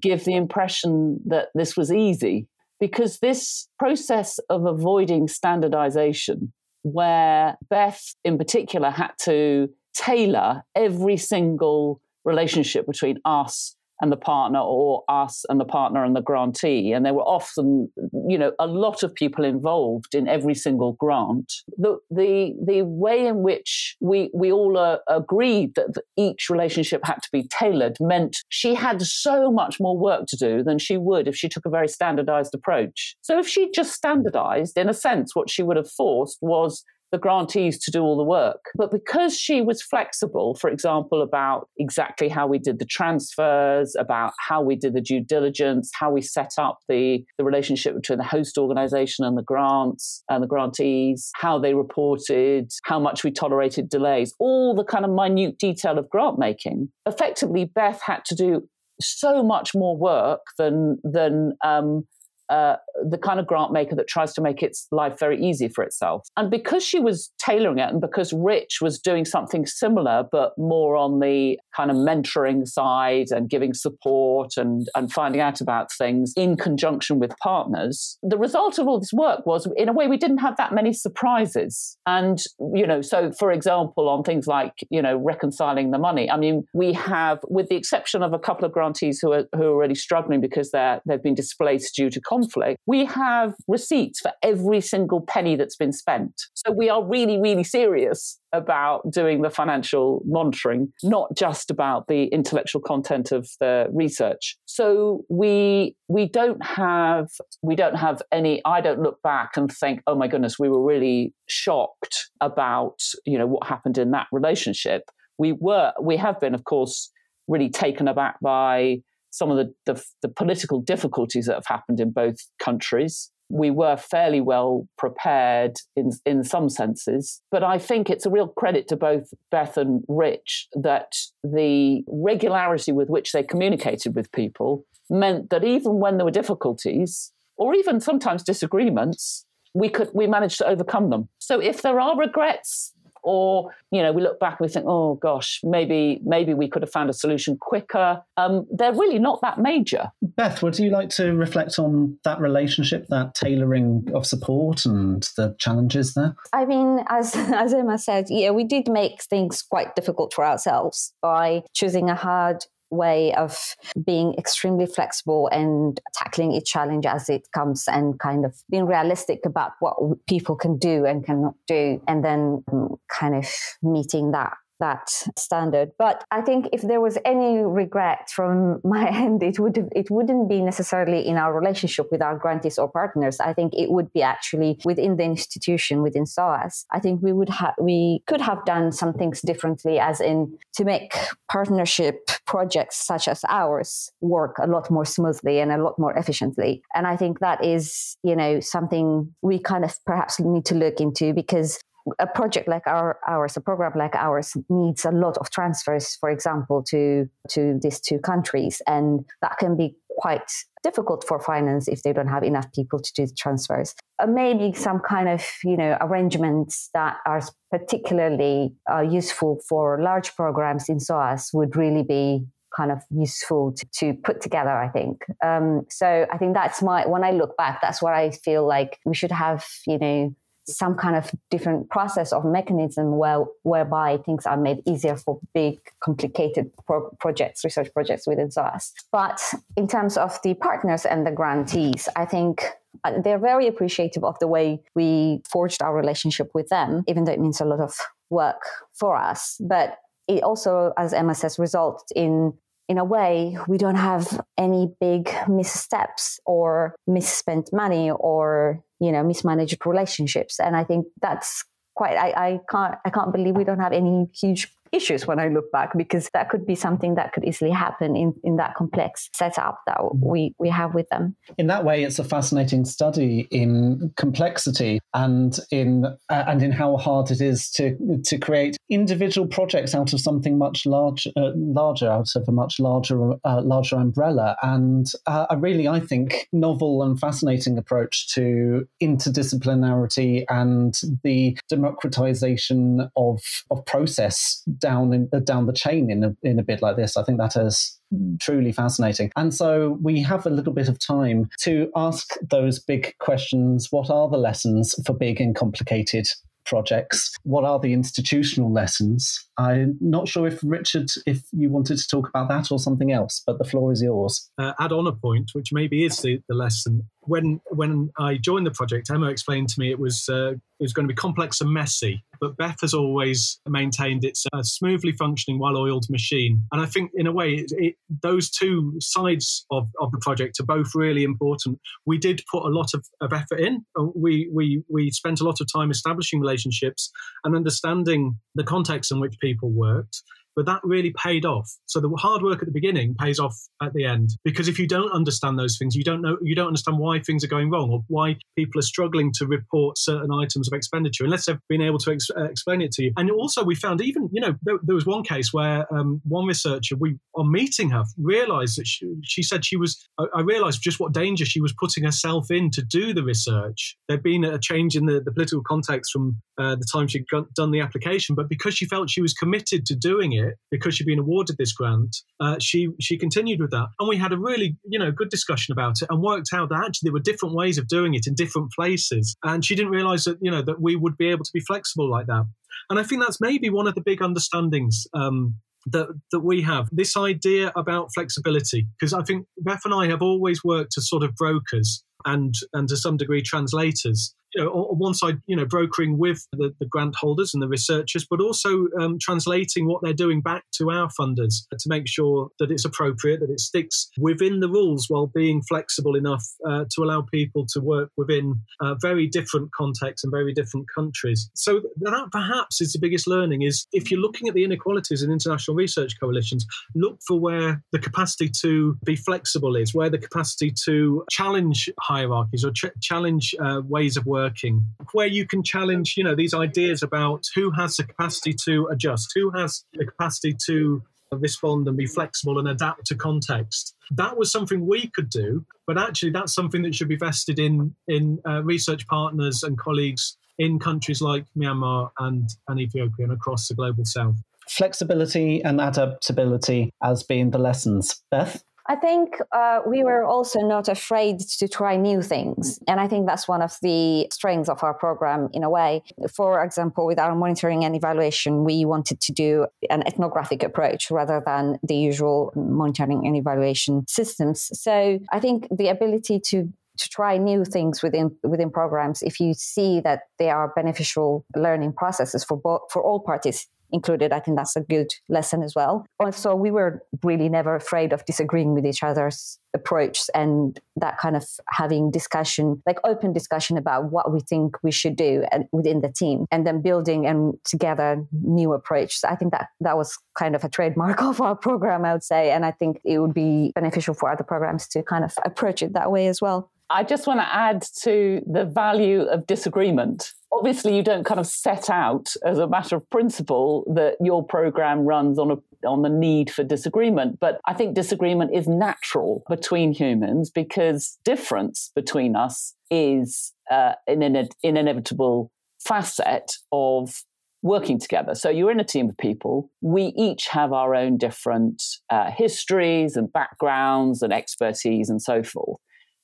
give 0.00 0.24
the 0.24 0.34
impression 0.34 1.20
that 1.26 1.48
this 1.54 1.76
was 1.78 1.90
easy 1.90 2.46
because 2.78 3.18
this 3.18 3.68
process 3.78 4.38
of 4.50 4.66
avoiding 4.66 5.28
standardization, 5.28 6.52
where 6.82 7.56
Beth 7.70 8.14
in 8.22 8.36
particular 8.36 8.90
had 8.90 9.12
to 9.22 9.68
tailor 9.94 10.62
every 10.74 11.16
single 11.16 12.00
relationship 12.24 12.86
between 12.86 13.16
us 13.24 13.74
and 14.00 14.12
the 14.12 14.16
partner 14.16 14.60
or 14.60 15.02
us 15.08 15.44
and 15.48 15.60
the 15.60 15.64
partner 15.64 16.04
and 16.04 16.14
the 16.14 16.20
grantee. 16.20 16.92
And 16.92 17.04
there 17.04 17.14
were 17.14 17.22
often 17.22 17.90
you 18.28 18.38
know 18.38 18.52
a 18.58 18.66
lot 18.66 19.02
of 19.02 19.14
people 19.14 19.44
involved 19.44 20.14
in 20.14 20.28
every 20.28 20.54
single 20.54 20.92
grant. 20.92 21.52
The 21.76 21.98
the 22.10 22.54
the 22.64 22.82
way 22.82 23.26
in 23.26 23.42
which 23.42 23.96
we 24.00 24.30
we 24.34 24.52
all 24.52 24.76
uh, 24.78 24.98
agreed 25.08 25.74
that 25.74 26.02
each 26.16 26.48
relationship 26.50 27.02
had 27.04 27.22
to 27.22 27.28
be 27.32 27.48
tailored 27.48 27.96
meant 28.00 28.36
she 28.48 28.74
had 28.74 29.02
so 29.02 29.50
much 29.50 29.80
more 29.80 29.96
work 29.96 30.26
to 30.28 30.36
do 30.36 30.62
than 30.62 30.78
she 30.78 30.96
would 30.96 31.28
if 31.28 31.36
she 31.36 31.48
took 31.48 31.66
a 31.66 31.70
very 31.70 31.88
standardized 31.88 32.54
approach. 32.54 33.16
So 33.22 33.38
if 33.38 33.48
she 33.48 33.70
just 33.70 33.92
standardized 33.92 34.76
in 34.76 34.88
a 34.88 34.94
sense 34.94 35.34
what 35.34 35.50
she 35.50 35.62
would 35.62 35.76
have 35.76 35.90
forced 35.90 36.38
was 36.40 36.84
the 37.12 37.18
grantees 37.18 37.78
to 37.80 37.90
do 37.90 38.02
all 38.02 38.16
the 38.16 38.24
work. 38.24 38.66
But 38.74 38.90
because 38.90 39.36
she 39.36 39.60
was 39.60 39.82
flexible, 39.82 40.54
for 40.54 40.70
example, 40.70 41.22
about 41.22 41.68
exactly 41.78 42.28
how 42.28 42.46
we 42.46 42.58
did 42.58 42.78
the 42.78 42.84
transfers, 42.84 43.94
about 43.98 44.32
how 44.38 44.62
we 44.62 44.76
did 44.76 44.94
the 44.94 45.00
due 45.00 45.20
diligence, 45.20 45.90
how 45.94 46.10
we 46.10 46.20
set 46.20 46.52
up 46.58 46.78
the, 46.88 47.24
the 47.38 47.44
relationship 47.44 47.94
between 47.94 48.18
the 48.18 48.24
host 48.24 48.58
organization 48.58 49.24
and 49.24 49.36
the 49.36 49.42
grants 49.42 50.22
and 50.28 50.42
the 50.42 50.46
grantees, 50.46 51.30
how 51.36 51.58
they 51.58 51.74
reported, 51.74 52.70
how 52.84 52.98
much 52.98 53.24
we 53.24 53.30
tolerated 53.30 53.88
delays, 53.88 54.34
all 54.38 54.74
the 54.74 54.84
kind 54.84 55.04
of 55.04 55.10
minute 55.10 55.58
detail 55.58 55.98
of 55.98 56.08
grant 56.10 56.38
making, 56.38 56.90
effectively 57.06 57.64
Beth 57.64 58.00
had 58.04 58.24
to 58.26 58.34
do 58.34 58.68
so 59.00 59.42
much 59.42 59.74
more 59.74 59.96
work 59.96 60.40
than 60.58 60.98
than 61.04 61.52
um, 61.64 62.04
uh, 62.50 62.76
the 63.08 63.18
kind 63.18 63.38
of 63.40 63.46
grant 63.46 63.72
maker 63.72 63.94
that 63.94 64.08
tries 64.08 64.32
to 64.34 64.40
make 64.40 64.62
its 64.62 64.86
life 64.90 65.18
very 65.18 65.42
easy 65.42 65.68
for 65.68 65.84
itself. 65.84 66.26
And 66.36 66.50
because 66.50 66.84
she 66.84 67.00
was 67.00 67.30
tailoring 67.38 67.78
it, 67.78 67.90
and 67.90 68.00
because 68.00 68.32
Rich 68.32 68.78
was 68.80 68.98
doing 68.98 69.24
something 69.24 69.66
similar, 69.66 70.24
but 70.30 70.52
more 70.58 70.96
on 70.96 71.20
the 71.20 71.58
kind 71.76 71.90
of 71.90 71.96
mentoring 71.96 72.66
side 72.66 73.26
and 73.30 73.48
giving 73.48 73.74
support 73.74 74.56
and, 74.56 74.88
and 74.94 75.12
finding 75.12 75.40
out 75.40 75.60
about 75.60 75.92
things 75.92 76.32
in 76.36 76.56
conjunction 76.56 77.18
with 77.18 77.32
partners, 77.42 78.18
the 78.22 78.38
result 78.38 78.78
of 78.78 78.88
all 78.88 78.98
this 78.98 79.12
work 79.12 79.46
was, 79.46 79.68
in 79.76 79.88
a 79.88 79.92
way, 79.92 80.08
we 80.08 80.16
didn't 80.16 80.38
have 80.38 80.56
that 80.56 80.72
many 80.72 80.92
surprises. 80.92 81.96
And, 82.06 82.42
you 82.74 82.86
know, 82.86 83.02
so 83.02 83.32
for 83.32 83.52
example, 83.52 84.08
on 84.08 84.22
things 84.22 84.46
like, 84.46 84.72
you 84.90 85.02
know, 85.02 85.16
reconciling 85.16 85.90
the 85.90 85.98
money, 85.98 86.30
I 86.30 86.36
mean, 86.36 86.64
we 86.72 86.92
have, 86.94 87.38
with 87.48 87.68
the 87.68 87.76
exception 87.76 88.22
of 88.22 88.32
a 88.32 88.38
couple 88.38 88.64
of 88.64 88.72
grantees 88.72 89.20
who 89.20 89.32
are, 89.32 89.44
who 89.54 89.62
are 89.62 89.70
already 89.70 89.94
struggling 89.94 90.40
because 90.40 90.70
they're, 90.70 91.00
they've 91.06 91.22
been 91.22 91.34
displaced 91.34 91.94
due 91.94 92.10
to 92.10 92.20
conflict, 92.38 92.80
we 92.86 93.04
have 93.04 93.54
receipts 93.66 94.20
for 94.20 94.32
every 94.42 94.80
single 94.80 95.20
penny 95.20 95.56
that's 95.56 95.76
been 95.76 95.92
spent. 95.92 96.32
So 96.54 96.72
we 96.72 96.88
are 96.88 97.04
really, 97.04 97.40
really 97.40 97.64
serious 97.64 98.38
about 98.52 99.10
doing 99.10 99.42
the 99.42 99.50
financial 99.50 100.22
monitoring, 100.24 100.92
not 101.02 101.28
just 101.36 101.70
about 101.70 102.06
the 102.08 102.24
intellectual 102.24 102.80
content 102.80 103.32
of 103.32 103.48
the 103.60 103.86
research. 103.92 104.56
So 104.66 105.24
we 105.28 105.96
we 106.08 106.28
don't 106.28 106.64
have 106.64 107.28
we 107.62 107.76
don't 107.76 107.96
have 107.96 108.22
any 108.32 108.62
I 108.64 108.80
don't 108.80 109.02
look 109.02 109.20
back 109.22 109.56
and 109.56 109.70
think, 109.70 110.00
oh 110.06 110.14
my 110.14 110.28
goodness, 110.28 110.58
we 110.58 110.68
were 110.68 110.82
really 110.82 111.34
shocked 111.46 112.30
about, 112.40 113.00
you 113.26 113.38
know, 113.38 113.46
what 113.46 113.66
happened 113.66 113.98
in 113.98 114.12
that 114.12 114.26
relationship. 114.32 115.02
We 115.38 115.52
were 115.52 115.92
we 116.00 116.16
have 116.16 116.40
been, 116.40 116.54
of 116.54 116.64
course, 116.64 117.10
really 117.48 117.70
taken 117.70 118.08
aback 118.08 118.38
by 118.40 118.98
some 119.38 119.50
of 119.50 119.56
the, 119.56 119.72
the, 119.86 120.02
the 120.22 120.28
political 120.28 120.80
difficulties 120.80 121.46
that 121.46 121.54
have 121.54 121.66
happened 121.66 122.00
in 122.00 122.10
both 122.10 122.36
countries 122.58 123.30
we 123.50 123.70
were 123.70 123.96
fairly 123.96 124.40
well 124.40 124.86
prepared 124.98 125.76
in 125.96 126.10
in 126.26 126.44
some 126.44 126.68
senses. 126.68 127.40
But 127.50 127.64
I 127.64 127.78
think 127.78 128.10
it's 128.10 128.26
a 128.26 128.30
real 128.30 128.48
credit 128.48 128.88
to 128.88 128.96
both 128.96 129.30
Beth 129.50 129.76
and 129.76 130.02
Rich 130.08 130.68
that 130.74 131.12
the 131.42 132.02
regularity 132.06 132.92
with 132.92 133.08
which 133.08 133.32
they 133.32 133.42
communicated 133.42 134.14
with 134.14 134.30
people 134.32 134.84
meant 135.08 135.50
that 135.50 135.64
even 135.64 135.98
when 135.98 136.18
there 136.18 136.26
were 136.26 136.30
difficulties 136.30 137.32
or 137.56 137.74
even 137.74 138.00
sometimes 138.00 138.42
disagreements, 138.42 139.46
we 139.74 139.88
could 139.88 140.10
we 140.12 140.26
managed 140.26 140.58
to 140.58 140.66
overcome 140.66 141.10
them. 141.10 141.28
So 141.38 141.60
if 141.60 141.82
there 141.82 142.00
are 142.00 142.18
regrets, 142.18 142.92
or 143.22 143.70
you 143.90 144.02
know 144.02 144.12
we 144.12 144.22
look 144.22 144.40
back 144.40 144.58
and 144.58 144.68
we 144.68 144.72
think 144.72 144.86
oh 144.88 145.14
gosh 145.16 145.60
maybe 145.62 146.20
maybe 146.24 146.54
we 146.54 146.68
could 146.68 146.82
have 146.82 146.90
found 146.90 147.10
a 147.10 147.12
solution 147.12 147.56
quicker. 147.60 148.22
Um, 148.36 148.66
they're 148.70 148.92
really 148.92 149.18
not 149.18 149.40
that 149.42 149.58
major. 149.58 150.10
Beth 150.22 150.62
would 150.62 150.78
you 150.78 150.90
like 150.90 151.10
to 151.10 151.32
reflect 151.32 151.78
on 151.78 152.18
that 152.24 152.40
relationship 152.40 153.06
that 153.08 153.34
tailoring 153.34 154.08
of 154.14 154.26
support 154.26 154.84
and 154.84 155.22
the 155.36 155.54
challenges 155.58 156.14
there? 156.14 156.34
I 156.52 156.64
mean 156.64 157.04
as 157.08 157.34
as 157.36 157.72
emma 157.72 157.98
said 157.98 158.26
yeah 158.28 158.50
we 158.50 158.64
did 158.64 158.88
make 158.88 159.22
things 159.22 159.62
quite 159.62 159.94
difficult 159.94 160.32
for 160.32 160.44
ourselves 160.44 161.12
by 161.22 161.62
choosing 161.74 162.10
a 162.10 162.14
hard 162.14 162.64
way 162.90 163.34
of 163.34 163.76
being 164.04 164.34
extremely 164.38 164.86
flexible 164.86 165.48
and 165.52 166.00
tackling 166.14 166.52
each 166.52 166.70
challenge 166.70 167.06
as 167.06 167.28
it 167.28 167.48
comes 167.52 167.86
and 167.88 168.18
kind 168.18 168.44
of 168.44 168.54
being 168.70 168.86
realistic 168.86 169.40
about 169.44 169.72
what 169.80 169.96
people 170.26 170.56
can 170.56 170.78
do 170.78 171.04
and 171.04 171.24
cannot 171.24 171.54
do 171.66 172.00
and 172.08 172.24
then 172.24 172.62
um, 172.72 172.96
kind 173.08 173.34
of 173.34 173.46
meeting 173.82 174.32
that 174.32 174.54
that 174.80 175.08
standard. 175.36 175.90
But 175.98 176.24
I 176.30 176.40
think 176.40 176.68
if 176.72 176.82
there 176.82 177.00
was 177.00 177.18
any 177.24 177.58
regret 177.58 178.30
from 178.30 178.80
my 178.84 179.08
end, 179.08 179.42
it 179.42 179.58
would 179.58 179.88
it 179.94 180.10
wouldn't 180.10 180.48
be 180.48 180.60
necessarily 180.60 181.26
in 181.26 181.36
our 181.36 181.54
relationship 181.58 182.10
with 182.10 182.22
our 182.22 182.36
grantees 182.36 182.78
or 182.78 182.90
partners. 182.90 183.40
I 183.40 183.52
think 183.52 183.74
it 183.74 183.90
would 183.90 184.12
be 184.12 184.22
actually 184.22 184.78
within 184.84 185.16
the 185.16 185.24
institution, 185.24 186.02
within 186.02 186.26
SOAS. 186.26 186.86
I 186.90 187.00
think 187.00 187.22
we 187.22 187.32
would 187.32 187.48
have 187.48 187.74
we 187.80 188.22
could 188.26 188.40
have 188.40 188.64
done 188.64 188.92
some 188.92 189.12
things 189.12 189.40
differently, 189.42 189.98
as 189.98 190.20
in 190.20 190.58
to 190.74 190.84
make 190.84 191.14
partnership 191.50 192.30
projects 192.46 192.96
such 192.96 193.28
as 193.28 193.44
ours 193.48 194.10
work 194.20 194.56
a 194.58 194.66
lot 194.66 194.90
more 194.90 195.04
smoothly 195.04 195.60
and 195.60 195.70
a 195.70 195.82
lot 195.82 195.98
more 195.98 196.14
efficiently. 196.16 196.82
And 196.94 197.06
I 197.06 197.16
think 197.16 197.40
that 197.40 197.64
is, 197.64 198.16
you 198.22 198.34
know, 198.34 198.60
something 198.60 199.34
we 199.42 199.58
kind 199.58 199.84
of 199.84 199.94
perhaps 200.04 200.40
need 200.40 200.64
to 200.66 200.74
look 200.74 201.00
into 201.00 201.34
because 201.34 201.78
a 202.18 202.26
project 202.26 202.68
like 202.68 202.86
our, 202.86 203.18
ours, 203.26 203.56
a 203.56 203.60
program 203.60 203.92
like 203.96 204.14
ours, 204.14 204.56
needs 204.68 205.04
a 205.04 205.10
lot 205.10 205.36
of 205.38 205.50
transfers, 205.50 206.16
for 206.16 206.30
example, 206.30 206.82
to 206.84 207.28
to 207.50 207.78
these 207.82 208.00
two 208.00 208.18
countries, 208.18 208.82
and 208.86 209.24
that 209.42 209.58
can 209.58 209.76
be 209.76 209.96
quite 210.18 210.50
difficult 210.82 211.24
for 211.26 211.38
finance 211.40 211.86
if 211.88 212.02
they 212.02 212.12
don't 212.12 212.28
have 212.28 212.42
enough 212.42 212.66
people 212.72 212.98
to 212.98 213.12
do 213.14 213.26
the 213.26 213.34
transfers. 213.34 213.94
Uh, 214.18 214.26
maybe 214.26 214.72
some 214.74 215.00
kind 215.00 215.28
of 215.28 215.44
you 215.64 215.76
know 215.76 215.96
arrangements 216.00 216.90
that 216.94 217.16
are 217.26 217.42
particularly 217.70 218.74
uh, 218.92 219.00
useful 219.00 219.60
for 219.68 220.00
large 220.02 220.34
programs 220.34 220.88
in 220.88 221.00
SOAS 221.00 221.50
would 221.52 221.76
really 221.76 222.02
be 222.02 222.46
kind 222.76 222.92
of 222.92 223.02
useful 223.10 223.72
to, 223.72 223.86
to 223.92 224.12
put 224.24 224.42
together 224.42 224.70
i 224.70 224.88
think 224.88 225.24
um, 225.42 225.86
so 225.88 226.26
i 226.30 226.36
think 226.36 226.54
that's 226.54 226.82
my 226.82 227.06
when 227.06 227.24
i 227.24 227.30
look 227.30 227.56
back 227.56 227.80
that's 227.80 228.02
what 228.02 228.12
i 228.12 228.30
feel 228.30 228.66
like 228.66 228.98
we 229.06 229.14
should 229.14 229.32
have 229.32 229.66
you 229.86 229.98
know 229.98 230.34
some 230.68 230.94
kind 230.94 231.16
of 231.16 231.30
different 231.50 231.88
process 231.90 232.32
or 232.32 232.42
mechanism 232.44 233.16
where, 233.16 233.44
whereby 233.62 234.18
things 234.18 234.46
are 234.46 234.56
made 234.56 234.82
easier 234.86 235.16
for 235.16 235.40
big, 235.54 235.78
complicated 236.00 236.70
pro- 236.86 237.10
projects, 237.20 237.64
research 237.64 237.92
projects 237.94 238.26
within 238.26 238.50
SOAS. 238.50 238.92
But 239.10 239.40
in 239.76 239.88
terms 239.88 240.16
of 240.16 240.38
the 240.42 240.54
partners 240.54 241.06
and 241.06 241.26
the 241.26 241.32
grantees, 241.32 242.08
I 242.16 242.24
think 242.24 242.64
uh, 243.04 243.20
they're 243.22 243.38
very 243.38 243.66
appreciative 243.66 244.24
of 244.24 244.38
the 244.38 244.48
way 244.48 244.80
we 244.94 245.42
forged 245.50 245.82
our 245.82 245.94
relationship 245.94 246.50
with 246.54 246.68
them, 246.68 247.04
even 247.08 247.24
though 247.24 247.32
it 247.32 247.40
means 247.40 247.60
a 247.60 247.64
lot 247.64 247.80
of 247.80 247.94
work 248.30 248.62
for 248.94 249.16
us. 249.16 249.56
But 249.60 249.98
it 250.26 250.42
also, 250.42 250.92
as 250.96 251.14
Emma 251.14 251.34
says, 251.34 251.58
resulted 251.58 252.06
in 252.14 252.52
in 252.88 252.98
a 252.98 253.04
way, 253.04 253.56
we 253.68 253.76
don't 253.78 253.96
have 253.96 254.40
any 254.56 254.88
big 255.00 255.30
missteps 255.46 256.40
or 256.46 256.94
misspent 257.06 257.70
money 257.72 258.10
or 258.10 258.82
you 259.00 259.12
know 259.12 259.22
mismanaged 259.22 259.84
relationships. 259.86 260.58
And 260.58 260.74
i 260.74 260.84
think 260.84 261.06
that's 261.20 261.64
quite 261.98 262.16
I, 262.16 262.30
I 262.46 262.60
can't 262.70 262.94
i 263.04 263.10
can't 263.10 263.32
believe 263.32 263.56
we 263.56 263.64
don't 263.64 263.80
have 263.80 263.92
any 263.92 264.28
huge 264.32 264.72
issues 264.92 265.26
when 265.26 265.38
I 265.38 265.48
look 265.48 265.70
back 265.72 265.96
because 265.96 266.28
that 266.34 266.48
could 266.50 266.66
be 266.66 266.74
something 266.74 267.14
that 267.16 267.32
could 267.32 267.44
easily 267.44 267.70
happen 267.70 268.16
in, 268.16 268.34
in 268.44 268.56
that 268.56 268.74
complex 268.74 269.28
setup 269.34 269.80
that 269.86 270.00
we, 270.14 270.54
we 270.58 270.68
have 270.68 270.94
with 270.94 271.08
them. 271.08 271.36
In 271.56 271.66
that 271.68 271.84
way, 271.84 272.02
it's 272.02 272.18
a 272.18 272.24
fascinating 272.24 272.84
study 272.84 273.48
in 273.50 274.12
complexity 274.16 275.00
and 275.14 275.58
in 275.70 276.04
uh, 276.04 276.44
and 276.46 276.62
in 276.62 276.72
how 276.72 276.96
hard 276.96 277.30
it 277.30 277.40
is 277.40 277.70
to 277.72 277.96
to 278.24 278.38
create 278.38 278.76
individual 278.88 279.46
projects 279.46 279.94
out 279.94 280.12
of 280.12 280.20
something 280.20 280.58
much 280.58 280.86
large, 280.86 281.26
uh, 281.36 281.50
larger, 281.54 282.10
out 282.10 282.28
of 282.34 282.44
a 282.48 282.52
much 282.52 282.78
larger 282.78 283.32
uh, 283.44 283.62
larger 283.62 283.96
umbrella. 283.96 284.56
And 284.62 285.10
uh, 285.26 285.46
a 285.50 285.56
really, 285.56 285.88
I 285.88 286.00
think, 286.00 286.48
novel 286.52 287.02
and 287.02 287.18
fascinating 287.18 287.78
approach 287.78 288.32
to 288.34 288.86
interdisciplinarity 289.02 290.44
and 290.48 290.94
the 291.22 291.58
democratization 291.68 293.10
of 293.16 293.40
of 293.70 293.84
process 293.86 294.62
down 294.78 295.12
in, 295.12 295.28
uh, 295.32 295.40
down 295.40 295.66
the 295.66 295.72
chain 295.72 296.10
in 296.10 296.24
a, 296.24 296.36
in 296.42 296.58
a 296.58 296.62
bit 296.62 296.82
like 296.82 296.96
this. 296.96 297.16
I 297.16 297.22
think 297.22 297.38
that 297.38 297.56
is 297.56 297.98
truly 298.40 298.72
fascinating. 298.72 299.30
And 299.36 299.54
so 299.54 299.98
we 300.02 300.22
have 300.22 300.46
a 300.46 300.50
little 300.50 300.72
bit 300.72 300.88
of 300.88 300.98
time 300.98 301.48
to 301.60 301.90
ask 301.96 302.34
those 302.50 302.78
big 302.78 303.14
questions. 303.18 303.88
What 303.90 304.10
are 304.10 304.28
the 304.28 304.38
lessons 304.38 304.94
for 305.06 305.12
big 305.12 305.40
and 305.40 305.54
complicated 305.54 306.26
projects? 306.68 307.34
What 307.42 307.64
are 307.64 307.78
the 307.78 307.92
institutional 307.92 308.72
lessons? 308.72 309.48
I'm 309.56 309.96
not 310.00 310.28
sure 310.28 310.46
if 310.46 310.60
Richard, 310.62 311.10
if 311.26 311.42
you 311.52 311.70
wanted 311.70 311.98
to 311.98 312.08
talk 312.08 312.28
about 312.28 312.48
that 312.48 312.70
or 312.70 312.78
something 312.78 313.10
else, 313.12 313.42
but 313.46 313.58
the 313.58 313.64
floor 313.64 313.92
is 313.92 314.02
yours. 314.02 314.50
Uh, 314.58 314.74
add 314.78 314.92
on 314.92 315.06
a 315.06 315.12
point, 315.12 315.50
which 315.54 315.72
maybe 315.72 316.04
is 316.04 316.18
the, 316.18 316.40
the 316.48 316.54
lesson. 316.54 317.08
When 317.28 317.60
when 317.66 318.10
I 318.18 318.38
joined 318.38 318.66
the 318.66 318.72
project, 318.72 319.10
Emma 319.10 319.28
explained 319.28 319.68
to 319.70 319.80
me 319.80 319.90
it 319.90 319.98
was 319.98 320.28
uh, 320.28 320.52
it 320.80 320.84
was 320.84 320.92
going 320.92 321.06
to 321.06 321.12
be 321.12 321.16
complex 321.16 321.60
and 321.60 321.70
messy. 321.70 322.24
But 322.40 322.56
Beth 322.56 322.78
has 322.82 322.94
always 322.94 323.60
maintained 323.68 324.24
it's 324.24 324.44
a 324.54 324.62
smoothly 324.62 325.12
functioning, 325.12 325.58
well-oiled 325.58 326.06
machine. 326.08 326.62
And 326.72 326.80
I 326.80 326.86
think, 326.86 327.10
in 327.14 327.26
a 327.26 327.32
way, 327.32 327.54
it, 327.54 327.72
it, 327.72 327.94
those 328.22 328.48
two 328.48 328.94
sides 329.00 329.66
of, 329.72 329.88
of 330.00 330.12
the 330.12 330.18
project 330.18 330.60
are 330.60 330.64
both 330.64 330.94
really 330.94 331.24
important. 331.24 331.80
We 332.06 332.16
did 332.16 332.42
put 332.50 332.64
a 332.64 332.68
lot 332.68 332.94
of, 332.94 333.04
of 333.20 333.32
effort 333.32 333.58
in. 333.58 333.84
We, 334.14 334.48
we, 334.52 334.84
we 334.88 335.10
spent 335.10 335.40
a 335.40 335.44
lot 335.44 335.60
of 335.60 335.66
time 335.72 335.90
establishing 335.90 336.40
relationships 336.40 337.10
and 337.44 337.56
understanding 337.56 338.36
the 338.54 338.64
context 338.64 339.10
in 339.10 339.18
which 339.18 339.34
people 339.40 339.70
worked 339.70 340.22
but 340.56 340.66
that 340.66 340.80
really 340.82 341.14
paid 341.16 341.44
off. 341.44 341.70
So 341.86 342.00
the 342.00 342.08
hard 342.16 342.42
work 342.42 342.60
at 342.60 342.66
the 342.66 342.72
beginning 342.72 343.14
pays 343.18 343.38
off 343.38 343.56
at 343.82 343.92
the 343.94 344.04
end 344.04 344.30
because 344.44 344.68
if 344.68 344.78
you 344.78 344.86
don't 344.86 345.12
understand 345.12 345.58
those 345.58 345.78
things, 345.78 345.94
you 345.94 346.04
don't 346.04 346.22
know, 346.22 346.36
you 346.42 346.54
don't 346.54 346.68
understand 346.68 346.98
why 346.98 347.20
things 347.20 347.44
are 347.44 347.48
going 347.48 347.70
wrong 347.70 347.90
or 347.90 348.02
why 348.08 348.36
people 348.56 348.78
are 348.78 348.82
struggling 348.82 349.32
to 349.34 349.46
report 349.46 349.96
certain 349.98 350.32
items 350.32 350.68
of 350.68 350.76
expenditure 350.76 351.24
unless 351.24 351.46
they've 351.46 351.58
been 351.68 351.82
able 351.82 351.98
to 351.98 352.12
ex- 352.12 352.30
uh, 352.36 352.44
explain 352.44 352.80
it 352.80 352.92
to 352.92 353.04
you. 353.04 353.12
And 353.16 353.30
also, 353.30 353.64
we 353.64 353.74
found 353.74 354.00
even, 354.00 354.28
you 354.32 354.40
know, 354.40 354.54
there, 354.62 354.78
there 354.82 354.94
was 354.94 355.06
one 355.06 355.22
case 355.22 355.52
where 355.52 355.92
um, 355.94 356.20
one 356.24 356.46
researcher, 356.46 356.96
we 356.96 357.18
on 357.34 357.50
meeting 357.50 357.90
her, 357.90 358.04
realised 358.18 358.78
that 358.78 358.86
she, 358.86 359.14
she, 359.22 359.42
said 359.42 359.64
she 359.64 359.76
was. 359.76 360.08
I, 360.18 360.24
I, 360.36 360.40
realised 360.40 360.82
just 360.82 360.98
what 360.98 361.12
danger 361.12 361.44
she 361.44 361.60
was 361.60 361.74
putting 361.78 362.04
herself 362.04 362.50
in 362.50 362.70
to 362.72 362.82
do 362.82 363.12
the 363.12 363.22
research. 363.22 363.96
There'd 364.08 364.22
been 364.22 364.44
a 364.44 364.58
change 364.58 364.96
in 364.96 365.06
the, 365.06 365.20
the 365.20 365.32
political 365.32 365.62
context 365.62 366.10
from 366.12 366.40
uh, 366.58 366.74
the 366.74 366.86
time 366.92 367.06
she'd 367.06 367.26
done 367.54 367.70
the 367.70 367.80
application, 367.80 368.34
but 368.34 368.48
because 368.48 368.74
she 368.74 368.86
felt 368.86 369.10
she 369.10 369.22
was 369.22 369.34
committed 369.34 369.86
to 369.86 369.94
doing 369.94 370.32
it, 370.32 370.47
because 370.70 370.94
she'd 370.94 371.06
been 371.06 371.18
awarded 371.18 371.56
this 371.58 371.72
grant, 371.72 372.16
uh, 372.40 372.56
she 372.60 372.88
she 373.00 373.18
continued 373.18 373.60
with 373.60 373.70
that, 373.70 373.88
and 373.98 374.08
we 374.08 374.16
had 374.16 374.32
a 374.32 374.38
really 374.38 374.76
you 374.84 374.98
know 374.98 375.10
good 375.10 375.30
discussion 375.30 375.72
about 375.72 375.96
it 376.02 376.08
and 376.10 376.22
worked 376.22 376.48
out 376.52 376.68
that 376.70 376.84
actually 376.84 377.08
there 377.08 377.12
were 377.12 377.20
different 377.20 377.54
ways 377.54 377.78
of 377.78 377.88
doing 377.88 378.14
it 378.14 378.26
in 378.26 378.34
different 378.34 378.70
places, 378.72 379.36
and 379.44 379.64
she 379.64 379.74
didn't 379.74 379.92
realise 379.92 380.24
that 380.24 380.38
you 380.40 380.50
know 380.50 380.62
that 380.62 380.80
we 380.80 380.96
would 380.96 381.16
be 381.16 381.28
able 381.28 381.44
to 381.44 381.52
be 381.52 381.60
flexible 381.60 382.10
like 382.10 382.26
that. 382.26 382.44
And 382.90 382.98
I 382.98 383.02
think 383.02 383.22
that's 383.22 383.40
maybe 383.40 383.70
one 383.70 383.86
of 383.86 383.94
the 383.94 384.02
big 384.02 384.22
understandings 384.22 385.06
um, 385.14 385.56
that 385.86 386.08
that 386.32 386.40
we 386.40 386.62
have 386.62 386.88
this 386.92 387.16
idea 387.16 387.72
about 387.76 388.10
flexibility. 388.14 388.86
Because 388.98 389.12
I 389.12 389.22
think 389.22 389.46
Beth 389.58 389.82
and 389.84 389.94
I 389.94 390.06
have 390.08 390.22
always 390.22 390.62
worked 390.64 390.94
as 390.96 391.08
sort 391.08 391.22
of 391.22 391.34
brokers 391.34 392.04
and 392.24 392.54
and 392.72 392.88
to 392.88 392.96
some 392.96 393.16
degree 393.16 393.42
translators 393.42 394.34
you 394.54 394.64
know, 394.64 394.70
on 394.70 394.98
one 394.98 395.14
side, 395.14 395.40
you 395.46 395.56
know, 395.56 395.66
brokering 395.66 396.18
with 396.18 396.46
the, 396.52 396.74
the 396.80 396.86
grant 396.86 397.14
holders 397.16 397.52
and 397.52 397.62
the 397.62 397.68
researchers, 397.68 398.26
but 398.28 398.40
also 398.40 398.86
um, 399.00 399.18
translating 399.20 399.86
what 399.86 400.02
they're 400.02 400.12
doing 400.12 400.40
back 400.40 400.64
to 400.72 400.90
our 400.90 401.08
funders 401.08 401.66
to 401.70 401.88
make 401.88 402.08
sure 402.08 402.50
that 402.58 402.70
it's 402.70 402.84
appropriate, 402.84 403.40
that 403.40 403.50
it 403.50 403.60
sticks 403.60 404.10
within 404.18 404.60
the 404.60 404.68
rules 404.68 405.06
while 405.08 405.26
being 405.26 405.62
flexible 405.62 406.16
enough 406.16 406.44
uh, 406.66 406.84
to 406.94 407.02
allow 407.02 407.22
people 407.22 407.66
to 407.66 407.80
work 407.80 408.10
within 408.16 408.60
uh, 408.80 408.94
very 409.00 409.26
different 409.26 409.70
contexts 409.72 410.24
and 410.24 410.30
very 410.30 410.52
different 410.52 410.86
countries. 410.94 411.50
So 411.54 411.82
that 412.00 412.28
perhaps 412.32 412.80
is 412.80 412.92
the 412.92 412.98
biggest 412.98 413.26
learning 413.26 413.62
is 413.62 413.86
if 413.92 414.10
you're 414.10 414.20
looking 414.20 414.48
at 414.48 414.54
the 414.54 414.64
inequalities 414.64 415.22
in 415.22 415.30
international 415.30 415.76
research 415.76 416.18
coalitions, 416.18 416.66
look 416.94 417.18
for 417.26 417.38
where 417.38 417.82
the 417.92 417.98
capacity 417.98 418.50
to 418.62 418.96
be 419.04 419.16
flexible 419.16 419.76
is, 419.76 419.94
where 419.94 420.10
the 420.10 420.18
capacity 420.18 420.72
to 420.84 421.24
challenge 421.30 421.90
hierarchies 422.08 422.64
or 422.64 422.72
ch- 422.72 422.96
challenge 423.00 423.54
uh, 423.62 423.82
ways 423.84 424.16
of 424.16 424.24
working 424.26 424.84
where 425.12 425.26
you 425.26 425.46
can 425.46 425.62
challenge, 425.62 426.14
you 426.16 426.24
know, 426.24 426.34
these 426.34 426.54
ideas 426.54 427.02
about 427.02 427.44
who 427.54 427.70
has 427.72 427.96
the 427.96 428.04
capacity 428.04 428.54
to 428.64 428.88
adjust, 428.90 429.30
who 429.34 429.50
has 429.50 429.84
the 429.94 430.06
capacity 430.06 430.56
to 430.66 431.02
respond 431.32 431.86
and 431.86 431.96
be 431.96 432.06
flexible 432.06 432.58
and 432.58 432.68
adapt 432.68 433.06
to 433.06 433.14
context. 433.14 433.94
That 434.10 434.38
was 434.38 434.50
something 434.50 434.86
we 434.86 435.10
could 435.14 435.28
do, 435.28 435.64
but 435.86 435.98
actually 435.98 436.32
that's 436.32 436.54
something 436.54 436.82
that 436.82 436.94
should 436.94 437.08
be 437.08 437.16
vested 437.16 437.58
in 437.58 437.94
in 438.06 438.40
uh, 438.48 438.62
research 438.62 439.06
partners 439.06 439.62
and 439.62 439.78
colleagues 439.78 440.36
in 440.58 440.78
countries 440.78 441.20
like 441.20 441.44
Myanmar 441.56 442.10
and, 442.18 442.48
and 442.66 442.80
Ethiopia 442.80 443.24
and 443.26 443.32
across 443.32 443.68
the 443.68 443.74
global 443.74 444.04
south. 444.04 444.36
Flexibility 444.68 445.62
and 445.62 445.80
adaptability 445.80 446.90
as 447.02 447.22
being 447.22 447.50
the 447.50 447.58
lessons. 447.58 448.22
Beth? 448.30 448.62
I 448.88 448.96
think 448.96 449.38
uh, 449.52 449.80
we 449.86 450.02
were 450.02 450.24
also 450.24 450.60
not 450.60 450.88
afraid 450.88 451.40
to 451.40 451.68
try 451.68 451.96
new 451.96 452.22
things. 452.22 452.78
And 452.88 452.98
I 452.98 453.06
think 453.06 453.26
that's 453.26 453.46
one 453.46 453.60
of 453.60 453.76
the 453.82 454.28
strengths 454.32 454.70
of 454.70 454.82
our 454.82 454.94
program 454.94 455.50
in 455.52 455.62
a 455.62 455.68
way. 455.68 456.02
For 456.34 456.64
example, 456.64 457.04
with 457.04 457.18
our 457.18 457.34
monitoring 457.34 457.84
and 457.84 457.94
evaluation, 457.94 458.64
we 458.64 458.86
wanted 458.86 459.20
to 459.20 459.32
do 459.32 459.66
an 459.90 460.06
ethnographic 460.06 460.62
approach 460.62 461.10
rather 461.10 461.42
than 461.44 461.78
the 461.82 461.96
usual 461.96 462.50
monitoring 462.56 463.26
and 463.26 463.36
evaluation 463.36 464.06
systems. 464.08 464.70
So 464.72 465.18
I 465.30 465.38
think 465.38 465.68
the 465.70 465.88
ability 465.88 466.40
to 466.46 466.72
to 466.96 467.08
try 467.08 467.36
new 467.36 467.64
things 467.64 468.02
within 468.02 468.36
within 468.42 468.70
programs 468.70 469.22
if 469.22 469.38
you 469.38 469.54
see 469.54 470.00
that 470.00 470.22
they 470.40 470.50
are 470.50 470.72
beneficial 470.74 471.44
learning 471.54 471.92
processes 471.92 472.42
for 472.42 472.56
both 472.56 472.80
for 472.90 473.00
all 473.02 473.20
parties 473.20 473.68
included. 473.92 474.32
I 474.32 474.40
think 474.40 474.56
that's 474.56 474.76
a 474.76 474.80
good 474.80 475.08
lesson 475.28 475.62
as 475.62 475.74
well. 475.74 476.06
Also, 476.20 476.54
we 476.54 476.70
were 476.70 477.02
really 477.22 477.48
never 477.48 477.74
afraid 477.74 478.12
of 478.12 478.24
disagreeing 478.24 478.74
with 478.74 478.86
each 478.86 479.02
other's 479.02 479.58
approach 479.74 480.22
and 480.34 480.80
that 480.96 481.18
kind 481.18 481.36
of 481.36 481.46
having 481.68 482.10
discussion, 482.10 482.82
like 482.86 482.98
open 483.04 483.32
discussion 483.32 483.76
about 483.76 484.10
what 484.10 484.32
we 484.32 484.40
think 484.40 484.76
we 484.82 484.90
should 484.90 485.16
do 485.16 485.44
within 485.72 486.00
the 486.00 486.08
team, 486.10 486.46
and 486.50 486.66
then 486.66 486.80
building 486.80 487.26
and 487.26 487.54
together 487.64 488.24
new 488.32 488.72
approaches. 488.72 489.24
I 489.24 489.36
think 489.36 489.52
that 489.52 489.68
that 489.80 489.96
was 489.96 490.18
kind 490.38 490.54
of 490.54 490.64
a 490.64 490.68
trademark 490.68 491.22
of 491.30 491.40
our 491.40 491.54
program, 491.54 492.04
I 492.04 492.12
would 492.12 492.24
say, 492.24 492.50
and 492.50 492.64
I 492.64 492.70
think 492.70 493.00
it 493.04 493.18
would 493.18 493.34
be 493.34 493.72
beneficial 493.74 494.14
for 494.14 494.30
other 494.30 494.44
programs 494.44 494.88
to 494.88 495.02
kind 495.02 495.24
of 495.24 495.34
approach 495.44 495.82
it 495.82 495.92
that 495.94 496.10
way 496.10 496.28
as 496.28 496.40
well. 496.40 496.70
I 496.90 497.04
just 497.04 497.26
want 497.26 497.40
to 497.40 497.54
add 497.54 497.82
to 498.02 498.40
the 498.46 498.64
value 498.64 499.22
of 499.22 499.46
disagreement. 499.46 500.32
Obviously, 500.50 500.96
you 500.96 501.02
don't 501.02 501.24
kind 501.24 501.38
of 501.38 501.46
set 501.46 501.90
out 501.90 502.34
as 502.44 502.58
a 502.58 502.66
matter 502.66 502.96
of 502.96 503.08
principle 503.10 503.84
that 503.94 504.16
your 504.20 504.42
program 504.44 505.00
runs 505.00 505.38
on 505.38 505.50
a 505.50 505.56
on 505.86 506.02
the 506.02 506.08
need 506.08 506.50
for 506.50 506.64
disagreement, 506.64 507.38
but 507.38 507.60
I 507.66 507.72
think 507.72 507.94
disagreement 507.94 508.52
is 508.52 508.66
natural 508.66 509.44
between 509.48 509.92
humans 509.92 510.50
because 510.50 511.18
difference 511.24 511.92
between 511.94 512.34
us 512.34 512.74
is 512.90 513.52
uh, 513.70 513.92
an, 514.08 514.22
an 514.22 514.48
inevitable 514.62 515.52
facet 515.78 516.52
of 516.72 517.22
working 517.62 517.98
together. 517.98 518.34
So 518.34 518.50
you're 518.50 518.70
in 518.70 518.80
a 518.80 518.84
team 518.84 519.10
of 519.10 519.16
people. 519.18 519.70
We 519.80 520.12
each 520.16 520.48
have 520.48 520.72
our 520.72 520.94
own 520.94 521.16
different 521.16 521.82
uh, 522.10 522.30
histories 522.30 523.16
and 523.16 523.32
backgrounds 523.32 524.22
and 524.22 524.32
expertise 524.32 525.08
and 525.10 525.20
so 525.20 525.42
forth. 525.42 525.80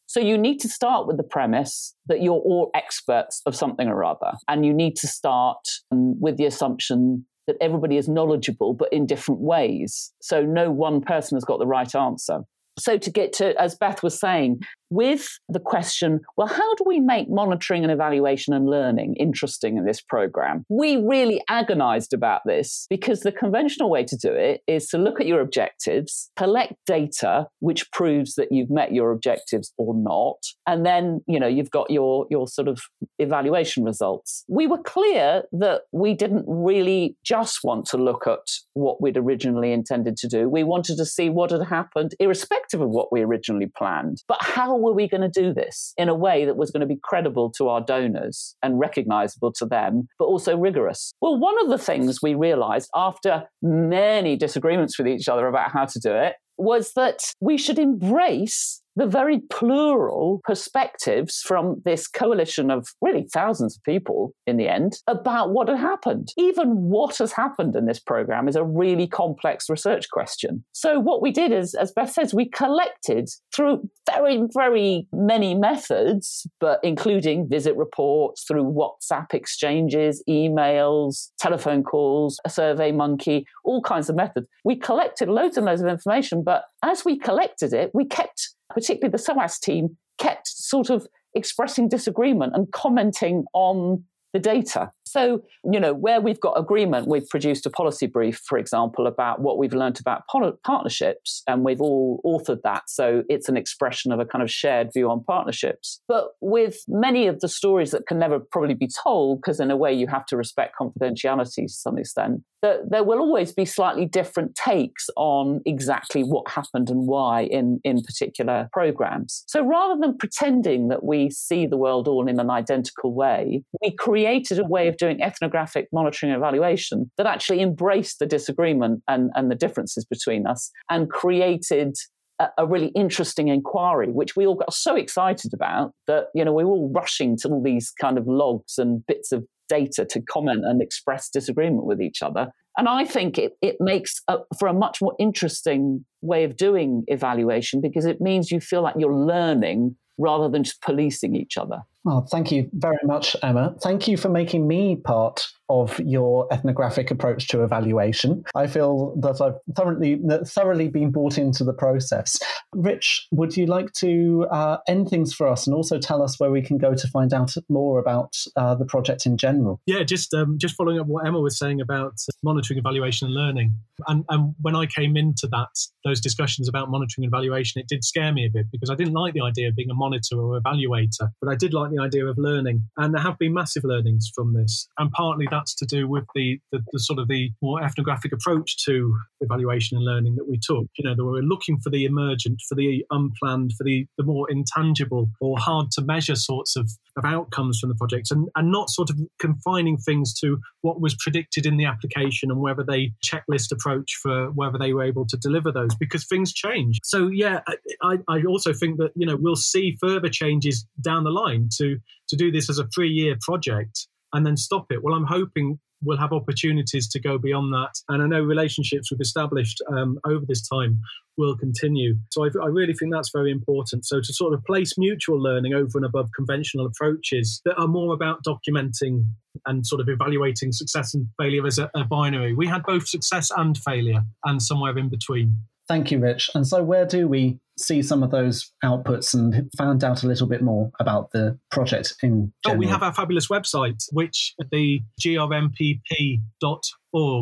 So 0.06 0.20
you 0.20 0.36
need 0.36 0.58
to 0.60 0.68
start 0.68 1.06
with 1.06 1.16
the 1.16 1.22
premise 1.22 1.94
that 2.06 2.22
you're 2.22 2.34
all 2.34 2.70
experts 2.74 3.40
of 3.46 3.56
something 3.56 3.88
or 3.88 4.04
other. 4.04 4.32
And 4.48 4.64
you 4.64 4.72
need 4.72 4.96
to 4.96 5.06
start 5.06 5.66
um, 5.90 6.20
with 6.20 6.36
the 6.36 6.46
assumption 6.46 7.26
that 7.46 7.56
everybody 7.60 7.96
is 7.96 8.08
knowledgeable, 8.08 8.74
but 8.74 8.92
in 8.92 9.06
different 9.06 9.40
ways. 9.40 10.12
So 10.20 10.42
no 10.42 10.70
one 10.70 11.00
person 11.00 11.36
has 11.36 11.44
got 11.44 11.58
the 11.58 11.66
right 11.66 11.94
answer. 11.94 12.40
So 12.78 12.98
to 12.98 13.10
get 13.10 13.32
to, 13.34 13.60
as 13.60 13.76
Beth 13.76 14.02
was 14.02 14.18
saying, 14.18 14.60
with 14.94 15.38
the 15.48 15.60
question, 15.60 16.20
well, 16.36 16.46
how 16.46 16.74
do 16.76 16.84
we 16.86 17.00
make 17.00 17.28
monitoring 17.28 17.82
and 17.82 17.92
evaluation 17.92 18.54
and 18.54 18.66
learning 18.66 19.16
interesting 19.16 19.76
in 19.76 19.84
this 19.84 20.00
program? 20.00 20.64
We 20.68 20.96
really 20.96 21.42
agonized 21.48 22.12
about 22.12 22.42
this 22.46 22.86
because 22.88 23.20
the 23.20 23.32
conventional 23.32 23.90
way 23.90 24.04
to 24.04 24.16
do 24.16 24.32
it 24.32 24.62
is 24.66 24.86
to 24.88 24.98
look 24.98 25.20
at 25.20 25.26
your 25.26 25.40
objectives, 25.40 26.30
collect 26.36 26.74
data 26.86 27.46
which 27.60 27.90
proves 27.92 28.34
that 28.34 28.52
you've 28.52 28.70
met 28.70 28.92
your 28.92 29.10
objectives 29.10 29.72
or 29.78 29.94
not, 29.94 30.38
and 30.66 30.86
then, 30.86 31.20
you 31.26 31.40
know, 31.40 31.46
you've 31.46 31.70
got 31.70 31.90
your 31.90 32.26
your 32.30 32.46
sort 32.46 32.68
of 32.68 32.80
evaluation 33.18 33.84
results. 33.84 34.44
We 34.48 34.66
were 34.66 34.82
clear 34.82 35.42
that 35.52 35.82
we 35.92 36.14
didn't 36.14 36.44
really 36.46 37.16
just 37.24 37.60
want 37.64 37.86
to 37.86 37.96
look 37.96 38.26
at 38.26 38.46
what 38.74 39.00
we'd 39.00 39.16
originally 39.16 39.72
intended 39.72 40.16
to 40.18 40.28
do. 40.28 40.48
We 40.48 40.64
wanted 40.64 40.96
to 40.98 41.06
see 41.06 41.30
what 41.30 41.50
had 41.50 41.62
happened 41.62 42.14
irrespective 42.20 42.80
of 42.80 42.90
what 42.90 43.12
we 43.12 43.22
originally 43.22 43.70
planned. 43.76 44.22
But 44.28 44.38
how 44.40 44.76
were 44.84 44.92
we 44.92 45.08
going 45.08 45.20
to 45.20 45.28
do 45.28 45.52
this 45.52 45.92
in 45.96 46.08
a 46.08 46.14
way 46.14 46.44
that 46.44 46.56
was 46.56 46.70
going 46.70 46.82
to 46.82 46.86
be 46.86 47.00
credible 47.02 47.50
to 47.52 47.68
our 47.68 47.80
donors 47.80 48.54
and 48.62 48.78
recognizable 48.78 49.52
to 49.54 49.66
them, 49.66 50.08
but 50.18 50.26
also 50.26 50.56
rigorous? 50.56 51.12
Well, 51.20 51.38
one 51.38 51.60
of 51.62 51.68
the 51.68 51.78
things 51.78 52.20
we 52.22 52.34
realized 52.34 52.90
after 52.94 53.44
many 53.62 54.36
disagreements 54.36 54.98
with 54.98 55.08
each 55.08 55.28
other 55.28 55.48
about 55.48 55.72
how 55.72 55.86
to 55.86 55.98
do 55.98 56.14
it 56.14 56.34
was 56.56 56.92
that 56.92 57.32
we 57.40 57.58
should 57.58 57.78
embrace 57.78 58.80
the 58.96 59.06
very 59.06 59.40
plural 59.50 60.40
perspectives 60.44 61.40
from 61.40 61.82
this 61.84 62.06
coalition 62.06 62.70
of 62.70 62.88
really 63.00 63.26
thousands 63.32 63.76
of 63.76 63.82
people 63.82 64.32
in 64.46 64.56
the 64.56 64.68
end 64.68 64.98
about 65.06 65.50
what 65.50 65.68
had 65.68 65.78
happened. 65.78 66.28
Even 66.36 66.68
what 66.76 67.18
has 67.18 67.32
happened 67.32 67.74
in 67.74 67.86
this 67.86 67.98
program 67.98 68.48
is 68.48 68.56
a 68.56 68.64
really 68.64 69.06
complex 69.06 69.68
research 69.68 70.08
question. 70.10 70.64
So, 70.72 71.00
what 71.00 71.22
we 71.22 71.30
did 71.32 71.52
is, 71.52 71.74
as 71.74 71.92
Beth 71.92 72.12
says, 72.12 72.34
we 72.34 72.48
collected 72.48 73.28
through 73.54 73.88
very, 74.10 74.42
very 74.52 75.06
many 75.12 75.54
methods, 75.54 76.46
but 76.60 76.80
including 76.82 77.48
visit 77.48 77.76
reports, 77.76 78.44
through 78.46 78.64
WhatsApp 78.64 79.34
exchanges, 79.34 80.22
emails, 80.28 81.30
telephone 81.38 81.82
calls, 81.82 82.38
a 82.44 82.50
survey 82.50 82.92
monkey, 82.92 83.46
all 83.64 83.82
kinds 83.82 84.08
of 84.08 84.16
methods. 84.16 84.46
We 84.64 84.76
collected 84.76 85.28
loads 85.28 85.56
and 85.56 85.66
loads 85.66 85.82
of 85.82 85.88
information, 85.88 86.42
but 86.42 86.64
as 86.82 87.04
we 87.04 87.18
collected 87.18 87.72
it, 87.72 87.90
we 87.94 88.04
kept 88.04 88.54
particularly 88.70 89.10
the 89.10 89.18
SOAS 89.18 89.58
team, 89.58 89.96
kept 90.18 90.46
sort 90.46 90.90
of 90.90 91.06
expressing 91.34 91.88
disagreement 91.88 92.54
and 92.54 92.70
commenting 92.72 93.44
on 93.52 94.04
the 94.32 94.38
data. 94.38 94.90
So, 95.14 95.44
you 95.70 95.78
know, 95.78 95.94
where 95.94 96.20
we've 96.20 96.40
got 96.40 96.58
agreement, 96.58 97.06
we've 97.06 97.28
produced 97.28 97.66
a 97.66 97.70
policy 97.70 98.08
brief, 98.08 98.40
for 98.44 98.58
example, 98.58 99.06
about 99.06 99.40
what 99.40 99.58
we've 99.58 99.72
learned 99.72 100.00
about 100.00 100.22
partnerships, 100.64 101.44
and 101.46 101.64
we've 101.64 101.80
all 101.80 102.20
authored 102.26 102.62
that. 102.64 102.82
So 102.88 103.22
it's 103.28 103.48
an 103.48 103.56
expression 103.56 104.10
of 104.10 104.18
a 104.18 104.24
kind 104.24 104.42
of 104.42 104.50
shared 104.50 104.90
view 104.92 105.08
on 105.08 105.22
partnerships. 105.22 106.00
But 106.08 106.30
with 106.40 106.78
many 106.88 107.28
of 107.28 107.38
the 107.38 107.48
stories 107.48 107.92
that 107.92 108.08
can 108.08 108.18
never 108.18 108.40
probably 108.40 108.74
be 108.74 108.88
told, 108.88 109.38
because 109.40 109.60
in 109.60 109.70
a 109.70 109.76
way 109.76 109.92
you 109.92 110.08
have 110.08 110.26
to 110.26 110.36
respect 110.36 110.74
confidentiality 110.80 111.66
to 111.66 111.68
some 111.68 111.96
extent, 111.96 112.42
that 112.64 112.90
there 112.90 113.04
will 113.04 113.18
always 113.18 113.52
be 113.52 113.66
slightly 113.66 114.06
different 114.06 114.54
takes 114.54 115.10
on 115.16 115.60
exactly 115.66 116.22
what 116.22 116.50
happened 116.50 116.88
and 116.88 117.06
why 117.06 117.42
in, 117.42 117.78
in 117.84 118.00
particular 118.00 118.70
programs. 118.72 119.44
So 119.46 119.62
rather 119.62 120.00
than 120.00 120.16
pretending 120.16 120.88
that 120.88 121.04
we 121.04 121.28
see 121.28 121.66
the 121.66 121.76
world 121.76 122.08
all 122.08 122.26
in 122.26 122.40
an 122.40 122.48
identical 122.48 123.12
way, 123.12 123.62
we 123.82 123.90
created 123.90 124.58
a 124.58 124.64
way 124.64 124.88
of 124.88 124.96
doing 125.04 125.22
ethnographic 125.22 125.88
monitoring 125.92 126.32
and 126.32 126.40
evaluation 126.40 127.10
that 127.16 127.26
actually 127.26 127.60
embraced 127.60 128.18
the 128.18 128.26
disagreement 128.26 129.02
and, 129.06 129.30
and 129.34 129.50
the 129.50 129.54
differences 129.54 130.04
between 130.04 130.46
us 130.46 130.70
and 130.88 131.10
created 131.10 131.94
a, 132.38 132.48
a 132.58 132.66
really 132.66 132.88
interesting 132.88 133.48
inquiry, 133.48 134.08
which 134.08 134.34
we 134.36 134.46
all 134.46 134.54
got 134.54 134.72
so 134.72 134.94
excited 134.96 135.52
about 135.52 135.92
that, 136.06 136.28
you 136.34 136.44
know, 136.44 136.52
we 136.52 136.64
were 136.64 136.70
all 136.70 136.92
rushing 136.94 137.36
to 137.38 137.48
all 137.48 137.62
these 137.62 137.92
kind 138.00 138.16
of 138.16 138.26
logs 138.26 138.78
and 138.78 139.06
bits 139.06 139.30
of 139.32 139.44
data 139.68 140.04
to 140.04 140.20
comment 140.22 140.64
and 140.64 140.80
express 140.80 141.28
disagreement 141.28 141.84
with 141.84 142.00
each 142.00 142.22
other. 142.22 142.48
And 142.76 142.88
I 142.88 143.04
think 143.04 143.38
it, 143.38 143.52
it 143.62 143.76
makes 143.80 144.20
a, 144.28 144.38
for 144.58 144.68
a 144.68 144.74
much 144.74 145.00
more 145.00 145.14
interesting 145.18 146.04
way 146.22 146.44
of 146.44 146.56
doing 146.56 147.04
evaluation 147.06 147.80
because 147.80 148.04
it 148.04 148.20
means 148.20 148.50
you 148.50 148.60
feel 148.60 148.82
like 148.82 148.94
you're 148.98 149.14
learning 149.14 149.96
rather 150.18 150.48
than 150.48 150.64
just 150.64 150.80
policing 150.82 151.34
each 151.36 151.56
other. 151.56 151.82
Well, 152.04 152.26
thank 152.30 152.52
you 152.52 152.68
very 152.74 152.98
much, 153.04 153.34
Emma. 153.42 153.74
Thank 153.82 154.06
you 154.06 154.18
for 154.18 154.28
making 154.28 154.68
me 154.68 154.96
part 154.96 155.46
of 155.70 155.98
your 156.00 156.46
ethnographic 156.52 157.10
approach 157.10 157.48
to 157.48 157.64
evaluation. 157.64 158.44
I 158.54 158.66
feel 158.66 159.16
that 159.20 159.40
I've 159.40 159.54
thoroughly 159.74 160.20
thoroughly 160.46 160.88
been 160.88 161.10
brought 161.10 161.38
into 161.38 161.64
the 161.64 161.72
process. 161.72 162.38
Rich, 162.74 163.26
would 163.32 163.56
you 163.56 163.66
like 163.66 163.92
to 163.94 164.46
uh, 164.50 164.78
end 164.86 165.08
things 165.08 165.32
for 165.32 165.48
us 165.48 165.66
and 165.66 165.74
also 165.74 165.98
tell 165.98 166.22
us 166.22 166.38
where 166.38 166.50
we 166.50 166.60
can 166.60 166.76
go 166.76 166.94
to 166.94 167.08
find 167.08 167.32
out 167.32 167.54
more 167.70 167.98
about 167.98 168.34
uh, 168.56 168.74
the 168.74 168.84
project 168.84 169.24
in 169.24 169.38
general? 169.38 169.80
Yeah, 169.86 170.02
just 170.02 170.34
um, 170.34 170.58
just 170.58 170.74
following 170.74 170.98
up 170.98 171.06
what 171.06 171.26
Emma 171.26 171.40
was 171.40 171.58
saying 171.58 171.80
about 171.80 172.18
monitoring, 172.42 172.78
evaluation, 172.78 173.26
and 173.28 173.34
learning. 173.34 173.74
And, 174.06 174.24
and 174.28 174.54
when 174.60 174.76
I 174.76 174.86
came 174.86 175.16
into 175.16 175.48
that 175.52 175.68
those 176.04 176.20
discussions 176.20 176.68
about 176.68 176.90
monitoring 176.90 177.24
and 177.24 177.32
evaluation, 177.32 177.80
it 177.80 177.88
did 177.88 178.04
scare 178.04 178.32
me 178.32 178.44
a 178.44 178.50
bit 178.50 178.66
because 178.70 178.90
I 178.90 178.94
didn't 178.94 179.14
like 179.14 179.32
the 179.32 179.40
idea 179.40 179.68
of 179.68 179.76
being 179.76 179.90
a 179.90 179.94
monitor 179.94 180.38
or 180.38 180.60
evaluator, 180.60 181.30
but 181.40 181.50
I 181.50 181.54
did 181.54 181.72
like 181.72 181.90
the 181.94 182.02
idea 182.02 182.26
of 182.26 182.38
learning. 182.38 182.82
And 182.96 183.14
there 183.14 183.22
have 183.22 183.38
been 183.38 183.54
massive 183.54 183.84
learnings 183.84 184.30
from 184.34 184.54
this, 184.54 184.88
and 184.98 185.10
partly 185.12 185.46
that's 185.50 185.74
to 185.76 185.86
do 185.86 186.08
with 186.08 186.24
the, 186.34 186.60
the, 186.72 186.80
the, 186.92 186.98
sort 186.98 187.18
of 187.18 187.28
the 187.28 187.50
more 187.62 187.82
ethnographic 187.82 188.32
approach 188.32 188.84
to 188.84 189.14
evaluation 189.40 189.96
and 189.96 190.04
learning 190.04 190.36
that 190.36 190.48
we 190.48 190.58
took. 190.58 190.86
You 190.96 191.08
know, 191.08 191.14
that 191.14 191.24
we 191.24 191.30
were 191.30 191.42
looking 191.42 191.78
for 191.78 191.90
the 191.90 192.04
emergent, 192.04 192.60
for 192.68 192.74
the 192.74 193.04
unplanned, 193.10 193.72
for 193.76 193.84
the, 193.84 194.06
the 194.18 194.24
more 194.24 194.50
intangible 194.50 195.30
or 195.40 195.58
hard 195.58 195.90
to 195.92 196.02
measure 196.02 196.36
sorts 196.36 196.76
of, 196.76 196.90
of 197.16 197.24
outcomes 197.24 197.78
from 197.78 197.90
the 197.90 197.96
project 197.96 198.30
and, 198.30 198.48
and 198.56 198.70
not 198.70 198.90
sort 198.90 199.10
of 199.10 199.18
confining 199.38 199.96
things 199.96 200.32
to 200.40 200.58
what 200.80 201.00
was 201.00 201.14
predicted 201.14 201.66
in 201.66 201.76
the 201.76 201.84
application 201.84 202.50
and 202.50 202.60
whether 202.60 202.84
they 202.84 203.12
checklist 203.24 203.72
approach 203.72 204.18
for 204.22 204.50
whether 204.52 204.78
they 204.78 204.92
were 204.92 205.02
able 205.02 205.26
to 205.26 205.36
deliver 205.36 205.72
those 205.72 205.94
because 205.94 206.26
things 206.26 206.52
change. 206.52 206.98
So 207.02 207.28
yeah, 207.28 207.60
I, 208.02 208.18
I 208.28 208.42
also 208.44 208.72
think 208.72 208.98
that, 208.98 209.12
you 209.14 209.26
know, 209.26 209.36
we'll 209.38 209.56
see 209.56 209.96
further 210.00 210.28
changes 210.28 210.86
down 211.00 211.24
the 211.24 211.30
line 211.30 211.68
to 211.78 211.83
to 212.28 212.36
do 212.36 212.50
this 212.50 212.68
as 212.70 212.78
a 212.78 212.86
three 212.94 213.10
year 213.10 213.36
project 213.40 214.06
and 214.32 214.46
then 214.46 214.56
stop 214.56 214.86
it. 214.90 215.02
Well, 215.02 215.14
I'm 215.14 215.26
hoping 215.26 215.78
we'll 216.04 216.18
have 216.18 216.32
opportunities 216.32 217.08
to 217.08 217.20
go 217.20 217.38
beyond 217.38 217.72
that. 217.72 217.92
And 218.08 218.22
I 218.22 218.26
know 218.26 218.42
relationships 218.42 219.10
we've 219.10 219.20
established 219.20 219.82
um, 219.90 220.18
over 220.24 220.44
this 220.46 220.66
time 220.68 221.00
will 221.36 221.56
continue. 221.56 222.16
So 222.30 222.44
I, 222.44 222.48
I, 222.62 222.66
really 222.66 222.92
think 222.92 223.12
that's 223.12 223.30
very 223.32 223.50
important. 223.50 224.06
So 224.06 224.20
to 224.20 224.32
sort 224.32 224.54
of 224.54 224.62
place 224.64 224.96
mutual 224.96 225.42
learning 225.42 225.74
over 225.74 225.90
and 225.94 226.04
above 226.04 226.28
conventional 226.36 226.86
approaches 226.86 227.60
that 227.64 227.76
are 227.76 227.88
more 227.88 228.14
about 228.14 228.44
documenting 228.46 229.26
and 229.66 229.86
sort 229.86 230.00
of 230.00 230.08
evaluating 230.08 230.72
success 230.72 231.14
and 231.14 231.26
failure 231.40 231.66
as 231.66 231.78
a, 231.78 231.90
a 231.94 232.04
binary. 232.04 232.54
We 232.54 232.66
had 232.66 232.82
both 232.84 233.08
success 233.08 233.50
and 233.56 233.76
failure 233.78 234.22
and 234.44 234.62
somewhere 234.62 234.96
in 234.96 235.08
between. 235.08 235.56
Thank 235.88 236.10
you, 236.10 236.18
Rich. 236.18 236.50
And 236.54 236.66
so, 236.66 236.82
where 236.82 237.04
do 237.04 237.28
we 237.28 237.58
see 237.78 238.02
some 238.02 238.22
of 238.22 238.30
those 238.30 238.72
outputs 238.84 239.34
and 239.34 239.70
found 239.76 240.04
out 240.04 240.22
a 240.22 240.26
little 240.26 240.46
bit 240.46 240.62
more 240.62 240.90
about 241.00 241.30
the 241.32 241.58
project 241.70 242.14
in 242.22 242.52
general? 242.64 242.76
Oh, 242.76 242.78
we 242.78 242.86
have 242.86 243.02
our 243.02 243.12
fabulous 243.12 243.48
website, 243.48 244.04
which 244.12 244.54
the 244.70 245.00
grnpp.org. 245.20 246.38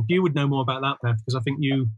You 0.08 0.22
would 0.22 0.34
know 0.34 0.46
more 0.46 0.62
about 0.62 0.82
that, 0.82 0.96
Bev, 1.02 1.16
because 1.18 1.34
I 1.34 1.40
think 1.40 1.58
you 1.60 1.88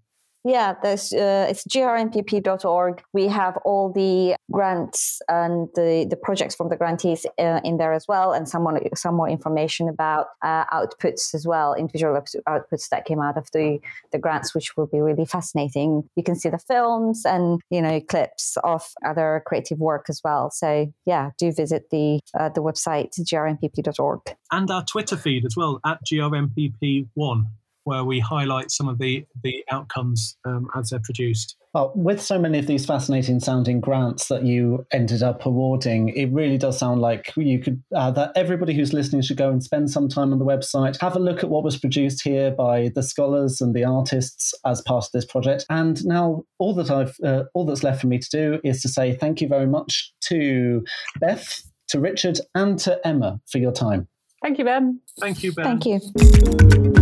yeah, 0.44 0.74
there's, 0.82 1.12
uh, 1.12 1.46
it's 1.48 1.64
grnpp.org. 1.64 3.02
We 3.12 3.28
have 3.28 3.56
all 3.64 3.90
the 3.92 4.36
grants 4.52 5.22
and 5.28 5.68
the, 5.74 6.06
the 6.08 6.16
projects 6.16 6.54
from 6.54 6.68
the 6.68 6.76
grantees 6.76 7.24
uh, 7.38 7.60
in 7.64 7.78
there 7.78 7.92
as 7.92 8.06
well, 8.06 8.32
and 8.32 8.48
some 8.48 8.62
more, 8.62 8.80
some 8.94 9.14
more 9.14 9.28
information 9.28 9.88
about 9.88 10.26
uh, 10.42 10.66
outputs 10.66 11.34
as 11.34 11.46
well, 11.46 11.74
individual 11.74 12.20
outputs 12.46 12.88
that 12.90 13.06
came 13.06 13.20
out 13.20 13.38
of 13.38 13.50
the, 13.52 13.78
the 14.12 14.18
grants, 14.18 14.54
which 14.54 14.76
will 14.76 14.86
be 14.86 15.00
really 15.00 15.24
fascinating. 15.24 16.08
You 16.14 16.22
can 16.22 16.36
see 16.36 16.50
the 16.50 16.58
films 16.58 17.24
and 17.24 17.60
you 17.70 17.80
know 17.80 18.00
clips 18.00 18.56
of 18.64 18.82
other 19.04 19.42
creative 19.46 19.78
work 19.78 20.06
as 20.08 20.20
well. 20.22 20.50
So 20.50 20.92
yeah, 21.06 21.30
do 21.38 21.52
visit 21.52 21.90
the 21.90 22.20
uh, 22.38 22.50
the 22.50 22.62
website 22.62 23.18
grnpp.org 23.18 24.20
and 24.52 24.70
our 24.70 24.84
Twitter 24.84 25.16
feed 25.16 25.44
as 25.44 25.56
well 25.56 25.80
at 25.84 25.98
grnpp1 26.04 27.46
where 27.84 28.04
we 28.04 28.20
highlight 28.20 28.70
some 28.70 28.88
of 28.88 28.98
the 28.98 29.24
the 29.42 29.64
outcomes 29.70 30.36
um, 30.44 30.68
as 30.76 30.90
they're 30.90 31.00
produced. 31.00 31.56
Well, 31.74 31.92
with 31.96 32.22
so 32.22 32.38
many 32.38 32.60
of 32.60 32.68
these 32.68 32.86
fascinating 32.86 33.40
sounding 33.40 33.80
grants 33.80 34.28
that 34.28 34.44
you 34.44 34.86
ended 34.92 35.24
up 35.24 35.44
awarding, 35.44 36.10
it 36.10 36.30
really 36.32 36.56
does 36.56 36.78
sound 36.78 37.00
like 37.00 37.32
you 37.36 37.58
could 37.58 37.82
uh, 37.94 38.12
that 38.12 38.30
everybody 38.36 38.74
who's 38.74 38.92
listening 38.92 39.22
should 39.22 39.36
go 39.36 39.50
and 39.50 39.62
spend 39.62 39.90
some 39.90 40.08
time 40.08 40.32
on 40.32 40.38
the 40.38 40.44
website, 40.44 41.00
have 41.00 41.16
a 41.16 41.18
look 41.18 41.42
at 41.42 41.50
what 41.50 41.64
was 41.64 41.76
produced 41.76 42.22
here 42.22 42.52
by 42.52 42.90
the 42.94 43.02
scholars 43.02 43.60
and 43.60 43.74
the 43.74 43.84
artists 43.84 44.54
as 44.64 44.82
part 44.82 45.04
of 45.04 45.10
this 45.12 45.24
project. 45.24 45.66
And 45.68 46.04
now, 46.04 46.44
all 46.58 46.74
that 46.74 46.90
I've 46.90 47.16
uh, 47.24 47.44
all 47.54 47.66
that's 47.66 47.82
left 47.82 48.00
for 48.00 48.06
me 48.06 48.18
to 48.18 48.28
do 48.30 48.60
is 48.62 48.80
to 48.82 48.88
say 48.88 49.12
thank 49.14 49.40
you 49.40 49.48
very 49.48 49.66
much 49.66 50.12
to 50.28 50.84
Beth, 51.18 51.60
to 51.88 51.98
Richard, 51.98 52.38
and 52.54 52.78
to 52.80 53.04
Emma 53.04 53.40
for 53.50 53.58
your 53.58 53.72
time. 53.72 54.06
Thank 54.44 54.58
you, 54.58 54.64
Ben. 54.64 55.00
Thank 55.20 55.42
you, 55.42 55.52
Ben. 55.52 55.80
Thank 55.80 55.86
you. 55.86 56.93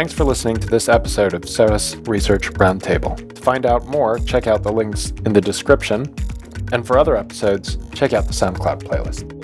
Thanks 0.00 0.14
for 0.14 0.24
listening 0.24 0.56
to 0.56 0.66
this 0.66 0.88
episode 0.88 1.34
of 1.34 1.46
SOAS 1.46 1.94
Research 2.08 2.50
Roundtable. 2.54 3.34
To 3.34 3.42
find 3.42 3.66
out 3.66 3.86
more, 3.86 4.18
check 4.18 4.46
out 4.46 4.62
the 4.62 4.72
links 4.72 5.10
in 5.26 5.34
the 5.34 5.42
description. 5.42 6.14
And 6.72 6.86
for 6.86 6.96
other 6.96 7.18
episodes, 7.18 7.76
check 7.92 8.14
out 8.14 8.24
the 8.24 8.32
SoundCloud 8.32 8.82
playlist. 8.82 9.39